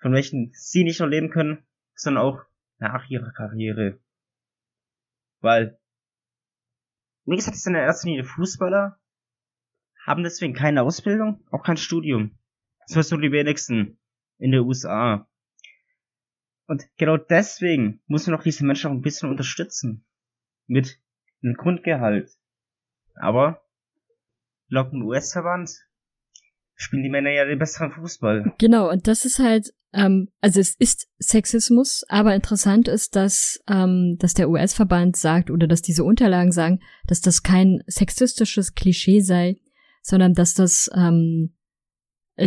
von 0.00 0.12
welchen 0.12 0.50
sie 0.54 0.84
nicht 0.84 1.00
nur 1.00 1.08
leben 1.08 1.30
können, 1.30 1.64
sondern 1.94 2.24
auch 2.24 2.42
nach 2.78 3.08
ihrer 3.08 3.32
Karriere. 3.32 4.00
Weil, 5.40 5.78
wie 7.24 7.36
gesagt, 7.36 7.56
es 7.56 7.62
sind 7.62 7.74
in 7.74 7.80
erster 7.80 8.08
Linie 8.08 8.24
Fußballer, 8.24 8.98
haben 10.04 10.24
deswegen 10.24 10.54
keine 10.54 10.82
Ausbildung, 10.82 11.46
auch 11.50 11.62
kein 11.62 11.76
Studium. 11.76 12.36
Das 12.94 13.08
du 13.08 13.16
die 13.16 13.32
wenigsten 13.32 13.98
in 14.38 14.50
der 14.50 14.62
USA. 14.62 15.28
Und 16.66 16.84
genau 16.96 17.16
deswegen 17.16 18.02
muss 18.06 18.26
man 18.26 18.38
auch 18.38 18.42
diese 18.42 18.64
Menschen 18.64 18.90
auch 18.90 18.94
ein 18.94 19.02
bisschen 19.02 19.30
unterstützen. 19.30 20.04
Mit 20.66 21.00
einem 21.42 21.54
Grundgehalt. 21.54 22.30
Aber 23.14 23.62
laut 24.68 24.92
dem 24.92 25.02
US-Verband 25.02 25.70
spielen 26.74 27.02
die 27.02 27.10
Männer 27.10 27.30
ja 27.30 27.44
den 27.44 27.58
besseren 27.58 27.92
Fußball. 27.92 28.54
Genau, 28.58 28.90
und 28.90 29.06
das 29.06 29.24
ist 29.24 29.38
halt, 29.38 29.72
ähm, 29.92 30.28
also 30.40 30.60
es 30.60 30.74
ist 30.76 31.08
Sexismus, 31.18 32.04
aber 32.08 32.34
interessant 32.34 32.88
ist, 32.88 33.14
dass, 33.16 33.62
ähm, 33.68 34.16
dass 34.18 34.34
der 34.34 34.48
US-Verband 34.48 35.16
sagt 35.16 35.50
oder 35.50 35.66
dass 35.66 35.82
diese 35.82 36.04
Unterlagen 36.04 36.52
sagen, 36.52 36.80
dass 37.06 37.20
das 37.20 37.42
kein 37.42 37.82
sexistisches 37.86 38.74
Klischee 38.74 39.20
sei, 39.20 39.60
sondern 40.02 40.32
dass 40.32 40.54
das, 40.54 40.90
ähm, 40.94 41.54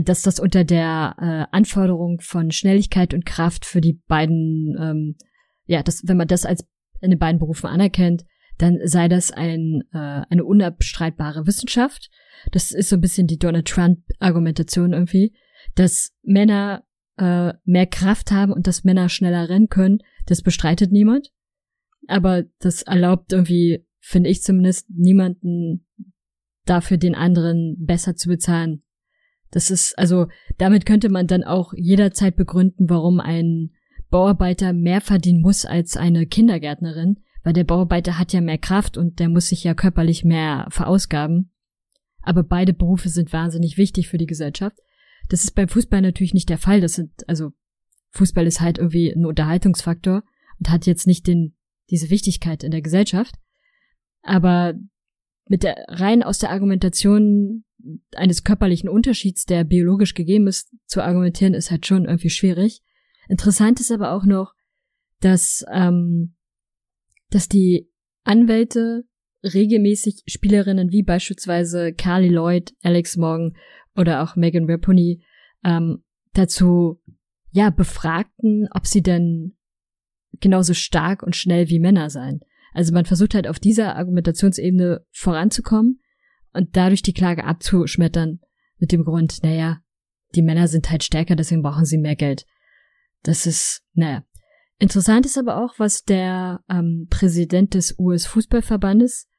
dass 0.01 0.21
das 0.21 0.39
unter 0.39 0.63
der 0.63 1.15
äh, 1.19 1.55
Anforderung 1.55 2.19
von 2.21 2.51
Schnelligkeit 2.51 3.13
und 3.13 3.25
Kraft 3.25 3.65
für 3.65 3.81
die 3.81 4.01
beiden, 4.07 4.75
ähm, 4.79 5.15
ja, 5.65 5.83
das, 5.83 6.03
wenn 6.05 6.17
man 6.17 6.27
das 6.27 6.45
als 6.45 6.65
in 7.01 7.11
den 7.11 7.19
beiden 7.19 7.39
Berufen 7.39 7.67
anerkennt, 7.67 8.25
dann 8.57 8.79
sei 8.85 9.07
das 9.07 9.31
ein, 9.31 9.83
äh, 9.93 10.21
eine 10.29 10.45
unabstreitbare 10.45 11.45
Wissenschaft 11.45 12.09
das 12.51 12.71
ist 12.71 12.89
so 12.89 12.97
ein 12.97 13.01
bisschen 13.01 13.27
die 13.27 13.37
Donald 13.37 13.67
Trump-Argumentation 13.67 14.93
irgendwie, 14.93 15.33
dass 15.75 16.13
Männer 16.23 16.83
äh, 17.17 17.53
mehr 17.63 17.87
Kraft 17.87 18.31
haben 18.31 18.51
und 18.51 18.67
dass 18.67 18.83
Männer 18.83 19.09
schneller 19.09 19.49
rennen 19.49 19.69
können, 19.69 19.99
das 20.25 20.41
bestreitet 20.41 20.91
niemand. 20.91 21.31
Aber 22.07 22.43
das 22.59 22.83
erlaubt 22.83 23.31
irgendwie, 23.31 23.85
finde 23.99 24.29
ich 24.29 24.43
zumindest, 24.43 24.89
niemanden 24.89 25.87
dafür 26.65 26.97
den 26.97 27.15
anderen 27.15 27.77
besser 27.79 28.15
zu 28.15 28.29
bezahlen. 28.29 28.83
Das 29.55 29.71
ist, 29.71 29.97
also, 29.97 30.27
damit 30.57 30.85
könnte 30.85 31.07
man 31.07 31.27
dann 31.27 31.45
auch 31.45 31.71
jederzeit 31.73 32.35
begründen, 32.35 32.89
warum 32.89 33.21
ein 33.21 33.71
Bauarbeiter 34.09 34.73
mehr 34.73 34.99
verdienen 34.99 35.39
muss 35.39 35.63
als 35.63 35.95
eine 35.95 36.25
Kindergärtnerin, 36.25 37.21
weil 37.41 37.53
der 37.53 37.63
Bauarbeiter 37.63 38.19
hat 38.19 38.33
ja 38.33 38.41
mehr 38.41 38.57
Kraft 38.57 38.97
und 38.97 39.17
der 39.19 39.29
muss 39.29 39.47
sich 39.47 39.63
ja 39.63 39.73
körperlich 39.73 40.25
mehr 40.25 40.67
verausgaben. 40.71 41.53
Aber 42.21 42.43
beide 42.43 42.73
Berufe 42.73 43.07
sind 43.07 43.31
wahnsinnig 43.31 43.77
wichtig 43.77 44.09
für 44.09 44.17
die 44.17 44.25
Gesellschaft. 44.25 44.75
Das 45.29 45.45
ist 45.45 45.55
beim 45.55 45.69
Fußball 45.69 46.01
natürlich 46.01 46.33
nicht 46.33 46.49
der 46.49 46.57
Fall. 46.57 46.81
Das 46.81 46.95
sind, 46.95 47.11
also, 47.29 47.53
Fußball 48.11 48.45
ist 48.45 48.59
halt 48.59 48.77
irgendwie 48.77 49.09
ein 49.09 49.25
Unterhaltungsfaktor 49.25 50.23
und 50.59 50.69
hat 50.69 50.85
jetzt 50.85 51.07
nicht 51.07 51.27
den, 51.27 51.55
diese 51.89 52.09
Wichtigkeit 52.09 52.61
in 52.61 52.71
der 52.71 52.81
Gesellschaft. 52.81 53.35
Aber 54.21 54.73
mit 55.47 55.63
der, 55.63 55.85
rein 55.87 56.23
aus 56.23 56.39
der 56.39 56.49
Argumentation 56.51 57.63
eines 58.15 58.43
körperlichen 58.43 58.89
Unterschieds, 58.89 59.45
der 59.45 59.63
biologisch 59.63 60.13
gegeben 60.13 60.47
ist, 60.47 60.73
zu 60.85 61.03
argumentieren, 61.03 61.53
ist 61.53 61.71
halt 61.71 61.85
schon 61.85 62.05
irgendwie 62.05 62.29
schwierig. 62.29 62.81
Interessant 63.27 63.79
ist 63.79 63.91
aber 63.91 64.11
auch 64.11 64.25
noch, 64.25 64.53
dass, 65.19 65.65
ähm, 65.71 66.35
dass 67.29 67.47
die 67.47 67.89
Anwälte 68.23 69.05
regelmäßig 69.43 70.23
Spielerinnen 70.27 70.91
wie 70.91 71.03
beispielsweise 71.03 71.93
Carly 71.93 72.29
Lloyd, 72.29 72.73
Alex 72.81 73.17
Morgan 73.17 73.55
oder 73.95 74.23
auch 74.23 74.35
Megan 74.35 74.69
Raponi 74.69 75.23
ähm, 75.63 76.03
dazu 76.33 77.01
ja 77.51 77.69
befragten, 77.69 78.67
ob 78.71 78.87
sie 78.87 79.01
denn 79.01 79.55
genauso 80.39 80.73
stark 80.73 81.23
und 81.23 81.35
schnell 81.35 81.69
wie 81.69 81.79
Männer 81.79 82.09
seien. 82.09 82.41
Also 82.73 82.93
man 82.93 83.05
versucht 83.05 83.35
halt 83.35 83.47
auf 83.47 83.59
dieser 83.59 83.95
Argumentationsebene 83.95 85.05
voranzukommen 85.11 86.01
und 86.55 86.75
dadurch 86.75 87.01
die 87.01 87.13
Klage 87.13 87.43
abzuschmettern 87.43 88.39
mit 88.77 88.91
dem 88.91 89.03
Grund, 89.03 89.43
naja, 89.43 89.81
die 90.35 90.41
Männer 90.41 90.67
sind 90.67 90.89
halt 90.89 91.03
stärker, 91.03 91.35
deswegen 91.35 91.61
brauchen 91.61 91.85
sie 91.85 91.97
mehr 91.97 92.15
Geld. 92.15 92.45
Das 93.23 93.45
ist, 93.45 93.83
naja. 93.93 94.23
Interessant 94.77 95.25
ist 95.25 95.37
aber 95.37 95.63
auch, 95.63 95.75
was 95.77 96.03
der 96.03 96.61
ähm, 96.69 97.07
Präsident 97.09 97.73
des 97.73 97.95
US-Fußballverbandes, 97.97 99.29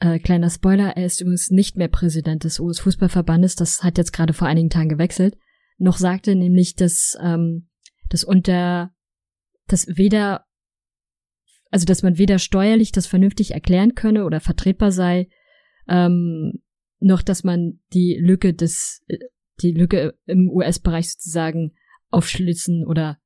äh, 0.00 0.18
kleiner 0.18 0.48
Spoiler, 0.48 0.96
er 0.96 1.04
ist 1.04 1.20
übrigens 1.20 1.50
nicht 1.50 1.76
mehr 1.76 1.88
Präsident 1.88 2.44
des 2.44 2.60
US-Fußballverbandes, 2.60 3.56
das 3.56 3.82
hat 3.82 3.98
jetzt 3.98 4.12
gerade 4.12 4.32
vor 4.32 4.48
einigen 4.48 4.70
Tagen 4.70 4.88
gewechselt, 4.88 5.36
noch 5.76 5.98
sagte 5.98 6.34
nämlich, 6.34 6.76
dass, 6.76 7.16
ähm, 7.22 7.68
dass 8.08 8.24
unter, 8.24 8.94
dass 9.66 9.86
weder, 9.86 10.46
also 11.70 11.84
dass 11.84 12.02
man 12.02 12.16
weder 12.16 12.38
steuerlich 12.38 12.90
das 12.90 13.06
vernünftig 13.06 13.52
erklären 13.52 13.94
könne 13.94 14.24
oder 14.24 14.40
vertretbar 14.40 14.92
sei, 14.92 15.28
ähm, 15.88 16.62
noch 17.00 17.22
dass 17.22 17.44
man 17.44 17.80
die 17.92 18.16
Lücke 18.20 18.54
des, 18.54 19.02
äh, 19.08 19.18
die 19.62 19.72
Lücke 19.72 20.18
im 20.26 20.50
US-Bereich 20.50 21.12
sozusagen 21.12 21.72
aufschlitzen 22.10 22.86
oder 22.86 23.18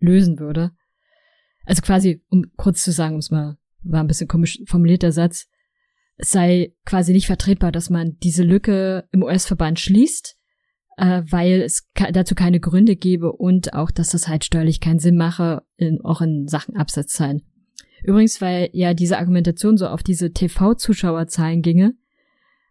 lösen 0.00 0.38
würde. 0.38 0.72
Also 1.64 1.82
quasi, 1.82 2.22
um 2.28 2.46
kurz 2.56 2.82
zu 2.82 2.92
sagen, 2.92 3.14
um 3.14 3.18
es 3.18 3.30
mal, 3.30 3.58
war 3.82 4.00
ein 4.00 4.06
bisschen 4.06 4.28
komisch 4.28 4.60
formulierter 4.66 5.12
Satz, 5.12 5.48
es 6.18 6.32
sei 6.32 6.74
quasi 6.84 7.12
nicht 7.12 7.26
vertretbar, 7.26 7.72
dass 7.72 7.90
man 7.90 8.16
diese 8.22 8.42
Lücke 8.42 9.08
im 9.12 9.22
US-Verband 9.22 9.78
schließt, 9.78 10.36
äh, 10.96 11.22
weil 11.30 11.62
es 11.62 11.88
dazu 11.94 12.34
keine 12.34 12.58
Gründe 12.58 12.96
gäbe 12.96 13.32
und 13.32 13.72
auch, 13.72 13.90
dass 13.90 14.10
das 14.10 14.26
halt 14.26 14.44
steuerlich 14.44 14.80
keinen 14.80 14.98
Sinn 14.98 15.16
mache, 15.16 15.62
in, 15.76 16.00
auch 16.02 16.20
in 16.20 16.48
Sachen 16.48 16.76
Absatzzahlen. 16.76 17.42
Übrigens, 18.02 18.40
weil 18.40 18.70
ja 18.72 18.94
diese 18.94 19.18
Argumentation 19.18 19.76
so 19.76 19.88
auf 19.88 20.02
diese 20.02 20.32
TV-Zuschauerzahlen 20.32 21.62
ginge, 21.62 21.94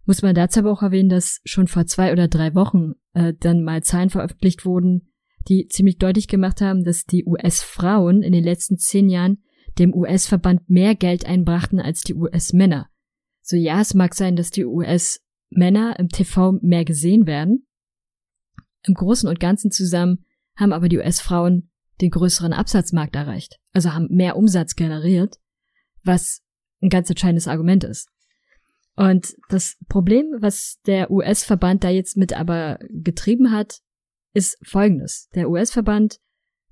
muss 0.06 0.22
man 0.22 0.36
dazu 0.36 0.60
aber 0.60 0.72
auch 0.72 0.82
erwähnen, 0.82 1.10
dass 1.10 1.42
schon 1.44 1.68
vor 1.68 1.86
zwei 1.86 2.14
oder 2.14 2.28
drei 2.28 2.56
Wochen 2.56 2.94
äh, 3.14 3.34
dann 3.38 3.62
mal 3.62 3.84
Zahlen 3.84 4.10
veröffentlicht 4.10 4.66
wurden, 4.66 5.12
die 5.50 5.68
ziemlich 5.68 5.98
deutlich 5.98 6.28
gemacht 6.28 6.62
haben, 6.62 6.84
dass 6.84 7.04
die 7.04 7.26
US-Frauen 7.26 8.24
in 8.24 8.32
den 8.32 8.44
letzten 8.44 8.78
zehn 8.78 9.10
Jahren 9.10 9.44
dem 9.78 9.94
US-Verband 9.94 10.70
mehr 10.70 10.96
Geld 10.96 11.26
einbrachten 11.26 11.80
als 11.80 12.02
die 12.02 12.16
US-Männer. 12.16 12.90
So 13.42 13.56
ja, 13.56 13.82
es 13.82 13.94
mag 13.94 14.16
sein, 14.16 14.36
dass 14.36 14.50
die 14.50 14.66
US-Männer 14.66 16.00
im 16.00 16.10
TV 16.10 16.54
mehr 16.62 16.86
gesehen 16.86 17.28
werden. 17.28 17.68
Im 18.84 18.94
Großen 18.94 19.28
und 19.28 19.40
Ganzen 19.40 19.72
zusammen 19.72 20.26
haben 20.56 20.74
aber 20.74 20.90
die 20.90 20.98
US-Frauen 20.98 21.70
den 22.02 22.12
größeren 22.12 22.54
Absatzmarkt 22.54 23.16
erreicht, 23.16 23.60
also 23.74 23.94
haben 23.94 24.08
mehr 24.10 24.36
Umsatz 24.36 24.76
generiert, 24.76 25.38
was 26.04 26.42
ein 26.82 26.90
ganz 26.90 27.10
entscheidendes 27.10 27.48
Argument 27.48 27.84
ist. 27.84 28.10
Und 28.96 29.36
das 29.50 29.78
Problem, 29.90 30.26
was 30.40 30.80
der 30.86 31.12
US-Verband 31.12 31.84
da 31.84 31.90
jetzt 31.90 32.18
mit 32.18 32.34
aber 32.34 32.80
getrieben 32.90 33.52
hat, 33.52 33.80
ist 34.34 34.58
folgendes. 34.64 35.30
Der 35.36 35.50
US-Verband 35.50 36.20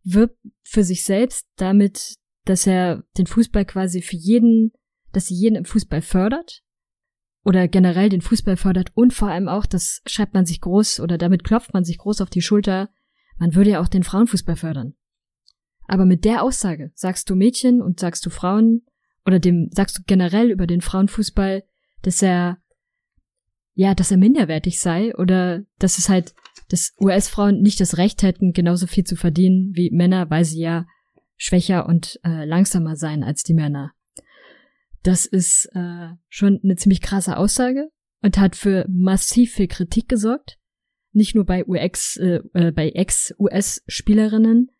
wirbt 0.03 0.37
für 0.63 0.83
sich 0.83 1.03
selbst 1.03 1.47
damit, 1.55 2.15
dass 2.45 2.67
er 2.67 3.03
den 3.17 3.27
Fußball 3.27 3.65
quasi 3.65 4.01
für 4.01 4.15
jeden, 4.15 4.71
dass 5.11 5.27
sie 5.27 5.35
jeden 5.35 5.55
im 5.55 5.65
Fußball 5.65 6.01
fördert, 6.01 6.63
oder 7.45 7.67
generell 7.67 8.09
den 8.09 8.21
Fußball 8.21 8.57
fördert 8.57 8.91
und 8.95 9.13
vor 9.13 9.29
allem 9.29 9.47
auch, 9.47 9.67
das 9.67 10.01
schreibt 10.07 10.33
man 10.33 10.45
sich 10.45 10.61
groß 10.61 10.99
oder 10.99 11.17
damit 11.17 11.43
klopft 11.43 11.73
man 11.73 11.85
sich 11.85 11.99
groß 11.99 12.21
auf 12.21 12.31
die 12.31 12.41
Schulter, 12.41 12.89
man 13.37 13.53
würde 13.53 13.71
ja 13.71 13.81
auch 13.81 13.87
den 13.87 14.03
Frauenfußball 14.03 14.55
fördern. 14.55 14.95
Aber 15.87 16.05
mit 16.05 16.25
der 16.25 16.43
Aussage 16.43 16.91
sagst 16.95 17.29
du 17.29 17.35
Mädchen 17.35 17.81
und 17.81 17.99
sagst 17.99 18.25
du 18.25 18.29
Frauen 18.29 18.85
oder 19.25 19.39
dem 19.39 19.69
sagst 19.71 19.97
du 19.97 20.01
generell 20.05 20.51
über 20.51 20.67
den 20.67 20.81
Frauenfußball, 20.81 21.63
dass 22.01 22.21
er 22.21 22.57
ja, 23.75 23.93
dass 23.93 24.11
er 24.11 24.17
minderwertig 24.17 24.79
sei 24.79 25.13
oder 25.15 25.63
dass 25.79 25.97
es 25.97 26.07
halt, 26.07 26.33
dass 26.69 26.93
US-Frauen 26.99 27.61
nicht 27.61 27.79
das 27.81 27.97
Recht 27.97 28.23
hätten, 28.23 28.53
genauso 28.53 28.87
viel 28.87 29.03
zu 29.03 29.15
verdienen 29.17 29.71
wie 29.75 29.91
Männer, 29.91 30.29
weil 30.29 30.45
sie 30.45 30.61
ja 30.61 30.85
schwächer 31.35 31.85
und 31.85 32.19
äh, 32.23 32.45
langsamer 32.45 32.95
seien 32.95 33.23
als 33.23 33.43
die 33.43 33.53
Männer. 33.53 33.91
Das 35.03 35.25
ist 35.25 35.69
äh, 35.75 36.09
schon 36.29 36.59
eine 36.63 36.77
ziemlich 36.77 37.01
krasse 37.01 37.37
Aussage 37.37 37.89
und 38.21 38.37
hat 38.37 38.55
für 38.55 38.85
massiv 38.89 39.53
viel 39.53 39.67
Kritik 39.67 40.07
gesorgt. 40.07 40.57
Nicht 41.11 41.35
nur 41.35 41.45
bei 41.45 41.65
UX, 41.65 42.17
äh, 42.17 42.39
äh 42.53 42.71
bei 42.71 42.89
Ex-US-Spielerinnen. 42.89 44.71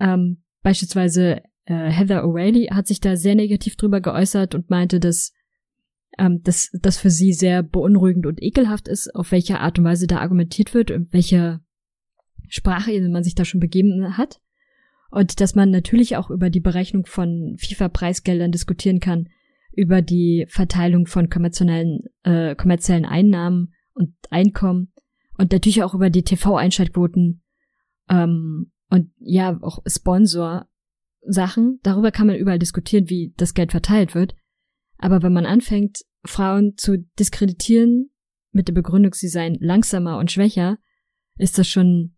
Ähm, 0.00 0.42
beispielsweise 0.62 1.42
äh, 1.64 1.90
Heather 1.90 2.24
O'Reilly 2.24 2.72
hat 2.72 2.86
sich 2.86 3.00
da 3.00 3.16
sehr 3.16 3.34
negativ 3.34 3.76
drüber 3.76 4.00
geäußert 4.00 4.54
und 4.54 4.70
meinte, 4.70 5.00
dass 5.00 5.32
ähm, 6.18 6.42
dass 6.42 6.70
das 6.72 6.98
für 6.98 7.10
sie 7.10 7.32
sehr 7.32 7.62
beunruhigend 7.62 8.26
und 8.26 8.42
ekelhaft 8.42 8.88
ist, 8.88 9.14
auf 9.14 9.32
welche 9.32 9.60
Art 9.60 9.78
und 9.78 9.84
Weise 9.84 10.06
da 10.06 10.18
argumentiert 10.18 10.74
wird 10.74 10.90
und 10.90 11.12
welche 11.12 11.60
Sprache 12.48 13.00
man 13.08 13.22
sich 13.22 13.34
da 13.34 13.44
schon 13.44 13.60
begeben 13.60 14.16
hat. 14.16 14.40
Und 15.10 15.40
dass 15.40 15.54
man 15.54 15.70
natürlich 15.70 16.16
auch 16.16 16.30
über 16.30 16.50
die 16.50 16.60
Berechnung 16.60 17.06
von 17.06 17.56
FIFA-Preisgeldern 17.58 18.52
diskutieren 18.52 19.00
kann, 19.00 19.28
über 19.72 20.02
die 20.02 20.46
Verteilung 20.48 21.06
von 21.06 21.30
kommerziellen, 21.30 22.00
äh, 22.24 22.54
kommerziellen 22.56 23.06
Einnahmen 23.06 23.74
und 23.94 24.14
Einkommen 24.30 24.92
und 25.38 25.52
natürlich 25.52 25.82
auch 25.82 25.94
über 25.94 26.10
die 26.10 26.24
TV-Einschaltquoten 26.24 27.42
ähm, 28.10 28.72
und 28.90 29.10
ja, 29.18 29.58
auch 29.62 29.80
Sponsor-Sachen. 29.86 31.80
Darüber 31.82 32.10
kann 32.10 32.26
man 32.26 32.36
überall 32.36 32.58
diskutieren, 32.58 33.08
wie 33.08 33.34
das 33.36 33.54
Geld 33.54 33.70
verteilt 33.70 34.14
wird. 34.14 34.34
Aber 34.96 35.22
wenn 35.22 35.32
man 35.32 35.46
anfängt, 35.46 36.00
Frauen 36.24 36.76
zu 36.76 36.98
diskreditieren 37.18 38.10
mit 38.50 38.68
der 38.68 38.74
Begründung, 38.74 39.14
sie 39.14 39.28
seien 39.28 39.56
langsamer 39.60 40.18
und 40.18 40.32
schwächer, 40.32 40.78
ist 41.36 41.58
das 41.58 41.68
schon 41.68 42.16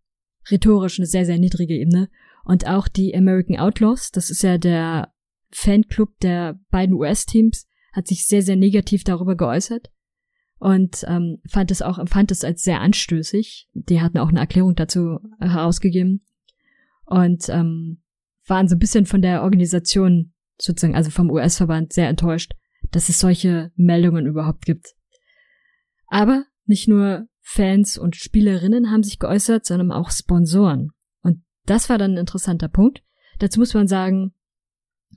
rhetorisch 0.51 0.99
eine 0.99 1.07
sehr, 1.07 1.27
sehr 1.27 1.39
niedrige 1.39 1.75
Ebene. 1.75 2.09
Und 2.45 2.67
auch 2.67 2.89
die 2.89 3.15
American 3.15 3.59
Outlaws, 3.59 4.11
das 4.11 4.31
ist 4.31 4.43
ja 4.43 4.57
der 4.57 5.13
Fanclub 5.53 6.19
der 6.21 6.59
beiden 6.71 6.95
US-Teams 6.95 7.67
hat 7.93 8.07
sich 8.07 8.27
sehr, 8.27 8.43
sehr 8.43 8.57
negativ 8.57 9.03
darüber 9.03 9.37
geäußert 9.37 9.91
und 10.59 11.05
ähm, 11.09 11.39
fand 11.49 11.73
es 11.73 11.83
auch 11.83 11.99
empfand 11.99 12.31
es 12.31 12.45
als 12.45 12.63
sehr 12.63 12.81
anstößig. 12.81 13.69
Die 13.73 14.01
hatten 14.01 14.19
auch 14.19 14.29
eine 14.29 14.39
Erklärung 14.39 14.77
dazu 14.77 15.19
herausgegeben 15.41 16.25
und 17.11 17.49
ähm, 17.49 18.03
waren 18.47 18.69
so 18.69 18.77
ein 18.77 18.79
bisschen 18.79 19.07
von 19.07 19.21
der 19.21 19.43
Organisation 19.43 20.33
sozusagen, 20.59 20.95
also 20.95 21.11
vom 21.11 21.31
US-Verband, 21.31 21.93
sehr 21.93 22.09
enttäuscht, 22.09 22.55
dass 22.91 23.09
es 23.09 23.19
solche 23.19 23.71
Meldungen 23.77 24.27
überhaupt 24.27 24.65
gibt. 24.65 24.95
Aber 26.07 26.45
nicht 26.65 26.89
nur 26.89 27.27
Fans 27.41 27.99
und 27.99 28.17
Spielerinnen 28.17 28.91
haben 28.91 29.03
sich 29.03 29.19
geäußert, 29.19 29.67
sondern 29.67 29.93
auch 29.93 30.11
Sponsoren. 30.11 30.91
Und 31.23 31.43
das 31.67 31.89
war 31.89 31.99
dann 31.99 32.13
ein 32.13 32.19
interessanter 32.19 32.69
Punkt. 32.69 33.03
Dazu 33.39 33.61
muss 33.61 33.75
man 33.75 33.89
sagen, 33.89 34.33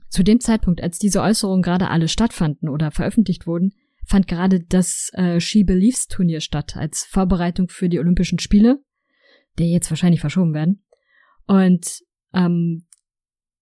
zu 0.08 0.22
dem 0.22 0.40
Zeitpunkt, 0.40 0.82
als 0.82 0.98
diese 0.98 1.22
Äußerungen 1.22 1.62
gerade 1.62 1.90
alle 1.90 2.08
stattfanden 2.08 2.68
oder 2.68 2.90
veröffentlicht 2.90 3.46
wurden, 3.46 3.72
fand 4.06 4.28
gerade 4.28 4.60
das 4.60 5.10
äh, 5.14 5.40
She 5.40 5.64
Believes 5.64 6.06
Turnier 6.06 6.40
statt 6.40 6.76
als 6.76 7.04
Vorbereitung 7.04 7.68
für 7.68 7.88
die 7.88 7.98
Olympischen 7.98 8.38
Spiele, 8.38 8.82
die 9.58 9.70
jetzt 9.70 9.90
wahrscheinlich 9.90 10.20
verschoben 10.20 10.54
werden. 10.54 10.83
Und 11.46 12.00
ähm, 12.32 12.86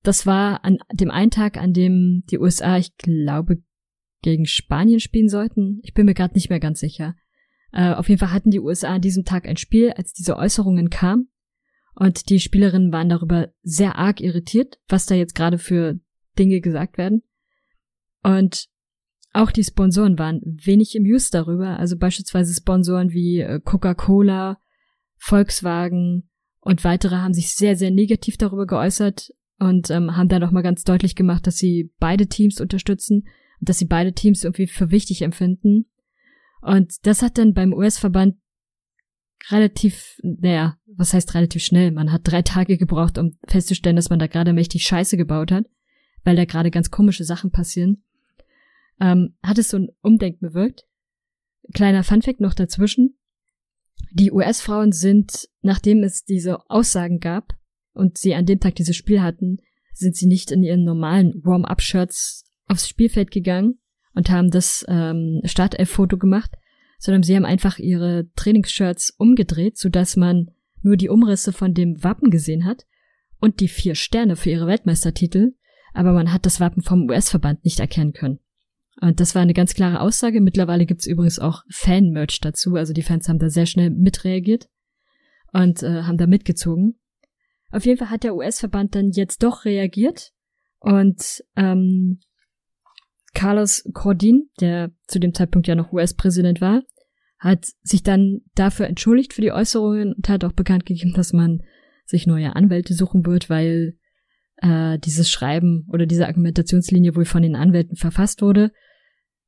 das 0.02 0.26
war 0.26 0.64
an 0.64 0.78
dem 0.92 1.10
einen 1.10 1.30
Tag, 1.30 1.56
an 1.56 1.72
dem 1.72 2.24
die 2.30 2.38
USA, 2.38 2.76
ich 2.76 2.96
glaube, 2.96 3.62
gegen 4.22 4.46
Spanien 4.46 5.00
spielen 5.00 5.28
sollten. 5.28 5.80
Ich 5.82 5.94
bin 5.94 6.06
mir 6.06 6.14
gerade 6.14 6.34
nicht 6.34 6.48
mehr 6.48 6.60
ganz 6.60 6.80
sicher. 6.80 7.14
Äh, 7.72 7.94
auf 7.94 8.08
jeden 8.08 8.18
Fall 8.18 8.32
hatten 8.32 8.50
die 8.50 8.60
USA 8.60 8.94
an 8.94 9.00
diesem 9.00 9.24
Tag 9.24 9.46
ein 9.46 9.56
Spiel, 9.56 9.90
als 9.92 10.12
diese 10.12 10.36
Äußerungen 10.36 10.90
kamen. 10.90 11.28
Und 11.94 12.30
die 12.30 12.40
Spielerinnen 12.40 12.92
waren 12.92 13.08
darüber 13.08 13.52
sehr 13.62 13.96
arg 13.96 14.20
irritiert, 14.20 14.78
was 14.88 15.06
da 15.06 15.14
jetzt 15.14 15.34
gerade 15.34 15.58
für 15.58 15.98
Dinge 16.38 16.60
gesagt 16.60 16.98
werden. 16.98 17.22
Und 18.22 18.68
auch 19.32 19.50
die 19.50 19.64
Sponsoren 19.64 20.18
waren 20.18 20.40
wenig 20.62 20.96
amused 20.96 21.34
darüber. 21.34 21.78
Also 21.78 21.96
beispielsweise 21.96 22.54
Sponsoren 22.54 23.10
wie 23.10 23.40
äh, 23.40 23.60
Coca-Cola, 23.60 24.58
Volkswagen 25.16 26.30
und 26.62 26.84
weitere 26.84 27.16
haben 27.16 27.34
sich 27.34 27.54
sehr, 27.54 27.76
sehr 27.76 27.90
negativ 27.90 28.36
darüber 28.38 28.66
geäußert 28.66 29.32
und 29.58 29.90
ähm, 29.90 30.16
haben 30.16 30.28
da 30.28 30.38
nochmal 30.38 30.62
ganz 30.62 30.84
deutlich 30.84 31.16
gemacht, 31.16 31.46
dass 31.46 31.56
sie 31.56 31.92
beide 31.98 32.28
Teams 32.28 32.60
unterstützen 32.60 33.26
und 33.60 33.68
dass 33.68 33.78
sie 33.78 33.84
beide 33.84 34.12
Teams 34.12 34.44
irgendwie 34.44 34.68
für 34.68 34.92
wichtig 34.92 35.22
empfinden. 35.22 35.86
Und 36.60 37.04
das 37.04 37.20
hat 37.20 37.36
dann 37.36 37.52
beim 37.52 37.72
US-Verband 37.72 38.36
relativ, 39.50 40.20
naja, 40.22 40.78
was 40.86 41.12
heißt 41.12 41.34
relativ 41.34 41.64
schnell? 41.64 41.90
Man 41.90 42.12
hat 42.12 42.22
drei 42.24 42.42
Tage 42.42 42.78
gebraucht, 42.78 43.18
um 43.18 43.36
festzustellen, 43.48 43.96
dass 43.96 44.08
man 44.08 44.20
da 44.20 44.28
gerade 44.28 44.52
mächtig 44.52 44.84
Scheiße 44.86 45.16
gebaut 45.16 45.50
hat, 45.50 45.66
weil 46.22 46.36
da 46.36 46.44
gerade 46.44 46.70
ganz 46.70 46.92
komische 46.92 47.24
Sachen 47.24 47.50
passieren. 47.50 48.04
Ähm, 49.00 49.34
hat 49.42 49.58
es 49.58 49.70
so 49.70 49.78
ein 49.78 49.88
Umdenken 50.00 50.46
bewirkt. 50.46 50.86
Kleiner 51.74 52.04
Funfact 52.04 52.40
noch 52.40 52.54
dazwischen. 52.54 53.16
Die 54.14 54.30
US-Frauen 54.30 54.92
sind, 54.92 55.48
nachdem 55.62 56.02
es 56.02 56.24
diese 56.24 56.68
Aussagen 56.70 57.18
gab 57.18 57.54
und 57.94 58.18
sie 58.18 58.34
an 58.34 58.46
dem 58.46 58.60
Tag 58.60 58.74
dieses 58.76 58.96
Spiel 58.96 59.22
hatten, 59.22 59.58
sind 59.94 60.16
sie 60.16 60.26
nicht 60.26 60.50
in 60.50 60.62
ihren 60.62 60.84
normalen 60.84 61.32
Warm-up-Shirts 61.44 62.44
aufs 62.66 62.88
Spielfeld 62.88 63.30
gegangen, 63.30 63.78
und 64.14 64.30
haben 64.30 64.50
das 64.50 64.84
ähm, 64.88 65.40
Startelf-Foto 65.44 66.18
gemacht, 66.18 66.50
sondern 66.98 67.22
sie 67.22 67.34
haben 67.34 67.44
einfach 67.44 67.78
ihre 67.78 68.28
Trainingsshirts 68.36 69.10
umgedreht, 69.18 69.78
so 69.78 69.88
dass 69.88 70.16
man 70.16 70.50
nur 70.82 70.96
die 70.96 71.08
Umrisse 71.08 71.52
von 71.52 71.74
dem 71.74 72.02
Wappen 72.02 72.30
gesehen 72.30 72.64
hat 72.64 72.86
und 73.40 73.60
die 73.60 73.68
vier 73.68 73.94
Sterne 73.94 74.36
für 74.36 74.50
ihre 74.50 74.66
Weltmeistertitel, 74.66 75.54
aber 75.94 76.12
man 76.12 76.32
hat 76.32 76.46
das 76.46 76.60
Wappen 76.60 76.82
vom 76.82 77.08
US-Verband 77.08 77.64
nicht 77.64 77.80
erkennen 77.80 78.12
können. 78.12 78.40
Und 79.00 79.20
das 79.20 79.34
war 79.34 79.42
eine 79.42 79.54
ganz 79.54 79.74
klare 79.74 80.00
Aussage. 80.00 80.40
Mittlerweile 80.40 80.86
gibt's 80.86 81.06
übrigens 81.06 81.38
auch 81.38 81.62
Fan-Merch 81.70 82.40
dazu, 82.40 82.76
also 82.76 82.92
die 82.92 83.02
Fans 83.02 83.28
haben 83.28 83.38
da 83.38 83.48
sehr 83.48 83.66
schnell 83.66 83.90
mitreagiert 83.90 84.68
und 85.52 85.82
äh, 85.82 86.02
haben 86.02 86.18
da 86.18 86.26
mitgezogen. 86.26 86.98
Auf 87.70 87.86
jeden 87.86 87.98
Fall 87.98 88.10
hat 88.10 88.22
der 88.22 88.36
US-Verband 88.36 88.94
dann 88.94 89.10
jetzt 89.10 89.42
doch 89.42 89.64
reagiert 89.64 90.32
und 90.78 91.42
ähm, 91.56 92.20
Carlos 93.34 93.84
Cordin, 93.94 94.50
der 94.60 94.92
zu 95.06 95.18
dem 95.18 95.32
Zeitpunkt 95.32 95.66
ja 95.66 95.74
noch 95.74 95.92
US-Präsident 95.92 96.60
war, 96.60 96.82
hat 97.38 97.66
sich 97.82 98.02
dann 98.02 98.42
dafür 98.54 98.86
entschuldigt 98.86 99.32
für 99.32 99.40
die 99.40 99.52
Äußerungen 99.52 100.12
und 100.12 100.28
hat 100.28 100.44
auch 100.44 100.52
bekannt 100.52 100.86
gegeben, 100.86 101.14
dass 101.14 101.32
man 101.32 101.62
sich 102.04 102.26
neue 102.26 102.54
Anwälte 102.54 102.94
suchen 102.94 103.24
wird, 103.24 103.48
weil 103.48 103.96
äh, 104.62 104.98
dieses 104.98 105.28
Schreiben 105.28 105.86
oder 105.88 106.06
diese 106.06 106.26
Argumentationslinie 106.26 107.14
wohl 107.16 107.24
von 107.24 107.42
den 107.42 107.56
Anwälten 107.56 107.96
verfasst 107.96 108.40
wurde. 108.40 108.72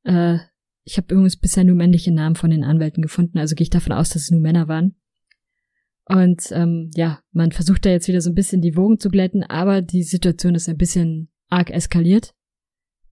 Äh, 0.03 0.37
ich 0.83 0.97
habe 0.97 1.13
übrigens 1.13 1.37
bisher 1.37 1.63
nur 1.63 1.75
männliche 1.75 2.13
Namen 2.13 2.35
von 2.35 2.51
den 2.51 2.63
Anwälten 2.63 3.01
gefunden, 3.01 3.39
also 3.39 3.55
gehe 3.55 3.63
ich 3.63 3.69
davon 3.71 3.93
aus, 3.93 4.09
dass 4.09 4.23
es 4.23 4.31
nur 4.31 4.41
Männer 4.41 4.67
waren. 4.67 4.95
Und 6.07 6.51
ähm, 6.51 6.91
ja, 6.93 7.19
man 7.31 7.51
versucht 7.51 7.85
da 7.85 7.89
jetzt 7.89 8.07
wieder 8.07 8.21
so 8.21 8.29
ein 8.29 8.35
bisschen 8.35 8.61
die 8.61 8.75
Wogen 8.75 8.99
zu 8.99 9.09
glätten, 9.09 9.43
aber 9.43 9.81
die 9.81 10.03
Situation 10.03 10.53
ist 10.53 10.69
ein 10.69 10.77
bisschen 10.77 11.29
arg 11.49 11.71
eskaliert. 11.71 12.35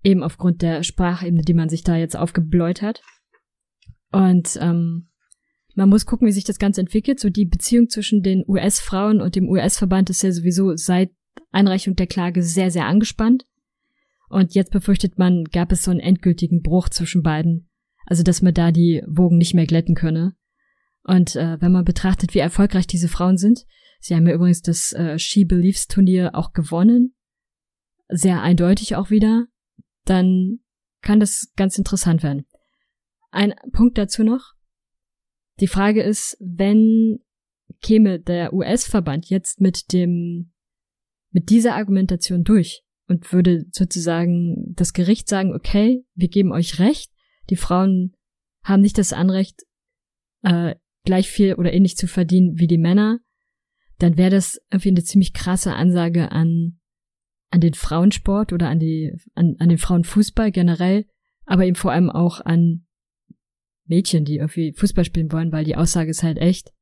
Eben 0.04 0.22
aufgrund 0.22 0.62
der 0.62 0.84
Sprachebene, 0.84 1.42
die 1.42 1.56
man 1.56 1.70
sich 1.70 1.84
da 1.84 1.96
jetzt 1.96 2.16
aufgebläut 2.16 2.84
hat. 2.84 3.02
Und 4.12 4.60
ähm, 4.62 5.10
man 5.74 5.90
muss 5.90 6.06
gucken, 6.06 6.28
wie 6.28 6.32
sich 6.32 6.44
das 6.44 6.60
Ganze 6.60 6.82
entwickelt. 6.82 7.20
So 7.20 7.30
die 7.32 7.46
Beziehung 7.46 7.90
zwischen 7.90 8.22
den 8.22 8.44
US-Frauen 8.48 9.22
und 9.22 9.36
dem 9.36 9.50
US-Verband 9.50 10.12
ist 10.12 10.22
ja 10.22 10.32
sowieso 10.32 10.76
seit 10.76 11.10
Einreichung 11.54 11.96
der 11.96 12.08
Klage 12.08 12.44
sehr, 12.44 12.72
sehr 12.72 12.86
angespannt. 12.86 13.46
Und 14.30 14.56
jetzt 14.56 14.72
befürchtet 14.72 15.18
man, 15.18 15.46
gab 15.46 15.72
es 15.72 15.84
so 15.84 15.92
einen 15.92 16.00
endgültigen 16.00 16.62
Bruch 16.62 16.90
zwischen 16.90 17.24
beiden. 17.24 17.70
Also, 18.06 18.24
dass 18.24 18.42
man 18.42 18.54
da 18.54 18.72
die 18.72 19.02
Wogen 19.08 19.38
nicht 19.38 19.54
mehr 19.54 19.66
glätten 19.66 19.96
könne. 19.96 20.36
Und 21.04 21.36
äh, 21.36 21.62
wenn 21.62 21.72
man 21.72 21.86
betrachtet, 21.86 22.34
wie 22.34 22.40
erfolgreich 22.40 22.88
diese 22.88 23.08
Frauen 23.08 23.38
sind, 23.38 23.66
sie 24.00 24.16
haben 24.16 24.28
ja 24.28 24.34
übrigens 24.34 24.62
das 24.62 24.92
äh, 24.94 25.18
She 25.20 25.46
Believes 25.46 25.88
Turnier 25.88 26.32
auch 26.34 26.54
gewonnen. 26.54 27.16
Sehr 28.10 28.42
eindeutig 28.42 28.96
auch 28.96 29.10
wieder 29.10 29.48
dann 30.06 30.60
kann 31.02 31.20
das 31.20 31.52
ganz 31.56 31.78
interessant 31.78 32.24
werden. 32.24 32.46
Ein 33.32 33.54
Punkt 33.72 33.98
dazu 33.98 34.24
noch. 34.24 34.54
Die 35.60 35.68
Frage 35.68 36.04
ist, 36.04 36.38
wenn 36.40 37.20
käme 37.82 38.20
der 38.20 38.54
US-Verband 38.54 39.30
jetzt 39.30 39.60
mit 39.60 39.92
dem, 39.92 40.53
mit 41.34 41.50
dieser 41.50 41.76
Argumentation 41.76 42.44
durch 42.44 42.84
und 43.08 43.34
würde 43.34 43.66
sozusagen 43.72 44.74
das 44.76 44.94
Gericht 44.94 45.28
sagen, 45.28 45.54
okay, 45.54 46.06
wir 46.16 46.30
geben 46.30 46.52
euch 46.52 46.80
recht, 46.80 47.12
die 47.50 47.58
Frauen 47.58 48.14
haben 48.64 48.82
nicht 48.82 48.98
das 48.98 49.12
Anrecht, 49.12 49.64
äh, 50.44 50.76
gleich 51.04 51.30
viel 51.30 51.56
oder 51.56 51.74
ähnlich 51.74 51.98
zu 51.98 52.08
verdienen 52.08 52.58
wie 52.60 52.68
die 52.68 52.78
Männer, 52.78 53.20
dann 54.00 54.18
wäre 54.18 54.30
das 54.30 54.62
irgendwie 54.72 54.90
eine 54.90 55.04
ziemlich 55.04 55.34
krasse 55.34 55.74
Ansage 55.74 56.32
an 56.32 56.80
an 57.54 57.62
den 57.62 57.76
Frauensport 57.76 58.52
oder 58.52 58.68
an 58.68 58.80
die, 58.80 59.16
an, 59.36 59.56
an 59.60 59.70
den 59.70 59.78
Frauenfußball 59.78 60.52
generell, 60.52 61.06
aber 61.46 61.66
eben 61.66 61.76
vor 61.76 61.92
allem 61.92 62.10
auch 62.10 62.42
an 62.42 62.88
Mädchen, 63.86 64.26
die 64.26 64.38
irgendwie 64.38 64.74
Fußball 64.74 65.06
spielen 65.06 65.32
wollen, 65.32 65.52
weil 65.52 65.64
die 65.64 65.76
Aussage 65.76 66.10
ist 66.10 66.24
halt 66.24 66.40
echt, 66.40 66.74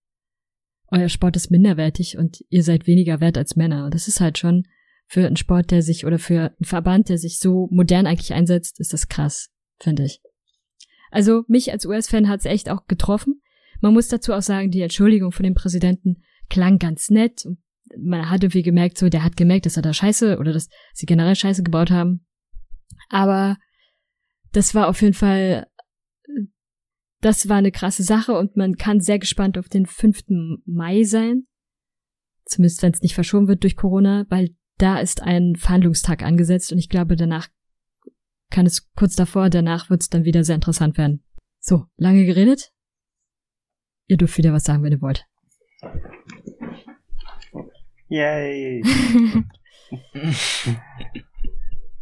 euer 0.92 1.10
Sport 1.10 1.36
ist 1.36 1.52
minderwertig 1.52 2.18
und 2.18 2.44
ihr 2.50 2.64
seid 2.64 2.88
weniger 2.88 3.20
wert 3.20 3.38
als 3.38 3.56
Männer. 3.56 3.90
Das 3.90 4.08
ist 4.08 4.22
halt 4.22 4.38
schon 4.38 4.64
für 5.08 5.26
einen 5.26 5.38
Sport, 5.38 5.72
der 5.72 5.82
sich 5.82 6.06
oder 6.06 6.20
für 6.20 6.52
einen 6.58 6.66
Verband, 6.66 7.10
der 7.10 7.18
sich 7.18 7.40
so 7.40 7.68
modern 7.72 8.08
eigentlich 8.08 8.34
einsetzt, 8.34 8.80
ist 8.80 8.94
das 8.94 9.08
krass, 9.08 9.50
finde 9.80 10.04
ich. 10.04 10.22
Also 11.10 11.44
mich 11.48 11.72
als 11.72 11.86
US-Fan 11.86 12.30
hat's 12.30 12.46
echt 12.46 12.70
auch 12.70 12.88
getroffen. 12.88 13.42
Man 13.82 13.94
muss 13.94 14.08
dazu 14.08 14.34
auch 14.34 14.42
sagen, 14.42 14.72
die 14.72 14.82
Entschuldigung 14.82 15.32
von 15.32 15.44
dem 15.44 15.56
Präsidenten 15.56 16.24
klang 16.50 16.78
ganz 16.78 17.10
nett 17.10 17.44
man 17.98 18.30
hat 18.30 18.44
irgendwie 18.44 18.64
gemerkt, 18.64 18.98
so, 18.98 19.10
der 19.10 19.24
hat 19.24 19.38
gemerkt, 19.38 19.66
dass 19.66 19.78
er 19.78 19.84
da 19.84 19.94
Scheiße 19.94 20.38
oder 20.38 20.54
dass 20.54 20.70
sie 20.94 21.06
generell 21.06 21.36
Scheiße 21.36 21.64
gebaut 21.64 21.92
haben. 21.92 22.26
Aber 23.10 23.58
das 24.52 24.76
war 24.76 24.88
auf 24.88 25.02
jeden 25.02 25.14
Fall, 25.14 25.68
das 27.22 27.48
war 27.48 27.58
eine 27.58 27.72
krasse 27.72 28.04
Sache 28.04 28.34
und 28.34 28.58
man 28.58 28.76
kann 28.76 29.00
sehr 29.00 29.20
gespannt 29.20 29.58
auf 29.58 29.70
den 29.70 29.86
5. 29.86 30.24
Mai 30.66 31.04
sein. 31.04 31.46
Zumindest 32.46 32.82
wenn 32.82 32.92
es 32.92 33.02
nicht 33.02 33.16
verschoben 33.16 33.48
wird 33.48 33.64
durch 33.64 33.76
Corona, 33.76 34.26
weil 34.30 34.56
da 34.78 35.00
ist 35.00 35.22
ein 35.22 35.56
Verhandlungstag 35.56 36.24
angesetzt 36.24 36.72
und 36.72 36.80
ich 36.80 36.90
glaube, 36.90 37.16
danach 37.16 37.48
kann 38.50 38.66
es 38.66 38.92
kurz 38.94 39.16
davor, 39.16 39.50
danach 39.50 39.90
wird 39.90 40.02
es 40.02 40.10
dann 40.10 40.26
wieder 40.26 40.44
sehr 40.44 40.56
interessant 40.56 40.98
werden. 40.98 41.24
So, 41.60 41.86
lange 41.98 42.26
geredet. 42.26 42.74
Ihr 44.08 44.18
dürft 44.18 44.38
wieder 44.38 44.52
was 44.52 44.64
sagen, 44.64 44.84
wenn 44.84 44.92
ihr 44.92 45.02
wollt. 45.02 45.26
Yay. 48.10 48.84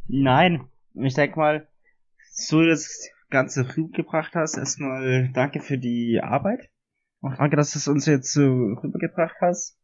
Nein, 0.08 0.68
ich 0.96 1.14
denke 1.14 1.38
mal, 1.38 1.68
so 2.32 2.64
das 2.66 3.10
Ganze 3.30 3.76
rübergebracht 3.76 4.36
hast, 4.36 4.58
erstmal 4.58 5.30
danke 5.34 5.62
für 5.62 5.78
die 5.78 6.20
Arbeit. 6.22 6.70
Und 7.22 7.38
danke, 7.40 7.56
dass 7.56 7.72
du 7.72 7.80
es 7.80 7.88
uns 7.88 8.06
jetzt 8.06 8.32
so 8.32 8.42
rübergebracht 8.42 9.36
hast. 9.42 9.78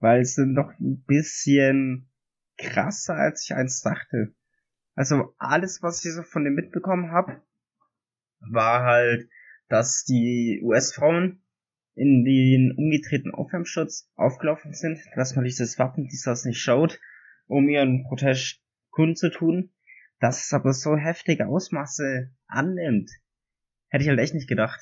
Weil 0.00 0.20
es 0.20 0.34
dann 0.34 0.54
doch 0.54 0.70
ein 0.80 1.02
bisschen 1.06 2.10
krasser, 2.58 3.14
als 3.14 3.44
ich 3.44 3.54
eins 3.54 3.80
dachte. 3.80 4.34
Also 4.94 5.34
alles, 5.38 5.82
was 5.82 6.04
ich 6.04 6.12
so 6.12 6.22
von 6.22 6.44
dem 6.44 6.54
mitbekommen 6.54 7.10
habe, 7.10 7.42
war 8.40 8.84
halt 8.84 9.28
dass 9.68 10.04
die 10.04 10.60
US-Frauen 10.62 11.42
in 11.94 12.24
den 12.24 12.72
umgedrehten 12.76 13.32
Aufwärmschutz 13.32 14.10
aufgelaufen 14.14 14.72
sind, 14.72 14.98
dass 15.14 15.36
man 15.36 15.44
dieses 15.44 15.78
Wappen 15.78 16.08
dieses 16.08 16.44
nicht 16.44 16.60
schaut, 16.60 17.00
um 17.46 17.68
ihren 17.68 18.04
Protest 18.04 18.60
kundzutun, 18.90 19.70
dass 20.20 20.44
es 20.44 20.52
aber 20.52 20.72
so 20.72 20.96
heftige 20.96 21.48
Ausmaße 21.48 22.30
annimmt. 22.46 23.10
Hätte 23.88 24.04
ich 24.04 24.08
halt 24.08 24.20
echt 24.20 24.34
nicht 24.34 24.48
gedacht. 24.48 24.80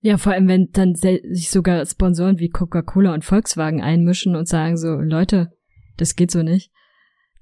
Ja, 0.00 0.18
vor 0.18 0.32
allem, 0.32 0.48
wenn 0.48 0.70
dann 0.72 0.94
sich 0.94 1.50
sogar 1.50 1.84
Sponsoren 1.84 2.38
wie 2.38 2.50
Coca-Cola 2.50 3.14
und 3.14 3.24
Volkswagen 3.24 3.82
einmischen 3.82 4.36
und 4.36 4.46
sagen 4.46 4.76
so, 4.76 4.94
Leute, 4.96 5.52
das 5.96 6.14
geht 6.16 6.30
so 6.30 6.42
nicht, 6.42 6.70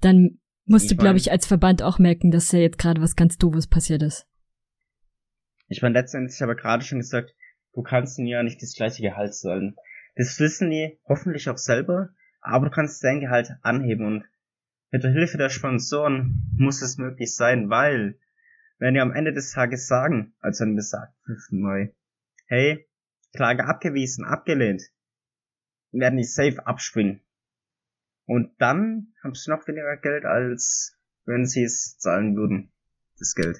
dann 0.01 0.39
musst 0.65 0.89
du, 0.89 0.95
glaube 0.95 1.17
ich, 1.17 1.31
als 1.31 1.45
Verband 1.45 1.83
auch 1.83 1.99
merken, 1.99 2.31
dass 2.31 2.51
ja 2.51 2.59
jetzt 2.59 2.77
gerade 2.77 3.01
was 3.01 3.15
ganz 3.15 3.37
Doofes 3.37 3.67
passiert 3.67 4.01
ist. 4.01 4.27
Ich 5.67 5.81
meine, 5.81 5.99
letztendlich 5.99 6.41
habe 6.41 6.53
ich 6.53 6.59
gerade 6.59 6.83
schon 6.83 6.99
gesagt, 6.99 7.35
du 7.73 7.81
kannst 7.81 8.17
ihnen 8.17 8.27
ja 8.27 8.43
nicht 8.43 8.61
das 8.61 8.73
gleiche 8.73 9.01
Gehalt 9.01 9.35
zahlen. 9.35 9.75
Das 10.15 10.39
wissen 10.39 10.69
die 10.69 10.97
hoffentlich 11.07 11.49
auch 11.49 11.57
selber, 11.57 12.09
aber 12.41 12.65
du 12.67 12.71
kannst 12.71 13.03
dein 13.03 13.19
Gehalt 13.19 13.51
anheben 13.61 14.05
und 14.05 14.23
mit 14.91 15.03
der 15.03 15.11
Hilfe 15.11 15.37
der 15.37 15.49
Sponsoren 15.49 16.43
muss 16.57 16.81
es 16.81 16.97
möglich 16.97 17.35
sein, 17.35 17.69
weil 17.69 18.19
wenn 18.77 18.93
die 18.93 18.99
am 18.99 19.13
Ende 19.13 19.33
des 19.33 19.51
Tages 19.51 19.87
sagen, 19.87 20.35
also 20.39 20.63
an 20.63 20.75
besagten 20.75 21.15
5. 21.25 21.51
Mai, 21.51 21.95
hey, 22.47 22.87
Klage 23.33 23.65
abgewiesen, 23.65 24.25
abgelehnt, 24.25 24.81
werden 25.91 26.17
die 26.17 26.23
safe 26.23 26.65
abspringen. 26.65 27.21
Und 28.25 28.53
dann 28.59 29.13
haben 29.23 29.35
sie 29.35 29.51
noch 29.51 29.67
weniger 29.67 29.97
Geld, 29.97 30.25
als 30.25 30.97
wenn 31.25 31.45
sie 31.45 31.63
es 31.63 31.97
zahlen 31.97 32.35
würden, 32.35 32.71
das 33.17 33.33
Geld. 33.35 33.57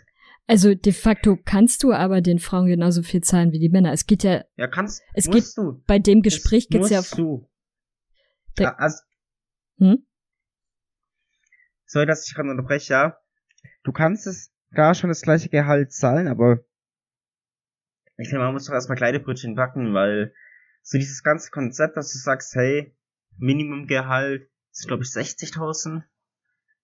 Also 0.47 0.76
de 0.76 0.93
facto 0.93 1.38
kannst 1.43 1.82
du 1.84 1.91
aber 1.91 2.21
den 2.21 2.39
Frauen 2.39 2.67
genauso 2.67 3.01
viel 3.01 3.21
zahlen 3.21 3.51
wie 3.51 3.59
die 3.59 3.69
Männer. 3.69 3.91
Es 3.91 4.05
geht 4.05 4.23
ja. 4.23 4.43
Ja, 4.55 4.67
kannst. 4.67 5.01
Es 5.13 5.30
geht 5.30 5.45
du. 5.55 5.82
bei 5.88 5.97
dem 5.97 6.21
Gespräch 6.21 6.69
geht's 6.69 6.89
ja. 6.91 7.01
Du. 7.15 7.49
Ja, 8.59 8.76
also, 8.76 9.01
hm? 9.80 10.05
Sorry, 11.86 12.05
dass 12.05 12.27
ich 12.27 12.33
gerade 12.33 12.49
unterbreche, 12.49 12.93
ja. 12.93 13.17
Du 13.83 13.91
kannst 13.91 14.27
es 14.27 14.51
da 14.71 14.93
schon 14.93 15.09
das 15.09 15.21
gleiche 15.21 15.49
Gehalt 15.49 15.93
zahlen, 15.93 16.27
aber 16.27 16.65
ich 18.17 18.29
finde, 18.29 18.43
man 18.43 18.53
muss 18.53 18.65
doch 18.65 18.73
erstmal 18.73 18.97
kleine 18.97 19.19
Brötchen 19.19 19.55
backen, 19.55 19.93
weil 19.93 20.33
so 20.81 20.97
dieses 20.97 21.23
ganze 21.23 21.51
Konzept, 21.51 21.97
dass 21.97 22.11
du 22.11 22.17
sagst, 22.17 22.55
hey, 22.55 22.95
Minimumgehalt 23.38 24.49
ist 24.71 24.88
glaube 24.88 25.03
ich 25.03 25.09
60.000, 25.09 26.03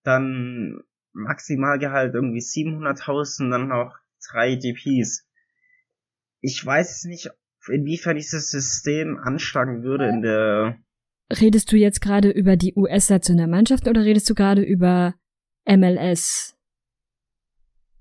dann 0.03 0.83
Maximalgehalt 1.13 2.13
irgendwie 2.13 2.39
700.000, 2.39 3.49
dann 3.49 3.67
noch 3.67 3.97
drei 4.29 4.55
DPs. 4.55 5.27
Ich 6.41 6.65
weiß 6.65 7.05
nicht, 7.05 7.29
inwiefern 7.67 8.15
dieses 8.15 8.49
System 8.49 9.17
anschlagen 9.17 9.83
würde 9.83 10.07
in 10.07 10.21
der. 10.21 10.79
Redest 11.39 11.71
du 11.71 11.77
jetzt 11.77 12.01
gerade 12.01 12.29
über 12.29 12.57
die 12.57 12.73
US-Nationalmannschaft 12.75 13.87
oder 13.87 14.03
redest 14.03 14.29
du 14.29 14.35
gerade 14.35 14.61
über 14.61 15.15
MLS? 15.65 16.55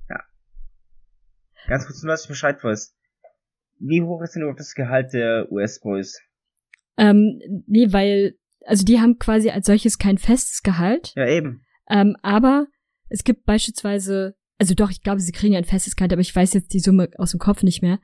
Ja. 0.08 0.20
Ganz 1.68 1.86
kurz, 1.86 2.02
nur, 2.02 2.12
dass 2.12 2.22
ich 2.22 2.28
Bescheid 2.28 2.62
weiß. 2.62 2.96
Wie 3.78 4.02
hoch 4.02 4.20
ist 4.22 4.34
denn 4.34 4.42
überhaupt 4.42 4.60
das 4.60 4.74
Gehalt 4.74 5.12
der 5.12 5.50
US-Boys? 5.52 6.20
Ähm, 6.96 7.40
nee, 7.66 7.92
weil, 7.92 8.34
also 8.66 8.84
die 8.84 9.00
haben 9.00 9.18
quasi 9.18 9.50
als 9.50 9.66
solches 9.66 9.98
kein 9.98 10.18
festes 10.18 10.62
Gehalt. 10.62 11.12
Ja, 11.14 11.26
eben. 11.26 11.64
Ähm, 11.88 12.16
aber 12.22 12.66
es 13.08 13.24
gibt 13.24 13.44
beispielsweise, 13.44 14.34
also 14.58 14.74
doch, 14.74 14.90
ich 14.90 15.02
glaube, 15.02 15.20
sie 15.20 15.32
kriegen 15.32 15.56
ein 15.56 15.64
festes 15.64 15.96
Gehalt, 15.96 16.12
aber 16.12 16.20
ich 16.20 16.34
weiß 16.34 16.52
jetzt 16.54 16.74
die 16.74 16.80
Summe 16.80 17.08
aus 17.16 17.30
dem 17.30 17.40
Kopf 17.40 17.62
nicht 17.62 17.80
mehr. 17.80 18.00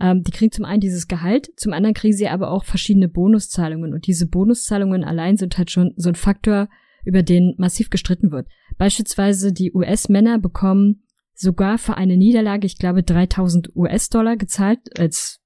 Ähm, 0.00 0.22
die 0.22 0.30
kriegen 0.32 0.52
zum 0.52 0.64
einen 0.64 0.80
dieses 0.80 1.08
Gehalt, 1.08 1.50
zum 1.56 1.72
anderen 1.72 1.94
kriegen 1.94 2.16
sie 2.16 2.28
aber 2.28 2.50
auch 2.50 2.64
verschiedene 2.64 3.08
Bonuszahlungen. 3.08 3.92
Und 3.92 4.06
diese 4.06 4.26
Bonuszahlungen 4.26 5.04
allein 5.04 5.36
sind 5.36 5.58
halt 5.58 5.70
schon 5.70 5.92
so 5.96 6.08
ein 6.08 6.14
Faktor, 6.14 6.68
über 7.04 7.22
den 7.22 7.54
massiv 7.58 7.90
gestritten 7.90 8.30
wird. 8.30 8.48
Beispielsweise 8.78 9.52
die 9.52 9.72
US-Männer 9.72 10.38
bekommen 10.38 11.02
sogar 11.34 11.78
für 11.78 11.96
eine 11.96 12.16
Niederlage, 12.16 12.66
ich 12.66 12.78
glaube, 12.78 13.02
3000 13.02 13.74
US-Dollar 13.74 14.36
gezahlt 14.36 14.98
als 14.98 15.40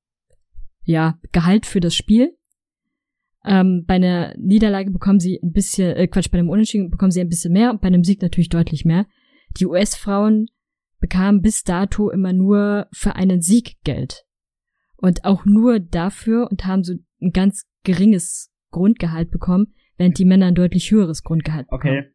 ja 0.85 1.19
Gehalt 1.33 1.67
für 1.67 1.81
das 1.81 1.95
Spiel. 1.95 2.37
Ähm, 3.45 3.85
bei 3.87 3.95
einer 3.95 4.35
Niederlage 4.39 4.91
bekommen 4.91 5.21
sie 5.21 5.39
ein 5.43 5.53
bisschen, 5.53 5.95
äh, 5.97 6.09
Quatsch, 6.09 6.31
bei 6.31 6.39
einem 6.39 6.49
Unentschieden 6.49 6.91
bekommen 6.91 7.11
sie 7.11 7.21
ein 7.21 7.29
bisschen 7.29 7.53
mehr 7.53 7.71
und 7.71 7.81
bei 7.81 7.89
einem 7.89 8.03
Sieg 8.03 8.23
natürlich 8.23 8.49
deutlich 8.49 8.85
mehr. 8.85 9.07
Die 9.59 9.67
US-Frauen 9.67 10.47
bekamen 10.99 11.43
bis 11.43 11.63
dato 11.63 12.11
immer 12.11 12.33
nur 12.33 12.89
für 12.93 13.15
einen 13.17 13.43
Sieg 13.43 13.77
Geld. 13.85 14.24
Und 15.05 15.27
auch 15.27 15.45
nur 15.45 15.81
dafür 15.81 16.49
und 16.51 16.65
haben 16.65 16.83
so 16.83 16.95
ein 17.21 17.33
ganz 17.33 17.67
geringes 17.83 18.51
Grundgehalt 18.71 19.31
bekommen, 19.31 19.75
während 19.99 20.19
die 20.19 20.25
Männer 20.25 20.47
ein 20.47 20.55
deutlich 20.55 20.91
höheres 20.91 21.23
Grundgehalt 21.23 21.69
bekommen. 21.69 21.99
Okay. 21.99 22.11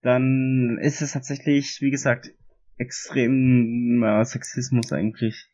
Dann 0.00 0.78
ist 0.80 1.02
es 1.02 1.12
tatsächlich, 1.12 1.82
wie 1.82 1.90
gesagt, 1.90 2.30
extrem 2.78 4.02
äh, 4.02 4.24
Sexismus 4.24 4.90
eigentlich. 4.92 5.46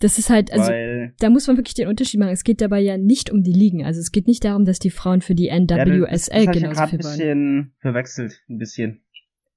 Das 0.00 0.18
ist 0.18 0.28
halt, 0.28 0.52
also 0.52 0.70
Weil, 0.70 1.14
da 1.18 1.30
muss 1.30 1.46
man 1.46 1.56
wirklich 1.56 1.72
den 1.72 1.88
Unterschied 1.88 2.20
machen. 2.20 2.32
Es 2.34 2.44
geht 2.44 2.60
dabei 2.60 2.80
ja 2.80 2.98
nicht 2.98 3.30
um 3.30 3.42
die 3.42 3.54
Ligen. 3.54 3.82
Also 3.82 3.98
es 4.00 4.12
geht 4.12 4.26
nicht 4.26 4.44
darum, 4.44 4.66
dass 4.66 4.78
die 4.78 4.90
Frauen 4.90 5.22
für 5.22 5.34
die 5.34 5.48
NWSL 5.48 5.80
ja, 5.80 6.04
das, 6.04 6.28
das 6.44 6.52
genauso 6.52 6.66
viel 6.66 6.74
wollen. 6.74 6.92
ein 6.92 6.98
bisschen 6.98 7.74
verwechselt, 7.80 8.42
ein 8.50 8.58
bisschen. 8.58 9.02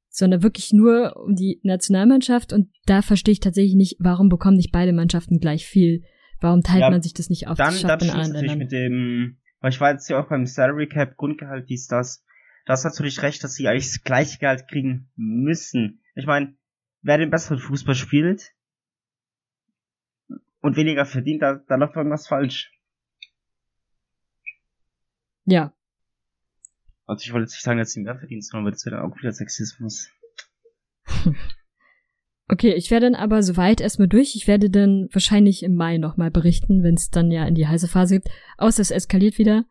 Sondern 0.08 0.42
wirklich 0.42 0.72
nur 0.72 1.18
um 1.18 1.36
die 1.36 1.60
Nationalmannschaft 1.64 2.54
und 2.54 2.70
da 2.86 3.02
verstehe 3.02 3.34
ich 3.34 3.42
tatsächlich 3.42 3.76
nicht, 3.76 3.98
warum 4.00 4.30
bekommen 4.30 4.56
nicht 4.56 4.72
beide 4.72 4.94
Mannschaften 4.94 5.40
gleich 5.40 5.66
viel? 5.66 6.06
Warum 6.40 6.62
teilt 6.62 6.82
ja, 6.82 6.90
man 6.90 7.02
sich 7.02 7.14
das 7.14 7.30
nicht 7.30 7.48
auf? 7.48 7.58
Dann, 7.58 7.74
das 7.74 7.82
dann 7.82 8.00
stimmt 8.00 8.34
natürlich 8.34 8.56
mit 8.56 8.72
dem, 8.72 9.38
weil 9.60 9.72
ich 9.72 9.82
war 9.82 9.92
jetzt 9.92 10.10
ja 10.10 10.22
auch 10.22 10.30
beim 10.30 10.46
Salary 10.46 10.88
Cap, 10.88 11.18
Grundgehalt, 11.18 11.70
dies, 11.70 11.88
das. 11.88 12.24
Da 12.66 12.74
hast 12.74 12.84
natürlich 12.84 13.22
recht, 13.22 13.44
dass 13.44 13.56
sie 13.56 13.68
eigentlich 13.68 13.92
das 13.92 14.04
gleiche 14.04 14.38
Gehalt 14.38 14.68
kriegen 14.68 15.10
müssen. 15.16 16.02
Ich 16.16 16.26
meine, 16.26 16.56
wer 17.02 17.18
den 17.18 17.32
besseren 17.32 17.60
Fußball 17.60 17.96
spielt, 17.96 18.54
und 20.62 20.76
weniger 20.76 21.06
verdient, 21.06 21.42
da, 21.42 21.56
da 21.56 21.76
läuft 21.76 21.96
irgendwas 21.96 22.28
falsch. 22.28 22.72
Ja. 25.46 25.74
Also 27.06 27.24
ich 27.24 27.34
wollte 27.34 27.46
jetzt 27.46 27.54
nicht 27.54 27.64
sagen, 27.64 27.80
dass 27.80 27.92
sie 27.92 28.02
mehr 28.02 28.18
verdient, 28.18 28.46
sondern 28.46 28.66
wird 28.66 28.76
es 28.76 28.86
wieder 28.86 29.04
auch 29.04 29.18
wieder 29.18 29.32
Sexismus. 29.32 30.10
Okay, 32.52 32.74
ich 32.74 32.90
werde 32.90 33.06
dann 33.06 33.16
aber 33.16 33.44
soweit 33.44 33.80
erstmal 33.80 34.08
durch. 34.08 34.36
Ich 34.36 34.48
werde 34.48 34.72
dann 34.72 35.08
wahrscheinlich 35.12 35.62
im 35.62 35.76
Mai 35.76 36.00
nochmal 36.00 36.32
berichten, 36.32 36.82
wenn 36.82 36.96
es 36.96 37.12
dann 37.12 37.30
ja 37.30 37.46
in 37.46 37.54
die 37.54 37.68
heiße 37.68 37.88
Phase 37.88 38.16
gibt. 38.16 38.30
Außer 38.58 38.82
es 38.82 38.90
eskaliert 38.90 39.38
wieder. 39.38 39.66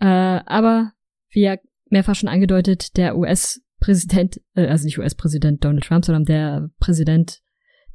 Äh, 0.00 0.06
aber 0.06 0.92
wie 1.28 1.42
ja 1.42 1.56
mehrfach 1.90 2.14
schon 2.14 2.30
angedeutet, 2.30 2.96
der 2.96 3.18
US-Präsident, 3.18 4.40
äh, 4.54 4.66
also 4.68 4.86
nicht 4.86 4.98
US-Präsident 4.98 5.62
Donald 5.62 5.84
Trump, 5.84 6.06
sondern 6.06 6.24
der 6.24 6.70
Präsident 6.80 7.42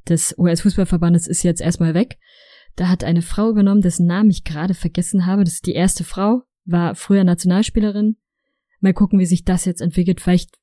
des 0.08 0.32
US-Fußballverbandes 0.38 1.26
ist 1.26 1.42
jetzt 1.42 1.60
erstmal 1.60 1.94
weg. 1.94 2.18
Da 2.76 2.88
hat 2.88 3.02
eine 3.02 3.22
Frau 3.22 3.50
übernommen, 3.50 3.80
dessen 3.80 4.06
Namen 4.06 4.30
ich 4.30 4.44
gerade 4.44 4.74
vergessen 4.74 5.26
habe. 5.26 5.42
Das 5.42 5.54
ist 5.54 5.66
die 5.66 5.74
erste 5.74 6.04
Frau, 6.04 6.42
war 6.64 6.94
früher 6.94 7.24
Nationalspielerin. 7.24 8.16
Mal 8.78 8.94
gucken, 8.94 9.18
wie 9.18 9.26
sich 9.26 9.42
das 9.42 9.64
jetzt 9.64 9.80
entwickelt. 9.80 10.20
Vielleicht 10.20 10.56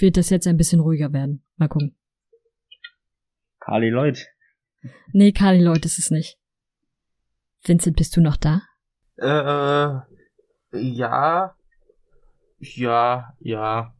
wird 0.00 0.16
das 0.16 0.30
jetzt 0.30 0.48
ein 0.48 0.56
bisschen 0.56 0.80
ruhiger 0.80 1.12
werden. 1.12 1.44
Mal 1.56 1.68
gucken. 1.68 1.94
Carly 3.64 3.88
Lloyd. 3.88 4.26
Nee, 5.12 5.32
Carly 5.32 5.62
Lloyd 5.62 5.84
ist 5.86 5.98
es 5.98 6.10
nicht. 6.10 6.38
Vincent, 7.62 7.96
bist 7.96 8.14
du 8.16 8.20
noch 8.20 8.36
da? 8.36 8.60
Äh, 9.16 10.00
ja. 10.78 11.56
Ja, 12.58 13.34
ja. 13.40 13.94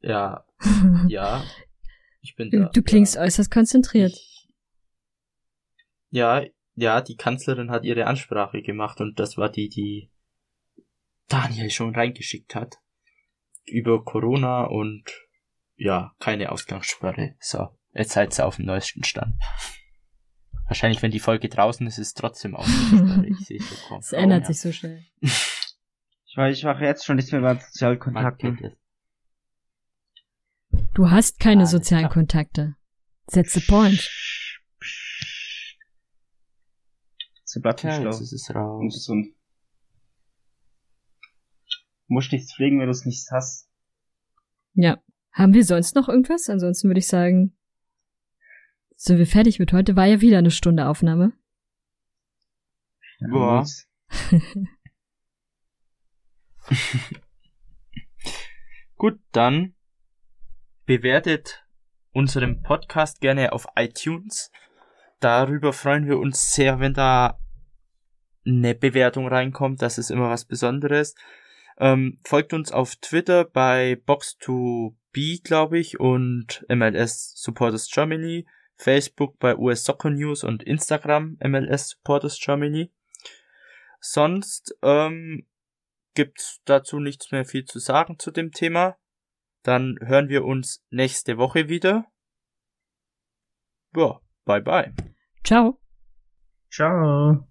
Ja. 0.00 0.46
ja. 1.08 1.44
Ich 2.22 2.34
bin 2.36 2.50
da. 2.50 2.70
Du 2.72 2.82
klingst 2.82 3.16
ja. 3.16 3.22
äußerst 3.22 3.50
konzentriert. 3.50 4.12
Ich, 4.12 4.48
ja, 6.10 6.42
ja, 6.74 7.00
die 7.02 7.16
Kanzlerin 7.16 7.70
hat 7.70 7.84
ihre 7.84 8.06
Ansprache 8.06 8.62
gemacht 8.62 9.00
und 9.00 9.18
das 9.18 9.36
war 9.36 9.50
die, 9.50 9.68
die 9.68 10.10
Daniel 11.28 11.70
schon 11.70 11.94
reingeschickt 11.94 12.54
hat. 12.54 12.76
Über 13.66 14.02
Corona 14.02 14.64
und 14.64 15.04
ja, 15.74 16.14
keine 16.20 16.52
Ausgangssperre. 16.52 17.34
So, 17.40 17.68
jetzt 17.96 18.12
seid 18.12 18.38
ihr 18.38 18.46
auf 18.46 18.56
dem 18.56 18.66
neuesten 18.66 19.04
Stand. 19.04 19.34
Wahrscheinlich, 20.66 21.00
wenn 21.02 21.12
die 21.12 21.20
Folge 21.20 21.48
draußen 21.48 21.86
ist, 21.86 21.98
ist 21.98 22.08
es 22.08 22.14
trotzdem 22.14 22.56
Ausgangssperre. 22.56 23.26
ich 23.28 23.38
sehe 23.46 23.60
so 23.60 23.74
kommen. 23.86 24.00
Es 24.00 24.12
ändert 24.12 24.42
ja. 24.42 24.46
sich 24.46 24.60
so 24.60 24.72
schnell. 24.72 25.04
Ich 25.20 26.36
weiß, 26.36 26.56
ich 26.56 26.64
mache 26.64 26.84
jetzt 26.84 27.04
schon 27.04 27.16
nicht 27.16 27.30
mehr 27.32 27.40
bei 27.40 27.54
Sozialkontakten. 27.54 28.76
Du 30.94 31.10
hast 31.10 31.38
keine 31.38 31.60
Alles 31.60 31.70
sozialen 31.70 32.04
klar. 32.04 32.12
Kontakte. 32.12 32.76
That's 33.32 33.54
the 33.54 33.60
point. 33.60 34.10
So 37.44 37.60
bleibt 37.60 37.82
ja, 37.82 38.02
jetzt 38.02 38.20
ist 38.20 38.32
es 38.32 38.54
raus. 38.54 38.80
Und 38.80 38.92
gesund. 38.92 39.26
Du 42.08 42.14
musst 42.14 42.32
nichts 42.32 42.54
pflegen, 42.54 42.78
wenn 42.80 42.86
du 42.86 42.92
es 42.92 43.06
nicht 43.06 43.26
hast. 43.30 43.68
Ja. 44.74 44.98
Haben 45.32 45.54
wir 45.54 45.64
sonst 45.64 45.94
noch 45.94 46.08
irgendwas? 46.08 46.48
Ansonsten 46.48 46.88
würde 46.88 46.98
ich 46.98 47.08
sagen, 47.08 47.56
Sind 48.98 49.18
wir 49.18 49.26
fertig 49.26 49.58
mit 49.58 49.74
heute? 49.74 49.94
War 49.94 50.06
ja 50.06 50.22
wieder 50.22 50.38
eine 50.38 50.50
Stunde 50.50 50.86
Aufnahme. 50.88 51.34
Boah. 53.30 53.66
Gut, 58.96 59.20
dann 59.32 59.74
bewertet 60.86 61.66
unseren 62.12 62.62
Podcast 62.62 63.20
gerne 63.20 63.52
auf 63.52 63.66
iTunes. 63.76 64.50
Darüber 65.20 65.74
freuen 65.74 66.06
wir 66.06 66.18
uns 66.18 66.52
sehr, 66.52 66.80
wenn 66.80 66.94
da 66.94 67.38
eine 68.46 68.74
Bewertung 68.74 69.28
reinkommt. 69.28 69.82
Das 69.82 69.98
ist 69.98 70.10
immer 70.10 70.30
was 70.30 70.46
Besonderes. 70.46 71.14
Ähm, 71.78 72.18
folgt 72.24 72.54
uns 72.54 72.72
auf 72.72 72.96
Twitter 72.96 73.44
bei 73.44 74.00
Box2B, 74.06 75.42
glaube 75.44 75.78
ich, 75.78 76.00
und 76.00 76.64
MLS 76.70 77.34
Supporters 77.36 77.90
Germany. 77.90 78.46
Facebook 78.76 79.38
bei 79.38 79.56
US 79.56 79.84
Soccer 79.84 80.10
News 80.10 80.44
und 80.44 80.62
Instagram 80.62 81.38
MLS 81.42 81.90
Supporters 81.90 82.38
Germany. 82.38 82.92
Sonst 84.00 84.76
ähm, 84.82 85.46
gibt's 86.14 86.60
dazu 86.64 87.00
nichts 87.00 87.32
mehr 87.32 87.44
viel 87.44 87.64
zu 87.64 87.78
sagen 87.78 88.18
zu 88.18 88.30
dem 88.30 88.52
Thema. 88.52 88.96
Dann 89.62 89.96
hören 90.00 90.28
wir 90.28 90.44
uns 90.44 90.84
nächste 90.90 91.38
Woche 91.38 91.68
wieder. 91.68 92.06
Ja, 93.96 94.20
bye 94.44 94.60
bye. 94.60 94.94
Ciao. 95.42 95.80
Ciao. 96.70 97.48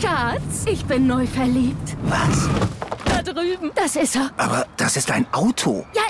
Schatz, 0.00 0.66
ich 0.66 0.84
bin 0.86 1.06
neu 1.06 1.26
verliebt. 1.26 1.96
Was? 2.04 2.48
Da 3.04 3.22
drüben. 3.22 3.70
Das 3.74 3.96
ist 3.96 4.16
er. 4.16 4.30
Aber 4.36 4.66
das 4.76 4.96
ist 4.96 5.10
ein 5.10 5.26
Auto. 5.32 5.86
Ja, 5.94 6.02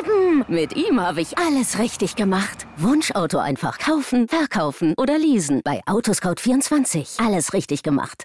eben. 0.00 0.44
Mit 0.48 0.76
ihm 0.76 1.00
habe 1.00 1.20
ich 1.20 1.38
alles 1.38 1.78
richtig 1.78 2.16
gemacht. 2.16 2.66
Wunschauto 2.76 3.38
einfach 3.38 3.78
kaufen, 3.78 4.28
verkaufen 4.28 4.94
oder 4.96 5.18
leasen. 5.18 5.60
Bei 5.64 5.80
Autoscout24. 5.86 7.24
Alles 7.24 7.52
richtig 7.52 7.82
gemacht. 7.82 8.24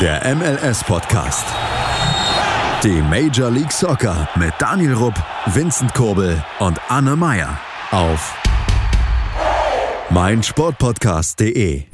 Der 0.00 0.34
MLS-Podcast. 0.34 1.46
Die 2.82 3.00
Major 3.02 3.50
League 3.50 3.72
Soccer 3.72 4.28
mit 4.36 4.52
Daniel 4.58 4.94
Rupp, 4.94 5.14
Vincent 5.46 5.94
Kurbel 5.94 6.42
und 6.58 6.78
Anne 6.88 7.16
Meyer 7.16 7.58
auf 7.90 8.36
meinsportpodcast.de. 10.10 11.93